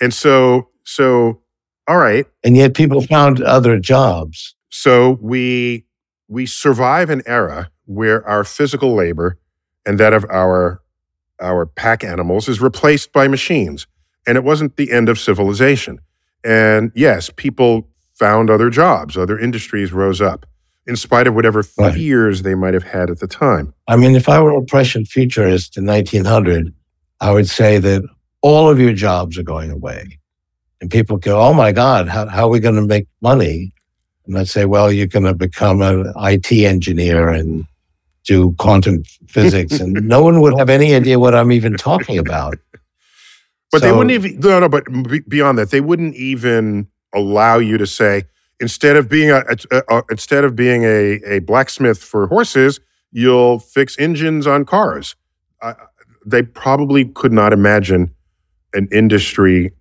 And 0.00 0.14
so, 0.14 0.68
so 0.84 1.42
all 1.86 1.98
right. 1.98 2.26
And 2.44 2.56
yet, 2.56 2.74
people 2.74 3.02
found 3.02 3.42
other 3.42 3.78
jobs. 3.78 4.54
So 4.70 5.18
we 5.20 5.84
we 6.28 6.46
survive 6.46 7.10
an 7.10 7.22
era 7.26 7.70
where 7.86 8.26
our 8.26 8.44
physical 8.44 8.94
labor 8.94 9.38
and 9.84 9.98
that 9.98 10.12
of 10.12 10.24
our 10.30 10.80
our 11.40 11.66
pack 11.66 12.04
animals 12.04 12.48
is 12.48 12.60
replaced 12.60 13.12
by 13.12 13.28
machines. 13.28 13.86
And 14.28 14.36
it 14.36 14.44
wasn't 14.44 14.76
the 14.76 14.92
end 14.92 15.08
of 15.08 15.18
civilization. 15.18 16.00
And 16.44 16.92
yes, 16.94 17.30
people 17.34 17.88
found 18.14 18.50
other 18.50 18.68
jobs, 18.68 19.16
other 19.16 19.38
industries 19.38 19.92
rose 19.92 20.20
up, 20.20 20.44
in 20.86 20.96
spite 20.96 21.26
of 21.26 21.34
whatever 21.34 21.64
right. 21.78 21.94
fears 21.94 22.42
they 22.42 22.54
might 22.54 22.74
have 22.74 22.82
had 22.82 23.08
at 23.08 23.20
the 23.20 23.26
time. 23.26 23.72
I 23.88 23.96
mean, 23.96 24.14
if 24.14 24.28
I 24.28 24.40
were 24.40 24.52
a 24.52 24.62
prescient 24.62 25.08
futurist 25.08 25.78
in 25.78 25.86
1900, 25.86 26.74
I 27.20 27.32
would 27.32 27.48
say 27.48 27.78
that 27.78 28.02
all 28.42 28.68
of 28.68 28.78
your 28.78 28.92
jobs 28.92 29.38
are 29.38 29.42
going 29.42 29.70
away. 29.70 30.18
And 30.80 30.90
people 30.90 31.16
go, 31.16 31.40
oh 31.40 31.54
my 31.54 31.72
God, 31.72 32.06
how, 32.08 32.26
how 32.28 32.44
are 32.44 32.50
we 32.50 32.60
going 32.60 32.76
to 32.76 32.82
make 32.82 33.08
money? 33.22 33.72
And 34.26 34.38
I'd 34.38 34.48
say, 34.48 34.66
well, 34.66 34.92
you're 34.92 35.06
going 35.06 35.24
to 35.24 35.34
become 35.34 35.80
an 35.80 36.12
IT 36.16 36.52
engineer 36.52 37.30
and 37.30 37.66
do 38.24 38.54
quantum 38.58 39.04
physics, 39.26 39.80
and 39.80 39.94
no 40.06 40.22
one 40.22 40.42
would 40.42 40.58
have 40.58 40.68
any 40.68 40.94
idea 40.94 41.18
what 41.18 41.34
I'm 41.34 41.50
even 41.50 41.78
talking 41.78 42.18
about. 42.18 42.58
But 43.70 43.82
so, 43.82 43.86
they 43.86 43.92
wouldn't 43.92 44.12
even 44.12 44.40
no 44.40 44.60
no. 44.60 44.68
But 44.68 44.84
beyond 45.28 45.58
that, 45.58 45.70
they 45.70 45.80
wouldn't 45.80 46.14
even 46.14 46.88
allow 47.14 47.58
you 47.58 47.78
to 47.78 47.86
say 47.86 48.24
instead 48.60 48.96
of 48.96 49.08
being 49.08 49.30
a, 49.30 49.42
a, 49.70 49.82
a 49.88 50.02
instead 50.10 50.44
of 50.44 50.56
being 50.56 50.84
a, 50.84 51.20
a 51.26 51.38
blacksmith 51.40 51.98
for 51.98 52.26
horses, 52.26 52.80
you'll 53.12 53.58
fix 53.58 53.98
engines 53.98 54.46
on 54.46 54.64
cars. 54.64 55.16
Uh, 55.62 55.74
they 56.24 56.42
probably 56.42 57.04
could 57.06 57.32
not 57.32 57.52
imagine 57.52 58.14
an 58.74 58.88
industry 58.92 59.72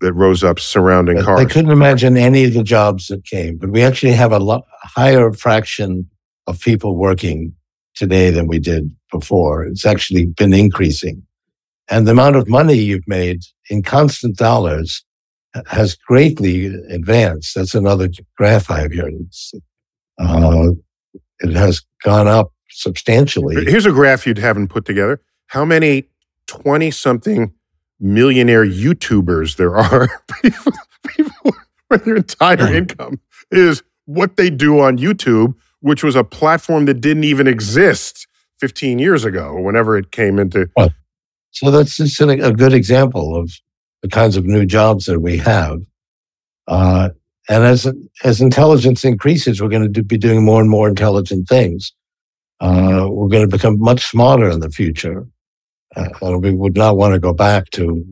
that 0.00 0.12
rose 0.12 0.44
up 0.44 0.60
surrounding 0.60 1.20
cars. 1.22 1.38
They 1.38 1.46
couldn't 1.46 1.70
imagine 1.70 2.16
any 2.16 2.44
of 2.44 2.54
the 2.54 2.62
jobs 2.62 3.08
that 3.08 3.24
came, 3.24 3.56
but 3.56 3.70
we 3.70 3.82
actually 3.82 4.12
have 4.12 4.32
a 4.32 4.38
lot 4.38 4.64
higher 4.82 5.32
fraction 5.32 6.08
of 6.46 6.60
people 6.60 6.96
working 6.96 7.54
today 7.94 8.30
than 8.30 8.46
we 8.46 8.58
did 8.58 8.94
before. 9.10 9.64
It's 9.64 9.86
actually 9.86 10.26
been 10.26 10.52
increasing. 10.52 11.22
And 11.90 12.06
the 12.06 12.12
amount 12.12 12.36
of 12.36 12.48
money 12.48 12.74
you've 12.74 13.06
made 13.06 13.40
in 13.68 13.82
constant 13.82 14.36
dollars 14.36 15.04
has 15.66 15.94
greatly 15.94 16.66
advanced. 16.90 17.54
That's 17.54 17.74
another 17.74 18.08
graph 18.36 18.70
I 18.70 18.80
have 18.80 18.92
here. 18.92 19.10
Uh, 20.18 20.70
it 21.40 21.52
has 21.52 21.82
gone 22.02 22.26
up 22.26 22.52
substantially. 22.70 23.64
Here's 23.64 23.86
a 23.86 23.92
graph 23.92 24.26
you'd 24.26 24.38
haven't 24.38 24.68
put 24.68 24.84
together. 24.84 25.20
How 25.48 25.64
many 25.64 26.04
20 26.46 26.90
something 26.90 27.52
millionaire 28.00 28.64
YouTubers 28.64 29.56
there 29.56 29.76
are? 29.76 30.08
people, 30.42 30.72
people 31.06 31.52
where 31.88 31.98
their 31.98 32.16
entire 32.16 32.74
income 32.74 33.20
is 33.50 33.82
what 34.06 34.36
they 34.36 34.50
do 34.50 34.80
on 34.80 34.98
YouTube 34.98 35.54
which 35.84 36.02
was 36.02 36.16
a 36.16 36.24
platform 36.24 36.86
that 36.86 37.02
didn't 37.02 37.24
even 37.24 37.46
exist 37.46 38.26
15 38.58 38.98
years 38.98 39.22
ago, 39.22 39.60
whenever 39.60 39.98
it 39.98 40.10
came 40.12 40.38
into. 40.38 40.66
Well, 40.74 40.88
so 41.54 41.70
that's 41.70 41.96
just 41.96 42.20
a, 42.20 42.52
good 42.52 42.74
example 42.74 43.36
of 43.36 43.52
the 44.02 44.08
kinds 44.08 44.36
of 44.36 44.44
new 44.44 44.66
jobs 44.66 45.06
that 45.06 45.20
we 45.20 45.36
have. 45.38 45.80
Uh, 46.66 47.10
and 47.48 47.62
as 47.62 47.86
as 48.24 48.40
intelligence 48.40 49.04
increases, 49.04 49.62
we're 49.62 49.68
going 49.68 49.82
to 49.82 49.88
do, 49.88 50.02
be 50.02 50.18
doing 50.18 50.44
more 50.44 50.60
and 50.60 50.68
more 50.68 50.88
intelligent 50.88 51.48
things. 51.48 51.92
Uh, 52.60 53.06
we're 53.08 53.28
going 53.28 53.48
to 53.48 53.56
become 53.56 53.78
much 53.78 54.04
smarter 54.06 54.50
in 54.50 54.60
the 54.60 54.70
future, 54.70 55.26
uh, 55.94 56.08
and 56.22 56.42
we 56.42 56.50
would 56.50 56.76
not 56.76 56.96
want 56.96 57.12
to 57.12 57.20
go 57.20 57.32
back 57.32 57.70
to, 57.70 58.04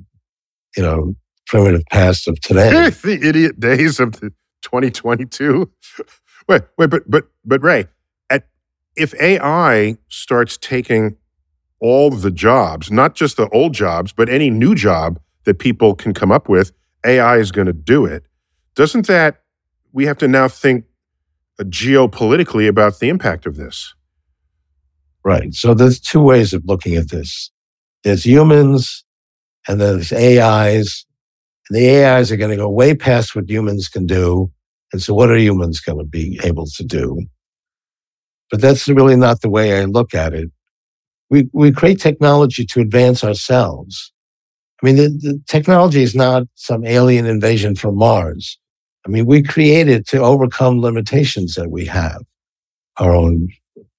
you 0.77 0.83
know, 0.83 1.15
primitive 1.47 1.83
past 1.91 2.29
of 2.29 2.39
today. 2.41 2.71
the 3.03 3.19
idiot 3.23 3.59
days 3.59 3.99
of 3.99 4.13
the 4.21 4.31
2022. 4.63 5.71
Wait, 6.49 6.63
wait, 6.77 6.91
but 6.91 7.09
but 7.09 7.25
but 7.45 7.63
Ray, 7.63 7.87
at 8.29 8.49
if 8.97 9.15
AI 9.21 9.97
starts 10.09 10.57
taking 10.57 11.17
all 11.83 12.11
the 12.11 12.31
jobs, 12.31 12.91
not 12.91 13.15
just 13.15 13.37
the 13.37 13.49
old 13.51 13.75
jobs, 13.75 14.13
but 14.13 14.29
any 14.29 14.49
new 14.49 14.75
job 14.75 15.21
that 15.45 15.59
people 15.59 15.95
can 15.95 16.15
come 16.15 16.33
up 16.33 16.49
with, 16.49 16.73
AI 17.05 17.39
is 17.39 17.53
going 17.53 17.67
to 17.67 17.73
do 17.73 18.07
it. 18.07 18.25
Doesn't 18.75 19.07
that 19.09 19.43
we 19.93 20.07
have 20.07 20.17
to 20.19 20.29
now 20.29 20.49
think 20.49 20.85
uh, 21.61 21.65
geopolitically 21.65 22.69
about 22.69 23.01
the 23.01 23.09
impact 23.09 23.45
of 23.45 23.57
this? 23.57 23.95
Right. 25.25 25.53
So 25.53 25.75
there's 25.75 26.01
two 26.01 26.23
ways 26.23 26.55
of 26.55 26.65
looking 26.65 26.97
at 26.97 27.11
this. 27.11 27.51
There's 28.05 28.25
humans 28.25 29.05
and 29.69 29.81
there's 29.81 30.13
AIs. 30.13 31.05
And 31.69 31.77
the 31.77 32.05
AIs 32.05 32.33
are 32.33 32.37
going 32.37 32.51
to 32.51 32.57
go 32.57 32.69
way 32.71 32.95
past 32.95 33.37
what 33.37 33.51
humans 33.51 33.89
can 33.89 34.07
do 34.07 34.51
and 34.93 35.03
so, 35.03 35.15
what 35.15 35.31
are 35.31 35.39
humans 35.39 35.81
going 35.81 35.99
to 35.99 36.05
be 36.05 36.39
able 36.45 36.67
to 36.67 36.85
do? 36.85 37.23
But 38.51 38.61
that's 38.61 38.87
really 38.89 39.17
not 39.17 39.41
the 39.41 39.49
way 39.49 39.81
I 39.81 39.85
look 39.85 40.15
at 40.15 40.35
it. 40.35 40.51
We, 41.33 41.49
we 41.55 41.73
create 41.73 41.99
technology 41.99 42.67
to 42.67 42.81
advance 42.83 43.25
ourselves. 43.25 44.13
I 44.83 44.87
mean, 44.87 44.97
the, 44.97 45.09
the 45.09 45.43
technology 45.49 46.03
is 46.03 46.15
not 46.15 46.43
some 46.57 46.85
alien 46.85 47.25
invasion 47.25 47.75
from 47.75 47.97
Mars. 47.97 48.59
I 49.07 49.09
mean, 49.09 49.25
we 49.25 49.43
create 49.43 49.89
it 49.89 50.07
to 50.09 50.19
overcome 50.19 50.83
limitations 50.83 51.55
that 51.55 51.71
we 51.71 51.87
have, 51.87 52.21
our 52.99 53.15
own 53.15 53.49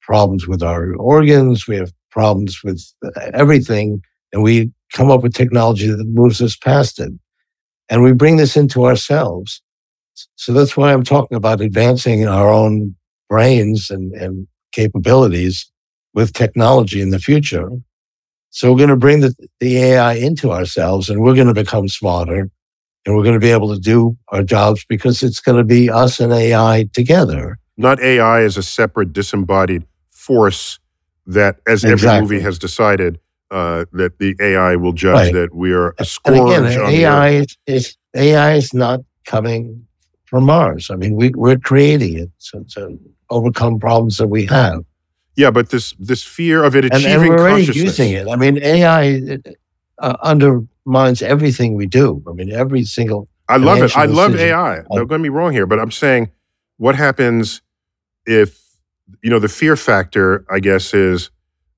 problems 0.03 0.47
with 0.47 0.61
our 0.61 0.93
organs. 0.97 1.67
We 1.67 1.75
have 1.77 1.91
problems 2.11 2.59
with 2.63 2.85
everything, 3.33 4.03
and 4.31 4.43
we 4.43 4.71
come 4.91 5.09
up 5.09 5.23
with 5.23 5.33
technology 5.33 5.87
that 5.87 6.05
moves 6.05 6.39
us 6.39 6.55
past 6.55 6.99
it. 6.99 7.11
And 7.89 8.03
we 8.03 8.11
bring 8.11 8.37
this 8.37 8.55
into 8.55 8.85
ourselves. 8.85 9.59
So 10.35 10.53
that's 10.53 10.77
why 10.77 10.93
I'm 10.93 11.03
talking 11.03 11.35
about 11.35 11.61
advancing 11.61 12.27
our 12.27 12.49
own 12.51 12.95
brains 13.27 13.89
and, 13.89 14.13
and 14.13 14.47
capabilities 14.71 15.72
with 16.13 16.33
technology 16.33 17.01
in 17.01 17.09
the 17.09 17.19
future. 17.19 17.69
So 18.49 18.71
we're 18.71 18.77
going 18.77 18.89
to 18.89 18.95
bring 18.95 19.21
the, 19.21 19.33
the 19.59 19.77
AI 19.77 20.13
into 20.13 20.51
ourselves 20.51 21.09
and 21.09 21.21
we're 21.21 21.33
going 21.35 21.47
to 21.47 21.53
become 21.53 21.87
smarter 21.87 22.49
and 23.05 23.15
we're 23.15 23.23
going 23.23 23.33
to 23.33 23.39
be 23.39 23.51
able 23.51 23.73
to 23.73 23.79
do 23.79 24.15
our 24.29 24.43
jobs 24.43 24.85
because 24.87 25.23
it's 25.23 25.39
going 25.39 25.57
to 25.57 25.63
be 25.63 25.89
us 25.89 26.19
and 26.19 26.31
AI 26.31 26.87
together. 26.93 27.57
Not 27.77 27.99
AI 27.99 28.43
as 28.43 28.55
a 28.57 28.63
separate 28.63 29.11
disembodied 29.11 29.85
force 30.11 30.79
that, 31.25 31.57
as 31.67 31.83
every 31.83 32.21
movie 32.21 32.39
has 32.41 32.59
decided, 32.59 33.19
uh, 33.49 33.85
that 33.93 34.19
the 34.19 34.35
AI 34.39 34.75
will 34.75 34.93
judge 34.93 35.15
Right. 35.15 35.33
that 35.33 35.53
we 35.55 35.73
are 35.73 35.95
a 35.97 36.05
scourge. 36.05 36.51
And 36.51 36.67
again, 36.67 36.81
AI 36.89 37.29
is, 37.29 37.57
is 37.65 37.97
AI 38.15 38.53
is 38.53 38.73
not 38.73 39.01
coming 39.25 39.85
from 40.25 40.45
Mars. 40.45 40.89
I 40.91 40.95
mean, 40.95 41.15
we, 41.15 41.29
we're 41.29 41.57
creating 41.59 42.17
it 42.17 42.29
to, 42.51 42.63
to 42.75 42.99
overcome 43.29 43.79
problems 43.79 44.17
that 44.17 44.27
we 44.27 44.45
have. 44.45 44.83
Yeah, 45.35 45.51
but 45.51 45.69
this 45.69 45.93
this 45.99 46.23
fear 46.23 46.63
of 46.63 46.75
it 46.75 46.85
and, 46.85 46.93
achieving 46.93 47.13
and 47.13 47.29
we're 47.29 47.39
already 47.39 47.65
consciousness. 47.65 47.99
using 47.99 48.13
it. 48.13 48.27
I 48.27 48.35
mean, 48.35 48.59
AI 48.61 49.39
uh, 49.99 50.17
undermines 50.21 51.21
everything 51.21 51.75
we 51.75 51.87
do. 51.87 52.23
I 52.27 52.33
mean, 52.33 52.51
every 52.51 52.83
single. 52.83 53.27
I 53.49 53.57
love 53.57 53.81
it. 53.81 53.95
I 53.97 54.05
love 54.05 54.33
decision. 54.33 54.53
AI. 54.53 54.83
Don't 54.91 55.07
get 55.07 55.19
me 55.19 55.29
wrong 55.29 55.51
here, 55.51 55.65
but 55.65 55.79
I'm 55.79 55.91
saying, 55.91 56.31
what 56.77 56.95
happens 56.95 57.61
if 58.25 58.61
you 59.21 59.29
know 59.29 59.39
the 59.39 59.49
fear 59.49 59.75
factor? 59.75 60.45
I 60.49 60.59
guess 60.59 60.93
is 60.93 61.31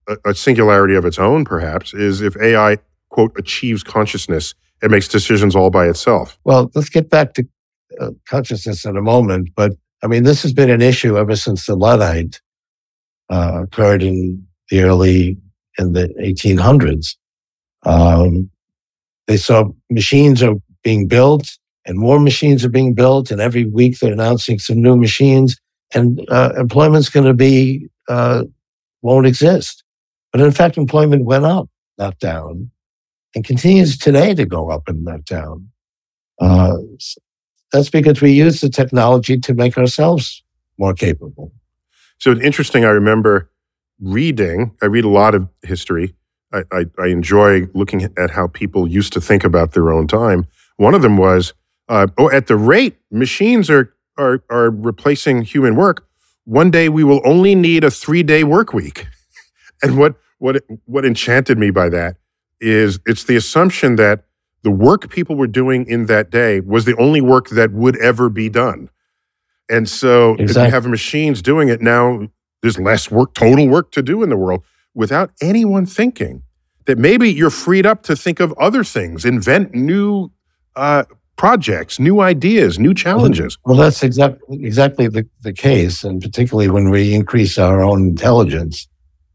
a, 0.08 0.18
a 0.26 0.36
singularity 0.36 0.96
of 0.96 1.06
its 1.06 1.18
own. 1.18 1.46
Perhaps 1.46 1.94
is 1.94 2.22
if 2.22 2.36
AI 2.38 2.78
quote 3.10 3.32
achieves 3.38 3.84
consciousness, 3.84 4.54
it 4.84 4.92
makes 4.92 5.08
decisions 5.08 5.56
all 5.56 5.70
by 5.70 5.88
itself. 5.88 6.38
Well, 6.44 6.72
let's 6.76 6.90
get 6.90 7.10
back 7.10 7.34
to 7.36 7.48
uh, 8.00 8.12
consciousness 8.28 8.84
in 8.84 8.98
a 8.98 9.02
moment. 9.02 9.50
But 9.56 9.74
I 10.04 10.08
mean, 10.08 10.24
this 10.24 10.44
has 10.44 10.54
been 10.54 10.70
an 10.70 10.82
issue 10.82 11.18
ever 11.18 11.36
since 11.36 11.66
the 11.66 11.76
Luddite 11.76 12.42
uh, 13.30 13.64
occurred 13.64 14.04
in 14.04 14.46
the 14.70 14.82
early 14.82 15.38
in 15.78 15.94
the 15.94 16.08
1800s. 16.20 17.16
Um, 17.84 18.50
they 19.28 19.38
saw 19.38 19.66
machines 19.90 20.42
are 20.44 20.56
being 20.84 21.08
built, 21.08 21.58
and 21.86 21.98
more 21.98 22.20
machines 22.20 22.64
are 22.64 22.70
being 22.70 22.94
built, 22.94 23.32
and 23.32 23.42
every 23.42 23.66
week 23.66 24.00
they're 24.00 24.14
announcing 24.14 24.60
some 24.60 24.82
new 24.82 24.96
machines, 24.96 25.58
and 25.94 26.26
uh, 26.30 26.54
employment's 26.58 27.10
going 27.10 27.26
to 27.26 27.34
be 27.34 27.88
uh, 28.08 28.44
won't 29.02 29.28
exist. 29.28 29.84
But 30.32 30.42
in 30.42 30.52
fact, 30.52 30.78
employment 30.78 31.26
went 31.26 31.46
up, 31.46 31.70
not 31.98 32.20
down, 32.20 32.70
and 33.34 33.44
continues 33.44 33.98
today 33.98 34.34
to 34.34 34.46
go 34.46 34.70
up 34.70 34.88
and 34.88 35.04
not 35.04 35.26
down. 35.26 35.70
Uh, 36.40 36.78
that's 37.72 37.90
because 37.90 38.22
we 38.22 38.32
use 38.32 38.62
the 38.62 38.70
technology 38.70 39.38
to 39.40 39.54
make 39.54 39.78
ourselves 39.78 40.44
more 40.78 40.94
capable. 40.94 41.52
So 42.20 42.32
it's 42.32 42.42
interesting. 42.42 42.86
I 42.86 42.90
remember 42.90 43.50
reading. 44.00 44.72
I 44.82 44.88
read 44.88 45.06
a 45.06 45.10
lot 45.10 45.36
of 45.36 45.48
history. 45.64 46.16
I, 46.54 46.64
I, 46.72 46.86
I 47.00 47.08
enjoy 47.08 47.68
looking 47.74 48.04
at 48.18 48.32
how 48.32 48.48
people 48.48 48.88
used 48.88 49.14
to 49.14 49.22
think 49.22 49.44
about 49.44 49.74
their 49.74 49.92
own 49.92 50.08
time. 50.08 50.48
One 50.78 50.94
of 50.94 51.02
them 51.02 51.18
was, 51.18 51.54
uh, 51.90 52.08
"Oh, 52.18 52.30
at 52.32 52.48
the 52.48 52.56
rate 52.56 52.98
machines 53.12 53.70
are 53.70 53.94
are 54.18 54.44
are 54.50 54.70
replacing 54.70 55.44
human 55.44 55.76
work, 55.76 56.06
one 56.46 56.72
day 56.72 56.90
we 56.90 57.04
will 57.04 57.22
only 57.26 57.56
need 57.56 57.84
a 57.84 57.92
three 57.92 58.24
day 58.24 58.44
work 58.44 58.74
week." 58.74 59.08
And 59.84 59.98
what 59.98 60.16
what 60.40 60.64
what 60.86 61.06
enchanted 61.06 61.58
me 61.58 61.70
by 61.70 61.90
that 61.90 62.18
is 62.62 63.00
it's 63.06 63.26
the 63.26 63.36
assumption 63.36 63.98
that 63.98 64.26
the 64.64 64.72
work 64.72 65.10
people 65.10 65.36
were 65.36 65.48
doing 65.48 65.86
in 65.88 66.08
that 66.08 66.32
day 66.32 66.60
was 66.62 66.86
the 66.86 66.96
only 66.98 67.22
work 67.22 67.50
that 67.50 67.72
would 67.72 67.98
ever 67.98 68.30
be 68.30 68.50
done. 68.50 68.90
And 69.70 69.90
so 69.90 70.36
if 70.38 70.56
you 70.56 70.62
have 70.62 70.86
machines 70.86 71.42
doing 71.42 71.70
it 71.70 71.82
now, 71.82 72.28
there's 72.62 72.80
less 72.80 73.10
work, 73.12 73.34
total 73.34 73.68
work 73.68 73.92
to 73.92 74.02
do 74.02 74.24
in 74.24 74.30
the 74.30 74.38
world 74.38 74.64
without 74.94 75.32
anyone 75.42 75.86
thinking 75.86 76.44
that 76.86 76.98
maybe 76.98 77.32
you're 77.32 77.50
freed 77.50 77.86
up 77.86 78.04
to 78.04 78.16
think 78.16 78.40
of 78.40 78.54
other 78.54 78.84
things, 78.84 79.26
invent 79.26 79.74
new 79.74 80.32
uh, 80.76 81.04
projects, 81.36 82.00
new 82.00 82.22
ideas, 82.22 82.80
new 82.80 82.94
challenges. 82.94 83.58
Well, 83.66 83.78
that's 83.78 84.04
exactly 84.04 84.64
exactly 84.64 85.08
the, 85.08 85.28
the 85.42 85.54
case, 85.54 86.04
and 86.04 86.22
particularly 86.22 86.70
when 86.70 86.90
we 86.90 87.14
increase 87.14 87.58
our 87.58 87.84
own 87.84 88.08
intelligence, 88.08 88.88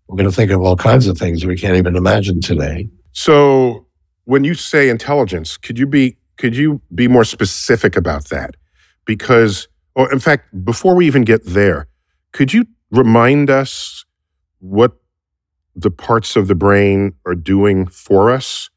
we're 0.06 0.16
going 0.16 0.28
to 0.28 0.34
think 0.34 0.50
of 0.50 0.60
all 0.60 0.76
kinds 0.76 1.06
of 1.06 1.18
things 1.18 1.44
we 1.44 1.56
can't 1.56 1.76
even 1.76 1.96
imagine 1.96 2.40
today. 2.40 2.88
So 3.12 3.86
when 4.24 4.44
you 4.44 4.54
say 4.54 4.88
intelligence, 4.88 5.56
could 5.56 5.78
you 5.78 5.86
be 5.86 6.16
could 6.36 6.56
you 6.56 6.80
be 6.94 7.06
more 7.06 7.24
specific 7.24 7.96
about 7.96 8.28
that? 8.30 8.54
Because 9.04 9.68
or 10.01 10.11
in 10.11 10.18
fact, 10.18 10.64
before 10.64 10.94
we 10.94 11.07
even 11.07 11.24
get 11.24 11.44
there, 11.44 11.86
could 12.32 12.55
you 12.55 12.64
remind 12.90 13.51
us 13.51 14.07
what 14.61 14.96
the 15.76 15.90
parts 15.90 16.36
of 16.36 16.48
the 16.48 16.55
brain 16.55 17.12
are 17.26 17.34
doing 17.34 17.86
for 17.86 18.30
us? 18.30 18.70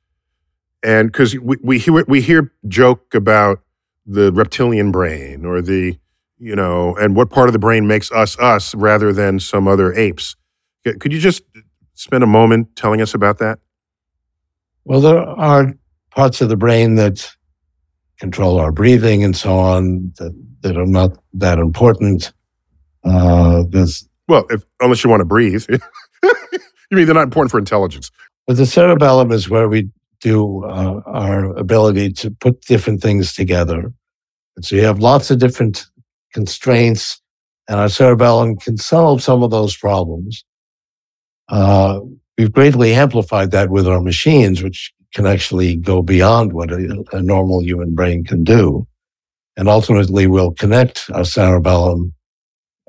And 0.84 1.09
because 1.09 1.34
we, 1.39 1.55
we 1.63 1.80
hear 1.80 2.03
we 2.09 2.19
hear 2.19 2.51
joke 2.67 3.15
about 3.15 3.61
the 4.05 4.34
reptilian 4.34 4.91
brain 4.91 5.45
or 5.45 5.61
the 5.61 5.97
you 6.39 6.57
know, 6.57 6.93
and 6.97 7.15
what 7.15 7.30
part 7.30 7.47
of 7.47 7.53
the 7.53 7.59
brain 7.59 7.88
makes 7.88 8.11
us 8.11 8.38
us 8.38 8.76
rather 8.76 9.13
than 9.13 9.39
some 9.39 9.65
other 9.65 9.93
apes. 9.93 10.36
Could 10.84 11.13
you 11.13 11.19
just 11.19 11.41
spend 11.93 12.21
a 12.21 12.28
moment 12.28 12.76
telling 12.76 13.01
us 13.01 13.13
about 13.13 13.38
that? 13.38 13.59
Well, 14.84 14.99
there 14.99 15.19
are 15.19 15.74
parts 16.11 16.41
of 16.41 16.49
the 16.49 16.57
brain 16.57 16.95
that 16.95 17.34
control 18.24 18.57
our 18.57 18.71
breathing 18.71 19.21
and 19.21 19.36
so 19.36 19.57
on 19.57 20.13
that, 20.17 20.34
that 20.61 20.78
are 20.78 20.86
not 20.86 21.11
that 21.34 21.59
important. 21.59 22.32
Uh, 23.03 23.63
there's, 23.67 24.07
Well, 24.30 24.45
if, 24.49 24.63
unless 24.80 25.03
you 25.03 25.09
want 25.09 25.19
to 25.19 25.26
breathe. 25.26 25.65
you 25.69 25.80
mean 26.91 27.05
they're 27.05 27.13
not 27.13 27.24
important 27.24 27.51
for 27.51 27.59
intelligence? 27.59 28.09
but 28.47 28.57
the 28.57 28.65
cerebellum 28.65 29.32
is 29.32 29.49
where 29.49 29.69
we 29.69 29.89
do 30.21 30.63
uh, 30.65 31.01
our 31.05 31.55
ability 31.57 32.11
to 32.11 32.32
put 32.32 32.61
different 32.61 33.01
things 33.01 33.34
together. 33.34 33.91
And 34.55 34.65
so 34.65 34.76
you 34.76 34.84
have 34.84 34.99
lots 34.99 35.32
of 35.32 35.39
different 35.39 35.86
constraints, 36.34 37.21
and 37.67 37.80
our 37.80 37.89
cerebellum 37.89 38.57
can 38.57 38.78
solve 38.78 39.21
some 39.21 39.43
of 39.43 39.51
those 39.51 39.76
problems. 39.76 40.43
Uh, 41.49 41.99
we've 42.38 42.51
greatly 42.51 42.93
amplified 42.93 43.51
that 43.51 43.69
with 43.69 43.88
our 43.88 44.01
machines, 44.01 44.63
which 44.63 44.92
can 45.14 45.26
actually 45.26 45.76
go 45.76 46.01
beyond 46.01 46.53
what 46.53 46.72
a, 46.72 47.03
a 47.11 47.22
normal 47.22 47.61
human 47.64 47.93
brain 47.93 48.24
can 48.24 48.43
do. 48.43 48.88
And 49.55 49.70
ultimately, 49.70 50.28
we'll 50.28 50.53
connect 50.53 51.09
our 51.14 51.26
cerebellum 51.26 52.14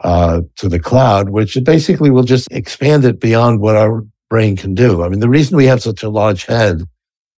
uh, 0.03 0.43
to 0.57 0.68
the 0.68 0.81
cloud, 0.81 1.29
which 1.31 1.57
basically 1.62 2.11
will 2.11 2.22
just 2.25 2.49
expand 2.51 3.05
it 3.05 3.20
beyond 3.20 3.61
what 3.61 3.77
our 3.77 4.05
brain 4.31 4.57
can 4.57 4.75
do. 4.75 5.03
I 5.03 5.09
mean, 5.09 5.20
the 5.20 5.29
reason 5.29 5.57
we 5.57 5.66
have 5.66 5.83
such 5.83 6.03
a 6.03 6.09
large 6.09 6.47
head 6.47 6.83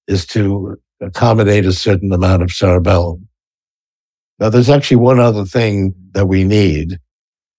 is 0.07 0.26
to 0.28 0.76
accommodate 1.01 1.66
a 1.66 1.72
certain 1.72 2.12
amount 2.12 2.43
of 2.43 2.53
cerebellum. 2.53 3.28
Now, 4.39 4.51
there's 4.51 4.70
actually 4.70 4.99
one 4.99 5.18
other 5.18 5.45
thing 5.45 5.95
that 6.12 6.26
we 6.26 6.45
need 6.45 6.99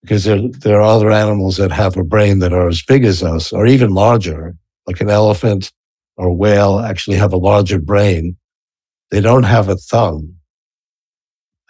because 0.02 0.24
there, 0.24 0.40
there 0.60 0.80
are 0.80 0.96
other 0.96 1.12
animals 1.12 1.58
that 1.58 1.72
have 1.72 1.98
a 1.98 2.04
brain 2.04 2.40
that 2.40 2.54
are 2.54 2.68
as 2.68 2.82
big 2.82 3.04
as 3.04 3.24
us 3.24 3.52
or 3.52 3.66
even 3.66 3.94
larger, 3.94 4.56
like 4.86 5.02
an 5.02 5.10
elephant 5.10 5.72
or 6.18 6.36
whale 6.36 6.80
actually 6.80 7.18
have 7.18 7.34
a 7.34 7.38
larger 7.38 7.80
brain. 7.80 8.36
They 9.11 9.22
don't 9.22 9.43
have 9.43 9.70
a 9.70 9.76
thumb. 9.76 10.36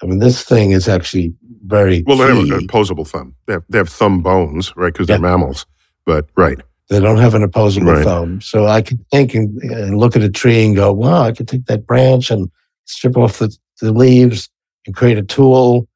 I 0.01 0.05
mean, 0.05 0.19
this 0.19 0.43
thing 0.43 0.71
is 0.71 0.87
actually 0.87 1.33
very 1.65 2.03
Well, 2.05 2.17
they 2.17 2.27
have 2.27 2.37
an 2.37 2.65
opposable 2.65 3.05
thumb. 3.05 3.35
They 3.45 3.53
have, 3.53 3.63
they 3.69 3.77
have 3.79 3.89
thumb 3.89 4.21
bones, 4.21 4.75
right? 4.75 4.93
Because 4.93 5.07
they're 5.07 5.19
mammals. 5.19 5.65
But, 6.05 6.29
right. 6.35 6.59
They 6.89 6.99
don't 6.99 7.17
have 7.17 7.33
an 7.33 7.43
opposable 7.43 7.91
Right. 7.93 8.03
thumb. 8.03 8.39
So 8.39 8.67
I 8.67 8.81
can 8.81 9.03
think 9.11 9.33
and, 9.33 9.61
and 9.63 9.97
look 9.97 10.15
at 10.15 10.21
a 10.21 10.29
tree 10.29 10.65
and 10.65 10.75
go, 10.75 10.93
wow, 10.93 11.23
I 11.23 11.31
could 11.33 11.47
take 11.47 11.65
that 11.65 11.85
branch 11.85 12.31
and 12.31 12.49
strip 12.85 13.17
off 13.17 13.39
the, 13.39 13.55
the 13.81 13.91
leaves 13.91 14.49
and 14.85 14.95
create 14.95 15.17
a 15.17 15.23
tool. 15.23 15.87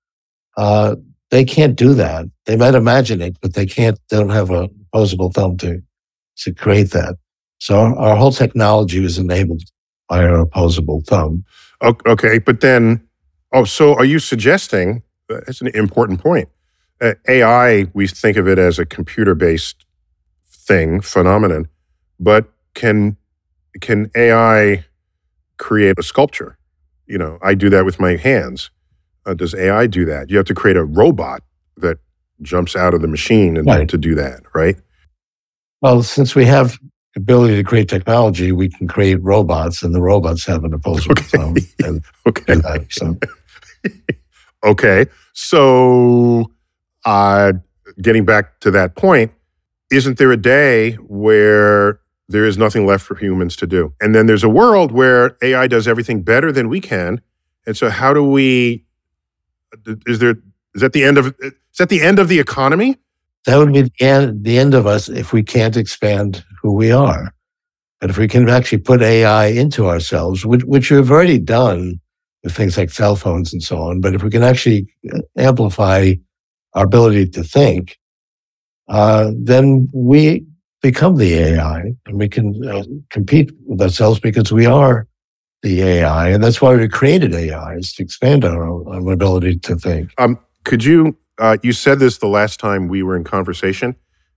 Uh, 0.57 0.95
they 1.29 1.45
can't 1.45 1.77
do 1.77 1.93
that. 1.93 2.25
They 2.45 2.57
might 2.57 2.75
imagine 2.75 3.21
it, 3.21 3.37
but 3.41 3.53
they 3.53 3.65
can't, 3.65 3.97
they 4.09 4.17
don't 4.17 4.29
have 4.29 4.49
an 4.49 4.69
opposable 4.91 5.31
thumb 5.31 5.57
to, 5.57 5.81
to 6.39 6.53
create 6.53 6.91
that. 6.91 7.15
So 7.61 7.75
our, 7.95 8.15
whole 8.15 8.31
technology 8.31 8.99
was 9.01 9.19
enabled 9.19 9.61
by 10.09 10.23
our 10.23 10.39
opposable 10.39 11.03
thumb. 11.05 11.45
Okay. 11.83 12.39
But 12.39 12.61
then, 12.61 13.07
oh, 13.53 13.65
so 13.65 13.93
are 13.95 14.05
you 14.05 14.17
suggesting 14.17 15.03
that's 15.29 15.61
an 15.61 15.67
important 15.67 16.21
point? 16.21 16.49
Uh, 16.99 17.13
AI, 17.27 17.85
we 17.93 18.07
think 18.07 18.35
of 18.37 18.47
it 18.47 18.57
as 18.57 18.79
a 18.79 18.85
computer 18.85 19.35
based 19.35 19.85
thing, 20.49 21.01
phenomenon, 21.01 21.67
but 22.19 22.45
can 22.73 23.15
can 23.79 24.09
AI 24.15 24.83
create 25.57 25.97
a 25.99 26.03
sculpture? 26.03 26.57
You 27.07 27.17
know, 27.19 27.37
I 27.43 27.53
do 27.55 27.69
that 27.69 27.85
with 27.85 27.99
my 27.99 28.15
hands. 28.17 28.71
uh, 29.27 29.35
does 29.35 29.53
AI 29.53 29.85
do 29.85 30.03
that? 30.05 30.31
You 30.31 30.37
have 30.37 30.47
to 30.47 30.55
create 30.55 30.77
a 30.77 30.83
robot 30.83 31.43
that 31.77 31.97
jumps 32.41 32.75
out 32.75 32.95
of 32.95 33.01
the 33.01 33.07
machine 33.07 33.55
and 33.55 33.67
Right. 33.67 33.87
to 33.89 33.97
do 33.99 34.15
that, 34.15 34.41
right? 34.55 34.77
Well, 35.81 36.01
since 36.01 36.33
we 36.35 36.45
have 36.45 36.79
ability 37.15 37.55
to 37.57 37.63
create 37.63 37.89
technology, 37.89 38.51
we 38.51 38.69
can 38.69 38.87
create 38.87 39.21
robots, 39.21 39.83
and 39.83 39.93
the 39.95 40.01
robots 40.01 40.45
have 40.45 40.63
an 40.63 40.73
opposable 40.73 41.15
thumb. 41.23 41.55
And, 41.83 42.03
Okay. 42.27 42.53
and 42.53 42.63
that, 42.63 42.87
so 42.91 43.17
Okay. 44.63 45.07
So, 45.33 46.51
uh, 47.05 47.53
getting 48.01 48.25
back 48.25 48.59
to 48.61 48.71
that 48.71 48.95
point, 48.95 49.31
isn't 49.91 50.17
there 50.17 50.31
a 50.31 50.37
day 50.37 50.93
where 51.07 51.99
there 52.29 52.45
is 52.45 52.57
nothing 52.57 52.85
left 52.85 53.05
for 53.05 53.15
humans 53.15 53.55
to 53.57 53.67
do? 53.67 53.93
And 54.01 54.15
then 54.15 54.27
there's 54.27 54.43
a 54.43 54.49
world 54.49 54.91
where 54.91 55.37
AI 55.41 55.67
does 55.67 55.87
everything 55.87 56.21
better 56.23 56.51
than 56.51 56.69
we 56.69 56.81
can. 56.81 57.21
And 57.65 57.75
so, 57.77 57.89
how 57.89 58.13
do 58.13 58.23
we? 58.23 58.85
Is 60.05 60.19
there? 60.19 60.35
Is 60.75 60.81
that 60.81 60.93
the 60.93 61.03
end 61.03 61.17
of? 61.17 61.35
Is 61.41 61.53
that 61.79 61.89
the 61.89 62.01
end 62.01 62.19
of 62.19 62.27
the 62.29 62.39
economy? 62.39 62.97
That 63.45 63.57
would 63.57 63.73
be 63.73 63.83
the 63.83 63.91
end, 63.99 64.43
the 64.43 64.59
end 64.59 64.73
of 64.73 64.85
us 64.85 65.09
if 65.09 65.33
we 65.33 65.43
can't 65.43 65.77
expand 65.77 66.43
who 66.61 66.73
we 66.73 66.91
are. 66.91 67.33
But 67.99 68.09
if 68.09 68.17
we 68.17 68.27
can 68.27 68.49
actually 68.49 68.79
put 68.79 69.01
AI 69.01 69.47
into 69.47 69.87
ourselves, 69.87 70.45
which, 70.45 70.63
which 70.63 70.89
we've 70.89 71.11
already 71.11 71.39
done 71.39 71.99
with 72.43 72.55
things 72.55 72.77
like 72.77 72.89
cell 72.89 73.15
phones 73.15 73.53
and 73.53 73.61
so 73.61 73.79
on, 73.79 74.01
but 74.01 74.15
if 74.15 74.23
we 74.23 74.31
can 74.31 74.43
actually 74.43 74.87
uh, 75.13 75.19
amplify 75.37 76.13
our 76.73 76.85
ability 76.85 77.27
to 77.29 77.43
think, 77.43 77.97
uh, 78.89 79.31
then 79.35 79.87
we 79.93 80.45
become 80.81 81.17
the 81.17 81.33
AI 81.35 81.93
and 82.05 82.17
we 82.17 82.27
can 82.27 82.67
uh, 82.67 82.83
compete 83.09 83.51
with 83.65 83.81
ourselves 83.81 84.19
because 84.19 84.51
we 84.51 84.65
are 84.65 85.07
the 85.61 85.81
AI. 85.81 86.29
And 86.29 86.43
that's 86.43 86.61
why 86.61 86.75
we 86.75 86.87
created 86.87 87.33
AI, 87.33 87.75
is 87.75 87.93
to 87.93 88.03
expand 88.03 88.43
our, 88.43 88.89
our 88.89 89.11
ability 89.11 89.59
to 89.59 89.75
think. 89.75 90.11
Um, 90.17 90.39
could 90.63 90.83
you? 90.83 91.15
Uh, 91.41 91.57
you 91.63 91.73
said 91.73 91.97
this 91.97 92.19
the 92.19 92.27
last 92.27 92.59
time 92.59 92.87
we 92.87 93.01
were 93.01 93.15
in 93.15 93.23
conversation, 93.23 93.95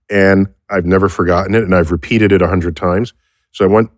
and 0.09 0.47
I've 0.71 0.87
never 0.87 1.07
forgotten 1.07 1.53
it, 1.53 1.63
and 1.63 1.75
I've 1.75 1.91
repeated 1.91 2.31
it 2.31 2.41
a 2.41 2.47
hundred 2.47 2.75
times. 2.75 3.13
So 3.51 3.63
I 3.63 3.67
want 3.67 3.91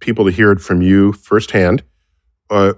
people 0.00 0.24
to 0.24 0.30
hear 0.30 0.50
it 0.50 0.60
from 0.60 0.80
you 0.80 1.12
firsthand. 1.12 1.82
Uh, 2.48 2.72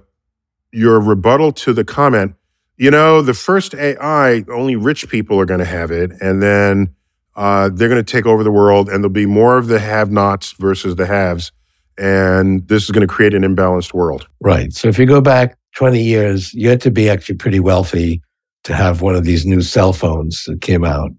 your 0.73 0.99
rebuttal 0.99 1.53
to 1.53 1.71
the 1.71 1.85
comment, 1.85 2.35
you 2.75 2.91
know, 2.91 3.21
the 3.21 3.33
first 3.33 3.73
AI, 3.75 4.43
only 4.51 4.75
rich 4.75 5.07
people 5.07 5.39
are 5.39 5.45
going 5.45 5.61
to 5.61 5.65
have 5.65 5.89
it, 5.89 6.11
and 6.19 6.43
then 6.43 6.93
uh, 7.37 7.69
they're 7.73 7.89
going 7.89 8.03
to 8.03 8.11
take 8.11 8.25
over 8.25 8.43
the 8.43 8.51
world, 8.51 8.89
and 8.89 9.01
there'll 9.01 9.09
be 9.09 9.25
more 9.25 9.57
of 9.57 9.67
the 9.67 9.79
have-nots 9.79 10.51
versus 10.51 10.97
the 10.97 11.05
haves, 11.05 11.53
and 11.97 12.67
this 12.67 12.83
is 12.83 12.91
going 12.91 13.07
to 13.07 13.13
create 13.13 13.33
an 13.33 13.43
imbalanced 13.43 13.93
world. 13.93 14.27
Right. 14.41 14.73
So 14.73 14.89
if 14.89 14.99
you 14.99 15.05
go 15.05 15.21
back 15.21 15.57
20 15.75 16.03
years, 16.03 16.53
you 16.53 16.67
had 16.67 16.81
to 16.81 16.91
be 16.91 17.09
actually 17.09 17.35
pretty 17.35 17.61
wealthy 17.61 18.21
to 18.67 18.75
have 18.75 19.01
one 19.01 19.15
of 19.15 19.23
these 19.23 19.45
new 19.45 19.61
cell 19.61 19.93
phones 19.93 20.43
that 20.45 20.61
came 20.61 20.83
out 20.83 21.11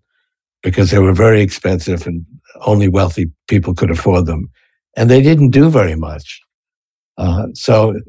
because 0.63 0.91
they 0.91 0.99
were 0.99 1.13
very 1.13 1.41
expensive 1.41 2.07
and 2.07 2.25
only 2.67 2.89
wealthy 2.89 3.31
people 3.49 3.75
could 3.75 3.91
afford 3.91 4.27
them. 4.27 4.51
And 4.97 5.11
they 5.11 5.23
didn't 5.23 5.51
do 5.51 5.71
very 5.71 5.97
much. 5.97 6.41
Uh, 7.17 7.49
so 7.55 8.01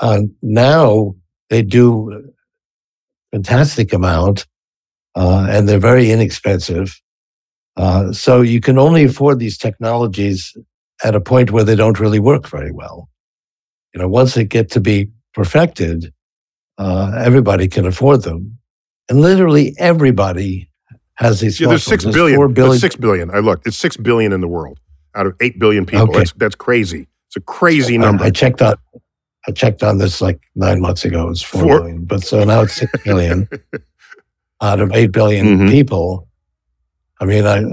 uh, 0.00 0.22
now 0.42 1.14
they 1.50 1.62
do 1.62 2.12
a 2.12 3.36
fantastic 3.36 3.92
amount 3.92 4.46
uh, 5.14 5.46
and 5.48 5.68
they're 5.68 5.78
very 5.78 6.10
inexpensive. 6.10 7.00
Uh, 7.76 8.12
so 8.12 8.40
you 8.40 8.60
can 8.60 8.78
only 8.78 9.04
afford 9.04 9.38
these 9.38 9.56
technologies 9.56 10.54
at 11.04 11.14
a 11.14 11.20
point 11.20 11.50
where 11.50 11.64
they 11.64 11.76
don't 11.76 12.00
really 12.00 12.20
work 12.20 12.48
very 12.48 12.72
well 12.72 13.08
you 13.92 14.00
know, 14.00 14.08
once 14.08 14.34
they 14.34 14.44
get 14.44 14.70
to 14.70 14.80
be 14.80 15.10
perfected, 15.34 16.12
uh, 16.82 17.12
everybody 17.28 17.66
can 17.68 17.86
afford 17.86 18.22
them, 18.22 18.58
and 19.08 19.20
literally 19.20 19.74
everybody 19.78 20.68
has 21.14 21.40
these. 21.40 21.60
Yeah, 21.60 21.68
there's 21.68 21.84
six 21.84 22.02
There's 22.04 22.14
billion. 22.14 22.36
Four 22.38 22.48
There's 22.48 22.80
six 22.80 22.96
billion. 22.96 23.30
I 23.30 23.38
looked. 23.38 23.66
It's 23.66 23.76
six 23.86 23.96
billion 23.96 24.32
in 24.32 24.40
the 24.40 24.48
world 24.48 24.78
out 25.14 25.26
of 25.26 25.34
eight 25.40 25.58
billion 25.58 25.84
people. 25.86 26.08
Okay. 26.08 26.18
That's 26.18 26.32
that's 26.42 26.54
crazy. 26.54 27.06
It's 27.28 27.36
a 27.36 27.40
crazy 27.40 27.94
I- 27.94 28.02
number. 28.04 28.24
I, 28.24 28.30
checked 28.30 28.60
on. 28.62 28.74
I 29.48 29.52
checked 29.52 29.82
on 29.82 29.98
this 29.98 30.20
like 30.20 30.40
nine 30.54 30.80
months 30.80 31.04
ago. 31.04 31.28
It's 31.30 31.42
four 31.42 31.62
Four- 31.62 31.78
billion, 31.80 32.04
but 32.04 32.22
so 32.22 32.42
now 32.44 32.62
it's 32.62 32.74
six 32.74 32.92
billion 33.04 33.48
out 34.60 34.80
of 34.80 34.92
eight 34.92 35.12
billion 35.12 35.46
Mhm. 35.58 35.70
people. 35.70 36.28
I 37.20 37.24
mean, 37.24 37.46
I 37.46 37.64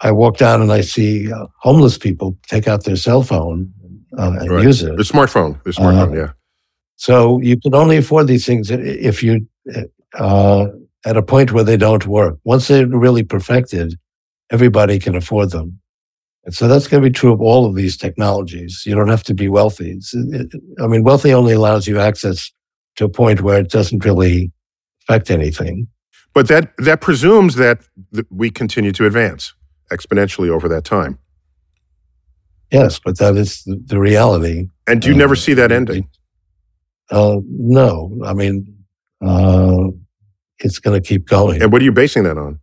I 0.00 0.10
walk 0.12 0.36
down 0.38 0.62
and 0.62 0.72
I 0.72 0.80
see 0.82 1.32
uh, 1.32 1.46
homeless 1.60 1.98
people 1.98 2.36
take 2.48 2.68
out 2.68 2.84
their 2.84 2.96
cell 2.96 3.22
phone 3.22 3.72
uh, 4.18 4.36
and 4.40 4.50
Right. 4.50 4.64
use 4.64 4.82
it. 4.82 4.96
the 4.96 5.02
smartphone. 5.02 5.62
The 5.64 5.70
smartphone. 5.72 6.12
Uh, 6.12 6.20
yeah. 6.22 6.30
So 6.98 7.40
you 7.40 7.56
can 7.56 7.74
only 7.74 7.96
afford 7.96 8.26
these 8.26 8.44
things 8.44 8.70
if 8.72 9.22
you, 9.22 9.46
uh, 10.14 10.66
at 11.06 11.16
a 11.16 11.22
point 11.22 11.52
where 11.52 11.62
they 11.62 11.76
don't 11.76 12.04
work. 12.06 12.38
Once 12.42 12.66
they're 12.66 12.88
really 12.88 13.22
perfected, 13.22 13.96
everybody 14.50 14.98
can 14.98 15.14
afford 15.14 15.50
them. 15.50 15.80
And 16.44 16.52
so 16.54 16.66
that's 16.66 16.88
going 16.88 17.02
to 17.02 17.08
be 17.08 17.12
true 17.12 17.32
of 17.32 17.40
all 17.40 17.66
of 17.66 17.76
these 17.76 17.96
technologies. 17.96 18.82
You 18.84 18.96
don't 18.96 19.08
have 19.08 19.22
to 19.24 19.34
be 19.34 19.48
wealthy. 19.48 20.00
It, 20.12 20.52
I 20.80 20.88
mean, 20.88 21.04
wealthy 21.04 21.32
only 21.32 21.52
allows 21.52 21.86
you 21.86 22.00
access 22.00 22.50
to 22.96 23.04
a 23.04 23.08
point 23.08 23.42
where 23.42 23.60
it 23.60 23.70
doesn't 23.70 24.04
really 24.04 24.50
affect 25.02 25.30
anything. 25.30 25.86
But 26.34 26.48
that 26.48 26.72
that 26.78 27.00
presumes 27.00 27.54
that 27.56 27.78
th- 28.12 28.26
we 28.30 28.50
continue 28.50 28.92
to 28.92 29.06
advance 29.06 29.54
exponentially 29.92 30.48
over 30.48 30.68
that 30.68 30.84
time. 30.84 31.18
Yes, 32.72 32.98
but 32.98 33.18
that 33.18 33.36
is 33.36 33.62
the, 33.64 33.80
the 33.86 33.98
reality. 34.00 34.68
And 34.86 35.00
do 35.00 35.08
you 35.08 35.14
Uh, 35.14 35.18
never 35.18 35.36
see 35.36 35.54
that 35.54 35.70
ending? 35.70 36.08
Uh, 37.10 37.40
no, 37.44 38.18
I 38.24 38.34
mean, 38.34 38.84
uh, 39.24 39.88
it's 40.58 40.78
going 40.78 41.00
to 41.00 41.06
keep 41.06 41.26
going. 41.26 41.62
And 41.62 41.72
what 41.72 41.80
are 41.80 41.84
you 41.84 41.92
basing 41.92 42.24
that 42.24 42.38
on? 42.38 42.60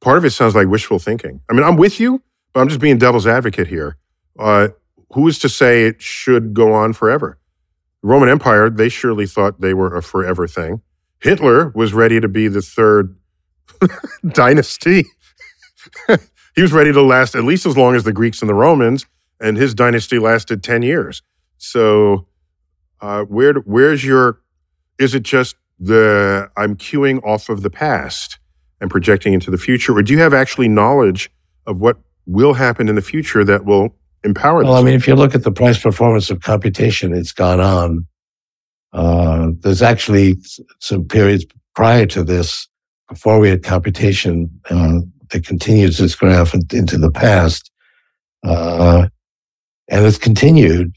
Part 0.00 0.18
of 0.18 0.24
it 0.24 0.30
sounds 0.30 0.54
like 0.54 0.68
wishful 0.68 0.98
thinking. 0.98 1.40
I 1.50 1.54
mean, 1.54 1.64
I'm 1.64 1.76
with 1.76 1.98
you, 1.98 2.22
but 2.52 2.60
I'm 2.60 2.68
just 2.68 2.80
being 2.80 2.98
devil's 2.98 3.26
advocate 3.26 3.68
here. 3.68 3.96
Uh, 4.38 4.68
who 5.12 5.26
is 5.28 5.38
to 5.40 5.48
say 5.48 5.84
it 5.84 6.02
should 6.02 6.54
go 6.54 6.72
on 6.72 6.92
forever? 6.92 7.38
The 8.02 8.08
Roman 8.08 8.28
Empire, 8.28 8.68
they 8.68 8.88
surely 8.88 9.26
thought 9.26 9.60
they 9.60 9.74
were 9.74 9.96
a 9.96 10.02
forever 10.02 10.46
thing. 10.46 10.82
Hitler 11.20 11.70
was 11.74 11.94
ready 11.94 12.20
to 12.20 12.28
be 12.28 12.48
the 12.48 12.60
third 12.60 13.16
dynasty. 14.28 15.04
he 16.54 16.62
was 16.62 16.72
ready 16.72 16.92
to 16.92 17.00
last 17.00 17.34
at 17.34 17.44
least 17.44 17.64
as 17.64 17.76
long 17.76 17.94
as 17.94 18.04
the 18.04 18.12
Greeks 18.12 18.42
and 18.42 18.48
the 18.48 18.54
Romans, 18.54 19.06
and 19.40 19.56
his 19.56 19.74
dynasty 19.74 20.18
lasted 20.18 20.62
10 20.62 20.82
years. 20.82 21.22
So, 21.56 22.26
uh, 23.00 23.24
where 23.24 23.54
where's 23.54 24.04
your 24.04 24.40
is 24.98 25.14
it 25.14 25.22
just 25.22 25.56
the 25.78 26.48
I'm 26.56 26.76
queuing 26.76 27.22
off 27.24 27.48
of 27.48 27.62
the 27.62 27.70
past 27.70 28.38
and 28.80 28.90
projecting 28.90 29.32
into 29.32 29.50
the 29.50 29.58
future, 29.58 29.96
or 29.96 30.02
do 30.02 30.12
you 30.12 30.20
have 30.20 30.34
actually 30.34 30.68
knowledge 30.68 31.30
of 31.66 31.80
what 31.80 31.98
will 32.26 32.54
happen 32.54 32.88
in 32.88 32.94
the 32.94 33.02
future 33.02 33.44
that 33.44 33.64
will 33.64 33.94
empower 34.24 34.64
Well, 34.64 34.74
I 34.76 34.82
mean, 34.82 34.94
if 34.94 35.06
you 35.06 35.14
look 35.14 35.34
at 35.34 35.42
the 35.42 35.52
price 35.52 35.78
performance 35.78 36.30
of 36.30 36.40
computation, 36.40 37.12
it's 37.12 37.32
gone 37.32 37.60
on. 37.60 38.06
Uh, 38.92 39.50
there's 39.60 39.82
actually 39.82 40.38
some 40.80 41.04
periods 41.04 41.44
prior 41.74 42.06
to 42.06 42.22
this, 42.22 42.68
before 43.08 43.38
we 43.38 43.48
had 43.50 43.62
computation, 43.62 44.48
uh, 44.70 45.00
that 45.30 45.44
continues 45.44 45.98
this 45.98 46.14
graph 46.14 46.54
into 46.54 46.96
the 46.96 47.10
past. 47.10 47.70
Uh, 48.44 49.08
and 49.88 50.06
it's 50.06 50.18
continued. 50.18 50.94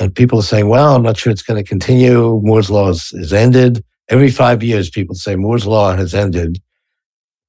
And 0.00 0.14
people 0.14 0.38
are 0.38 0.42
saying, 0.42 0.68
well, 0.68 0.96
I'm 0.96 1.02
not 1.02 1.18
sure 1.18 1.30
it's 1.30 1.42
going 1.42 1.62
to 1.62 1.68
continue. 1.68 2.40
Moore's 2.42 2.70
law 2.70 2.88
is, 2.88 3.12
is 3.12 3.32
ended. 3.32 3.84
Every 4.08 4.30
five 4.30 4.62
years, 4.62 4.88
people 4.88 5.14
say 5.14 5.36
Moore's 5.36 5.66
law 5.66 5.94
has 5.94 6.14
ended. 6.14 6.60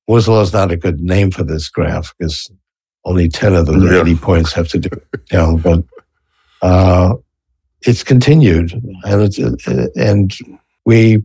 Moore's 0.07 0.27
law 0.27 0.41
is 0.41 0.51
not 0.51 0.71
a 0.71 0.77
good 0.77 0.99
name 0.99 1.31
for 1.31 1.43
this 1.43 1.69
graph 1.69 2.13
because 2.17 2.51
only 3.05 3.29
10 3.29 3.55
of 3.55 3.65
the 3.67 3.79
Yeah. 3.79 4.01
80 4.01 4.15
points 4.17 4.51
have 4.53 4.67
to 4.69 4.79
do 4.79 4.89
you 5.31 5.37
know, 5.37 5.57
but 5.57 5.83
uh, 6.61 7.15
it's 7.81 8.03
continued 8.03 8.73
and 9.05 9.21
it's 9.21 9.39
uh, 9.39 9.87
and 9.95 10.37
we 10.85 11.23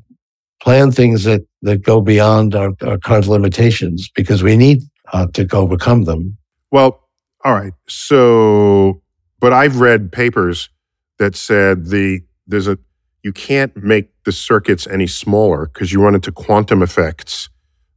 plan 0.62 0.91
things 0.91 1.24
that 1.24 1.43
that 1.62 1.83
go 1.83 2.01
beyond 2.01 2.55
our, 2.55 2.72
our 2.83 2.97
current 2.97 3.27
limitations 3.27 4.09
because 4.14 4.43
we 4.43 4.57
need 4.57 4.83
uh, 5.12 5.27
to 5.35 5.47
overcome 5.53 6.05
them 6.05 6.39
Well, 6.70 7.03
all 7.45 7.53
right. 7.53 7.74
So, 7.89 9.03
but 9.41 9.53
I've 9.53 9.81
read 9.81 10.11
papers 10.12 10.70
that 11.19 11.37
said 11.37 11.87
the 11.87 12.21
there's 12.47 12.69
a 12.69 12.79
you 13.23 13.33
can't 13.33 13.77
make 13.77 14.11
the 14.25 14.33
circuits 14.33 14.87
any 14.87 15.07
smaller 15.07 15.67
because 15.67 15.93
you 15.93 16.01
run 16.01 16.14
into 16.14 16.31
quantum 16.31 16.83
effects 16.83 17.49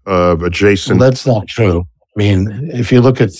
of 0.05 0.39
well, 0.39 0.47
adjacent. 0.47 0.99
that's 0.99 1.25
not 1.25 1.47
true 1.47 1.81
i 1.81 2.19
mean 2.19 2.69
if 2.73 2.91
you 2.91 3.01
look 3.01 3.21
at 3.21 3.31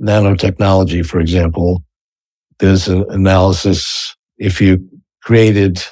nanotechnology 0.00 1.04
for 1.04 1.20
example 1.20 1.82
there's 2.58 2.88
an 2.88 3.04
analysis 3.10 4.14
if 4.38 4.60
you 4.60 4.88
created 5.22 5.82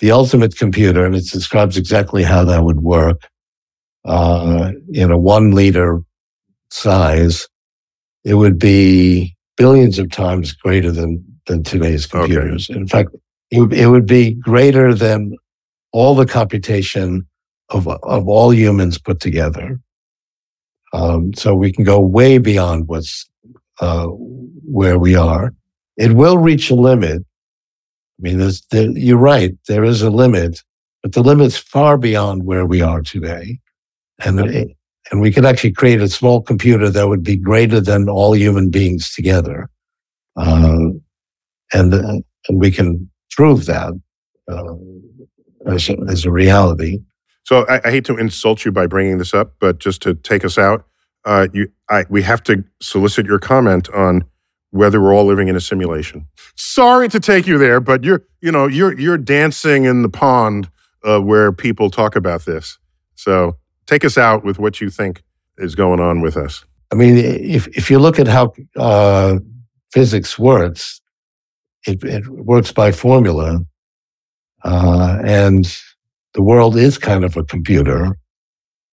the 0.00 0.10
ultimate 0.10 0.56
computer 0.56 1.04
and 1.04 1.14
it 1.14 1.28
describes 1.30 1.76
exactly 1.76 2.22
how 2.22 2.44
that 2.44 2.64
would 2.64 2.80
work 2.80 3.28
uh, 4.04 4.72
in 4.92 5.10
a 5.10 5.18
one 5.18 5.52
liter 5.52 6.00
size, 6.70 7.46
it 8.24 8.34
would 8.34 8.58
be 8.58 9.36
billions 9.56 9.98
of 9.98 10.10
times 10.10 10.52
greater 10.52 10.90
than, 10.90 11.24
than 11.50 11.62
today's 11.64 12.06
Okay. 12.06 12.18
computers. 12.20 12.70
In 12.70 12.86
fact, 12.86 13.10
it, 13.50 13.60
would- 13.60 13.72
it 13.72 13.88
would 13.88 14.06
be 14.06 14.34
greater 14.34 14.94
than 14.94 15.36
all 15.92 16.14
the 16.14 16.26
computation 16.26 17.26
of, 17.70 17.86
of 17.88 18.28
all 18.28 18.52
humans 18.54 18.98
put 18.98 19.18
together. 19.20 19.80
Um, 20.92 21.32
so 21.34 21.54
we 21.54 21.72
can 21.72 21.84
go 21.84 22.00
way 22.00 22.38
beyond 22.38 22.88
what's 22.88 23.28
uh, 23.80 24.06
where 24.78 24.98
we 24.98 25.14
are. 25.14 25.54
It 25.96 26.12
will 26.12 26.38
reach 26.38 26.70
a 26.70 26.74
limit. 26.74 27.22
I 27.22 28.20
mean, 28.20 28.38
there, 28.70 28.90
you're 28.90 29.16
right. 29.34 29.52
There 29.68 29.84
is 29.84 30.02
a 30.02 30.10
limit, 30.10 30.62
but 31.02 31.12
the 31.12 31.22
limit's 31.22 31.56
far 31.56 31.96
beyond 31.96 32.44
where 32.44 32.66
we 32.66 32.82
are 32.82 33.02
today. 33.02 33.58
And, 34.24 34.38
and 35.10 35.20
we 35.22 35.32
could 35.32 35.46
actually 35.46 35.72
create 35.72 36.02
a 36.02 36.08
small 36.08 36.42
computer 36.42 36.90
that 36.90 37.08
would 37.08 37.22
be 37.22 37.36
greater 37.36 37.80
than 37.80 38.08
all 38.08 38.34
human 38.36 38.68
beings 38.70 39.14
together. 39.14 39.70
Uh, 40.36 40.90
and, 41.72 41.94
and 41.94 42.24
we 42.48 42.70
can 42.70 43.10
prove 43.30 43.66
that 43.66 43.92
uh, 44.50 44.74
as, 45.66 45.88
a, 45.88 45.96
as 46.08 46.24
a 46.24 46.30
reality. 46.30 46.98
So 47.44 47.66
I, 47.68 47.80
I, 47.84 47.90
hate 47.90 48.04
to 48.06 48.16
insult 48.16 48.64
you 48.64 48.72
by 48.72 48.86
bringing 48.86 49.18
this 49.18 49.34
up, 49.34 49.54
but 49.60 49.78
just 49.78 50.02
to 50.02 50.14
take 50.14 50.44
us 50.44 50.58
out, 50.58 50.86
uh, 51.24 51.48
you, 51.52 51.70
I, 51.88 52.04
we 52.08 52.22
have 52.22 52.42
to 52.44 52.64
solicit 52.80 53.26
your 53.26 53.38
comment 53.38 53.88
on 53.90 54.24
whether 54.70 55.00
we're 55.00 55.14
all 55.14 55.26
living 55.26 55.48
in 55.48 55.56
a 55.56 55.60
simulation. 55.60 56.26
Sorry 56.54 57.08
to 57.08 57.20
take 57.20 57.46
you 57.46 57.58
there, 57.58 57.80
but 57.80 58.04
you're, 58.04 58.22
you 58.40 58.52
know, 58.52 58.66
you're 58.66 58.98
you're 58.98 59.18
dancing 59.18 59.84
in 59.84 60.02
the 60.02 60.08
pond 60.08 60.70
uh, 61.04 61.20
where 61.20 61.52
people 61.52 61.90
talk 61.90 62.14
about 62.16 62.44
this. 62.44 62.78
So 63.16 63.56
take 63.86 64.04
us 64.04 64.16
out 64.16 64.44
with 64.44 64.58
what 64.58 64.80
you 64.80 64.88
think 64.88 65.22
is 65.58 65.74
going 65.74 66.00
on 66.00 66.20
with 66.20 66.36
us. 66.36 66.64
I 66.92 66.94
mean, 66.94 67.16
if 67.16 67.66
if 67.68 67.90
you 67.90 67.98
look 67.98 68.18
at 68.18 68.28
how 68.28 68.52
uh, 68.76 69.38
physics 69.92 70.38
works, 70.38 70.99
it, 71.86 72.02
it 72.04 72.28
works 72.28 72.72
by 72.72 72.92
formula, 72.92 73.60
uh, 74.64 75.18
and 75.24 75.76
the 76.34 76.42
world 76.42 76.76
is 76.76 76.98
kind 76.98 77.24
of 77.24 77.36
a 77.36 77.44
computer. 77.44 78.16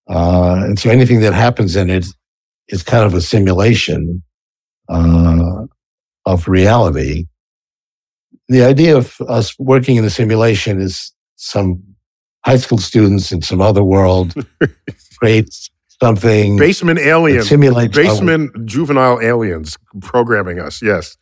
Uh, 0.10 0.62
and 0.64 0.80
so 0.80 0.90
anything 0.90 1.20
that 1.20 1.34
happens 1.34 1.76
in 1.76 1.90
it 1.90 2.06
is 2.70 2.84
kind 2.84 3.04
of 3.04 3.14
a 3.14 3.22
simulation 3.22 4.24
uh, 4.90 5.66
of 6.26 6.48
reality. 6.48 7.26
The 8.48 8.64
idea 8.64 8.96
of 8.96 9.20
us 9.28 9.58
working 9.60 9.98
in 9.98 10.06
a 10.06 10.10
simulation 10.10 10.80
is 10.80 11.12
some 11.36 11.84
high 12.46 12.58
school 12.58 12.78
students 12.78 13.32
in 13.32 13.42
some 13.42 13.62
other 13.62 13.84
world 13.84 14.34
create 15.20 15.50
something 16.02 16.58
basement 16.58 17.00
aliens 17.00 17.50
simulate 17.50 17.92
basement 17.92 18.52
juvenile 18.66 19.20
aliens 19.20 19.78
programming 20.02 20.60
us 20.60 20.82
yes 20.82 21.18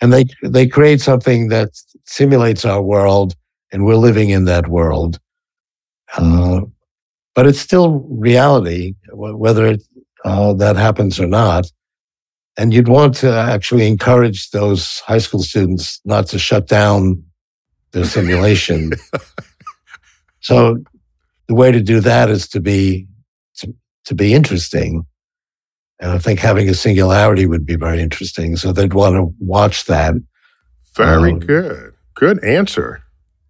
and 0.00 0.12
they 0.12 0.24
they 0.42 0.66
create 0.66 1.00
something 1.00 1.48
that 1.48 1.70
simulates 2.04 2.64
our 2.64 2.82
world 2.82 3.34
and 3.72 3.84
we're 3.84 3.96
living 3.96 4.30
in 4.30 4.44
that 4.44 4.68
world 4.68 5.18
uh, 6.16 6.62
but 7.34 7.46
it's 7.46 7.60
still 7.60 8.00
reality, 8.08 8.94
whether 9.12 9.66
it, 9.66 9.82
uh, 10.24 10.52
that 10.54 10.76
happens 10.76 11.20
or 11.20 11.26
not. 11.26 11.70
And 12.56 12.74
you'd 12.74 12.88
want 12.88 13.14
to 13.16 13.32
actually 13.32 13.86
encourage 13.86 14.50
those 14.50 14.98
high 15.00 15.18
school 15.18 15.42
students 15.42 16.00
not 16.04 16.26
to 16.28 16.38
shut 16.38 16.66
down 16.66 17.22
their 17.92 18.04
simulation. 18.04 18.92
so 20.40 20.78
the 21.46 21.54
way 21.54 21.72
to 21.72 21.80
do 21.80 22.00
that 22.00 22.28
is 22.28 22.48
to 22.48 22.60
be 22.60 23.06
to, 23.58 23.74
to 24.04 24.14
be 24.14 24.34
interesting. 24.34 25.06
And 26.00 26.10
I 26.12 26.18
think 26.18 26.40
having 26.40 26.68
a 26.68 26.74
singularity 26.74 27.46
would 27.46 27.66
be 27.66 27.76
very 27.76 28.00
interesting. 28.00 28.56
So 28.56 28.72
they'd 28.72 28.94
want 28.94 29.16
to 29.16 29.34
watch 29.38 29.84
that. 29.84 30.14
Very 30.96 31.32
um, 31.32 31.38
good. 31.38 31.92
Good 32.14 32.42
answer. 32.42 33.02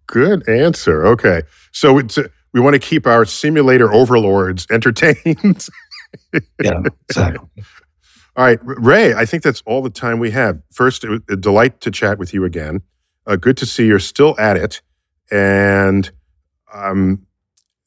Good 0.07 0.47
answer. 0.47 1.05
Okay. 1.07 1.43
So 1.71 1.97
it's 1.97 2.19
we 2.53 2.59
want 2.59 2.73
to 2.73 2.79
keep 2.79 3.07
our 3.07 3.25
simulator 3.25 3.91
overlords 3.93 4.67
entertained. 4.71 5.67
yeah, 6.61 6.83
exactly. 7.09 7.47
All 8.37 8.45
right, 8.45 8.59
Ray, 8.63 9.13
I 9.13 9.25
think 9.25 9.43
that's 9.43 9.61
all 9.65 9.81
the 9.81 9.89
time 9.89 10.17
we 10.17 10.31
have. 10.31 10.61
First, 10.71 11.03
it 11.03 11.09
was 11.09 11.19
a 11.29 11.35
delight 11.35 11.81
to 11.81 11.91
chat 11.91 12.17
with 12.17 12.33
you 12.33 12.45
again. 12.45 12.81
Uh, 13.27 13.35
good 13.35 13.57
to 13.57 13.65
see 13.65 13.85
you're 13.85 13.99
still 13.99 14.39
at 14.39 14.55
it, 14.55 14.81
and 15.29 16.09
um, 16.73 17.27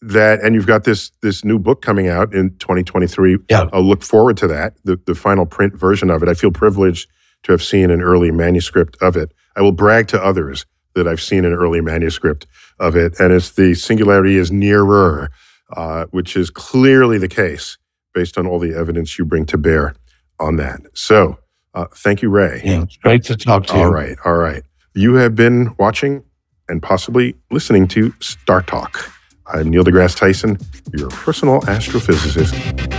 that, 0.08 0.42
and 0.42 0.54
you've 0.54 0.66
got 0.66 0.84
this 0.84 1.10
this 1.22 1.44
new 1.44 1.58
book 1.58 1.82
coming 1.82 2.08
out 2.08 2.34
in 2.34 2.50
2023. 2.58 3.38
Yeah, 3.48 3.68
I'll 3.72 3.82
look 3.82 4.02
forward 4.02 4.36
to 4.38 4.46
that. 4.48 4.74
The 4.84 5.00
the 5.06 5.14
final 5.14 5.46
print 5.46 5.74
version 5.74 6.10
of 6.10 6.22
it. 6.22 6.28
I 6.28 6.34
feel 6.34 6.50
privileged 6.50 7.08
to 7.44 7.52
have 7.52 7.62
seen 7.62 7.90
an 7.90 8.02
early 8.02 8.30
manuscript 8.30 8.96
of 9.00 9.16
it. 9.16 9.32
I 9.56 9.60
will 9.62 9.72
brag 9.72 10.08
to 10.08 10.22
others 10.22 10.66
that 10.94 11.08
I've 11.08 11.20
seen 11.20 11.44
an 11.44 11.52
early 11.52 11.80
manuscript 11.80 12.46
of 12.78 12.96
it, 12.96 13.18
and 13.18 13.32
it's 13.32 13.52
the 13.52 13.74
singularity 13.74 14.36
is 14.36 14.52
nearer, 14.52 15.30
uh, 15.76 16.06
which 16.10 16.36
is 16.36 16.50
clearly 16.50 17.18
the 17.18 17.28
case 17.28 17.78
based 18.12 18.38
on 18.38 18.46
all 18.46 18.58
the 18.58 18.74
evidence 18.74 19.18
you 19.18 19.24
bring 19.24 19.44
to 19.46 19.58
bear 19.58 19.94
on 20.38 20.56
that. 20.56 20.80
So, 20.94 21.38
uh, 21.74 21.86
thank 21.94 22.22
you, 22.22 22.30
Ray. 22.30 22.62
Yeah, 22.64 22.82
it's 22.82 22.96
great 22.96 23.24
to 23.24 23.36
talk 23.36 23.66
to 23.66 23.72
all 23.72 23.78
you. 23.78 23.84
All 23.86 23.92
right, 23.92 24.16
all 24.24 24.36
right. 24.36 24.62
You 24.94 25.14
have 25.14 25.34
been 25.34 25.74
watching 25.78 26.22
and 26.68 26.82
possibly 26.82 27.34
listening 27.50 27.88
to 27.88 28.10
StarTalk. 28.12 29.13
I'm 29.46 29.68
Neil 29.68 29.84
deGrasse 29.84 30.16
Tyson, 30.16 30.58
your 30.92 31.10
personal 31.10 31.60
astrophysicist. 31.62 32.54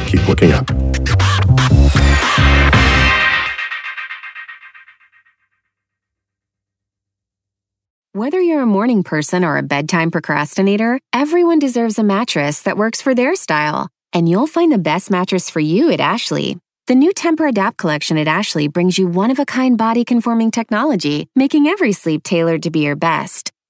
Keep 0.07 0.27
looking 0.27 0.51
up. 0.51 0.69
Whether 8.13 8.39
you're 8.39 8.61
a 8.61 8.65
morning 8.65 9.03
person 9.03 9.43
or 9.43 9.57
a 9.57 9.63
bedtime 9.63 10.09
procrastinator, 10.09 10.99
everyone 11.11 11.59
deserves 11.59 11.99
a 11.99 12.03
mattress 12.03 12.61
that 12.61 12.77
works 12.77 13.01
for 13.01 13.13
their 13.13 13.35
style. 13.35 13.89
And 14.13 14.29
you'll 14.29 14.47
find 14.47 14.71
the 14.71 14.77
best 14.77 15.11
mattress 15.11 15.49
for 15.49 15.59
you 15.59 15.91
at 15.91 15.99
Ashley. 15.99 16.57
The 16.87 16.95
new 16.95 17.11
Tempur-Adapt 17.11 17.77
collection 17.77 18.17
at 18.17 18.27
Ashley 18.27 18.67
brings 18.67 18.97
you 18.97 19.07
one 19.07 19.31
of 19.31 19.39
a 19.39 19.45
kind 19.45 19.77
body 19.77 20.05
conforming 20.05 20.51
technology, 20.51 21.27
making 21.35 21.67
every 21.67 21.91
sleep 21.91 22.23
tailored 22.23 22.63
to 22.63 22.69
be 22.69 22.81
your 22.81 22.95
best. 22.95 23.51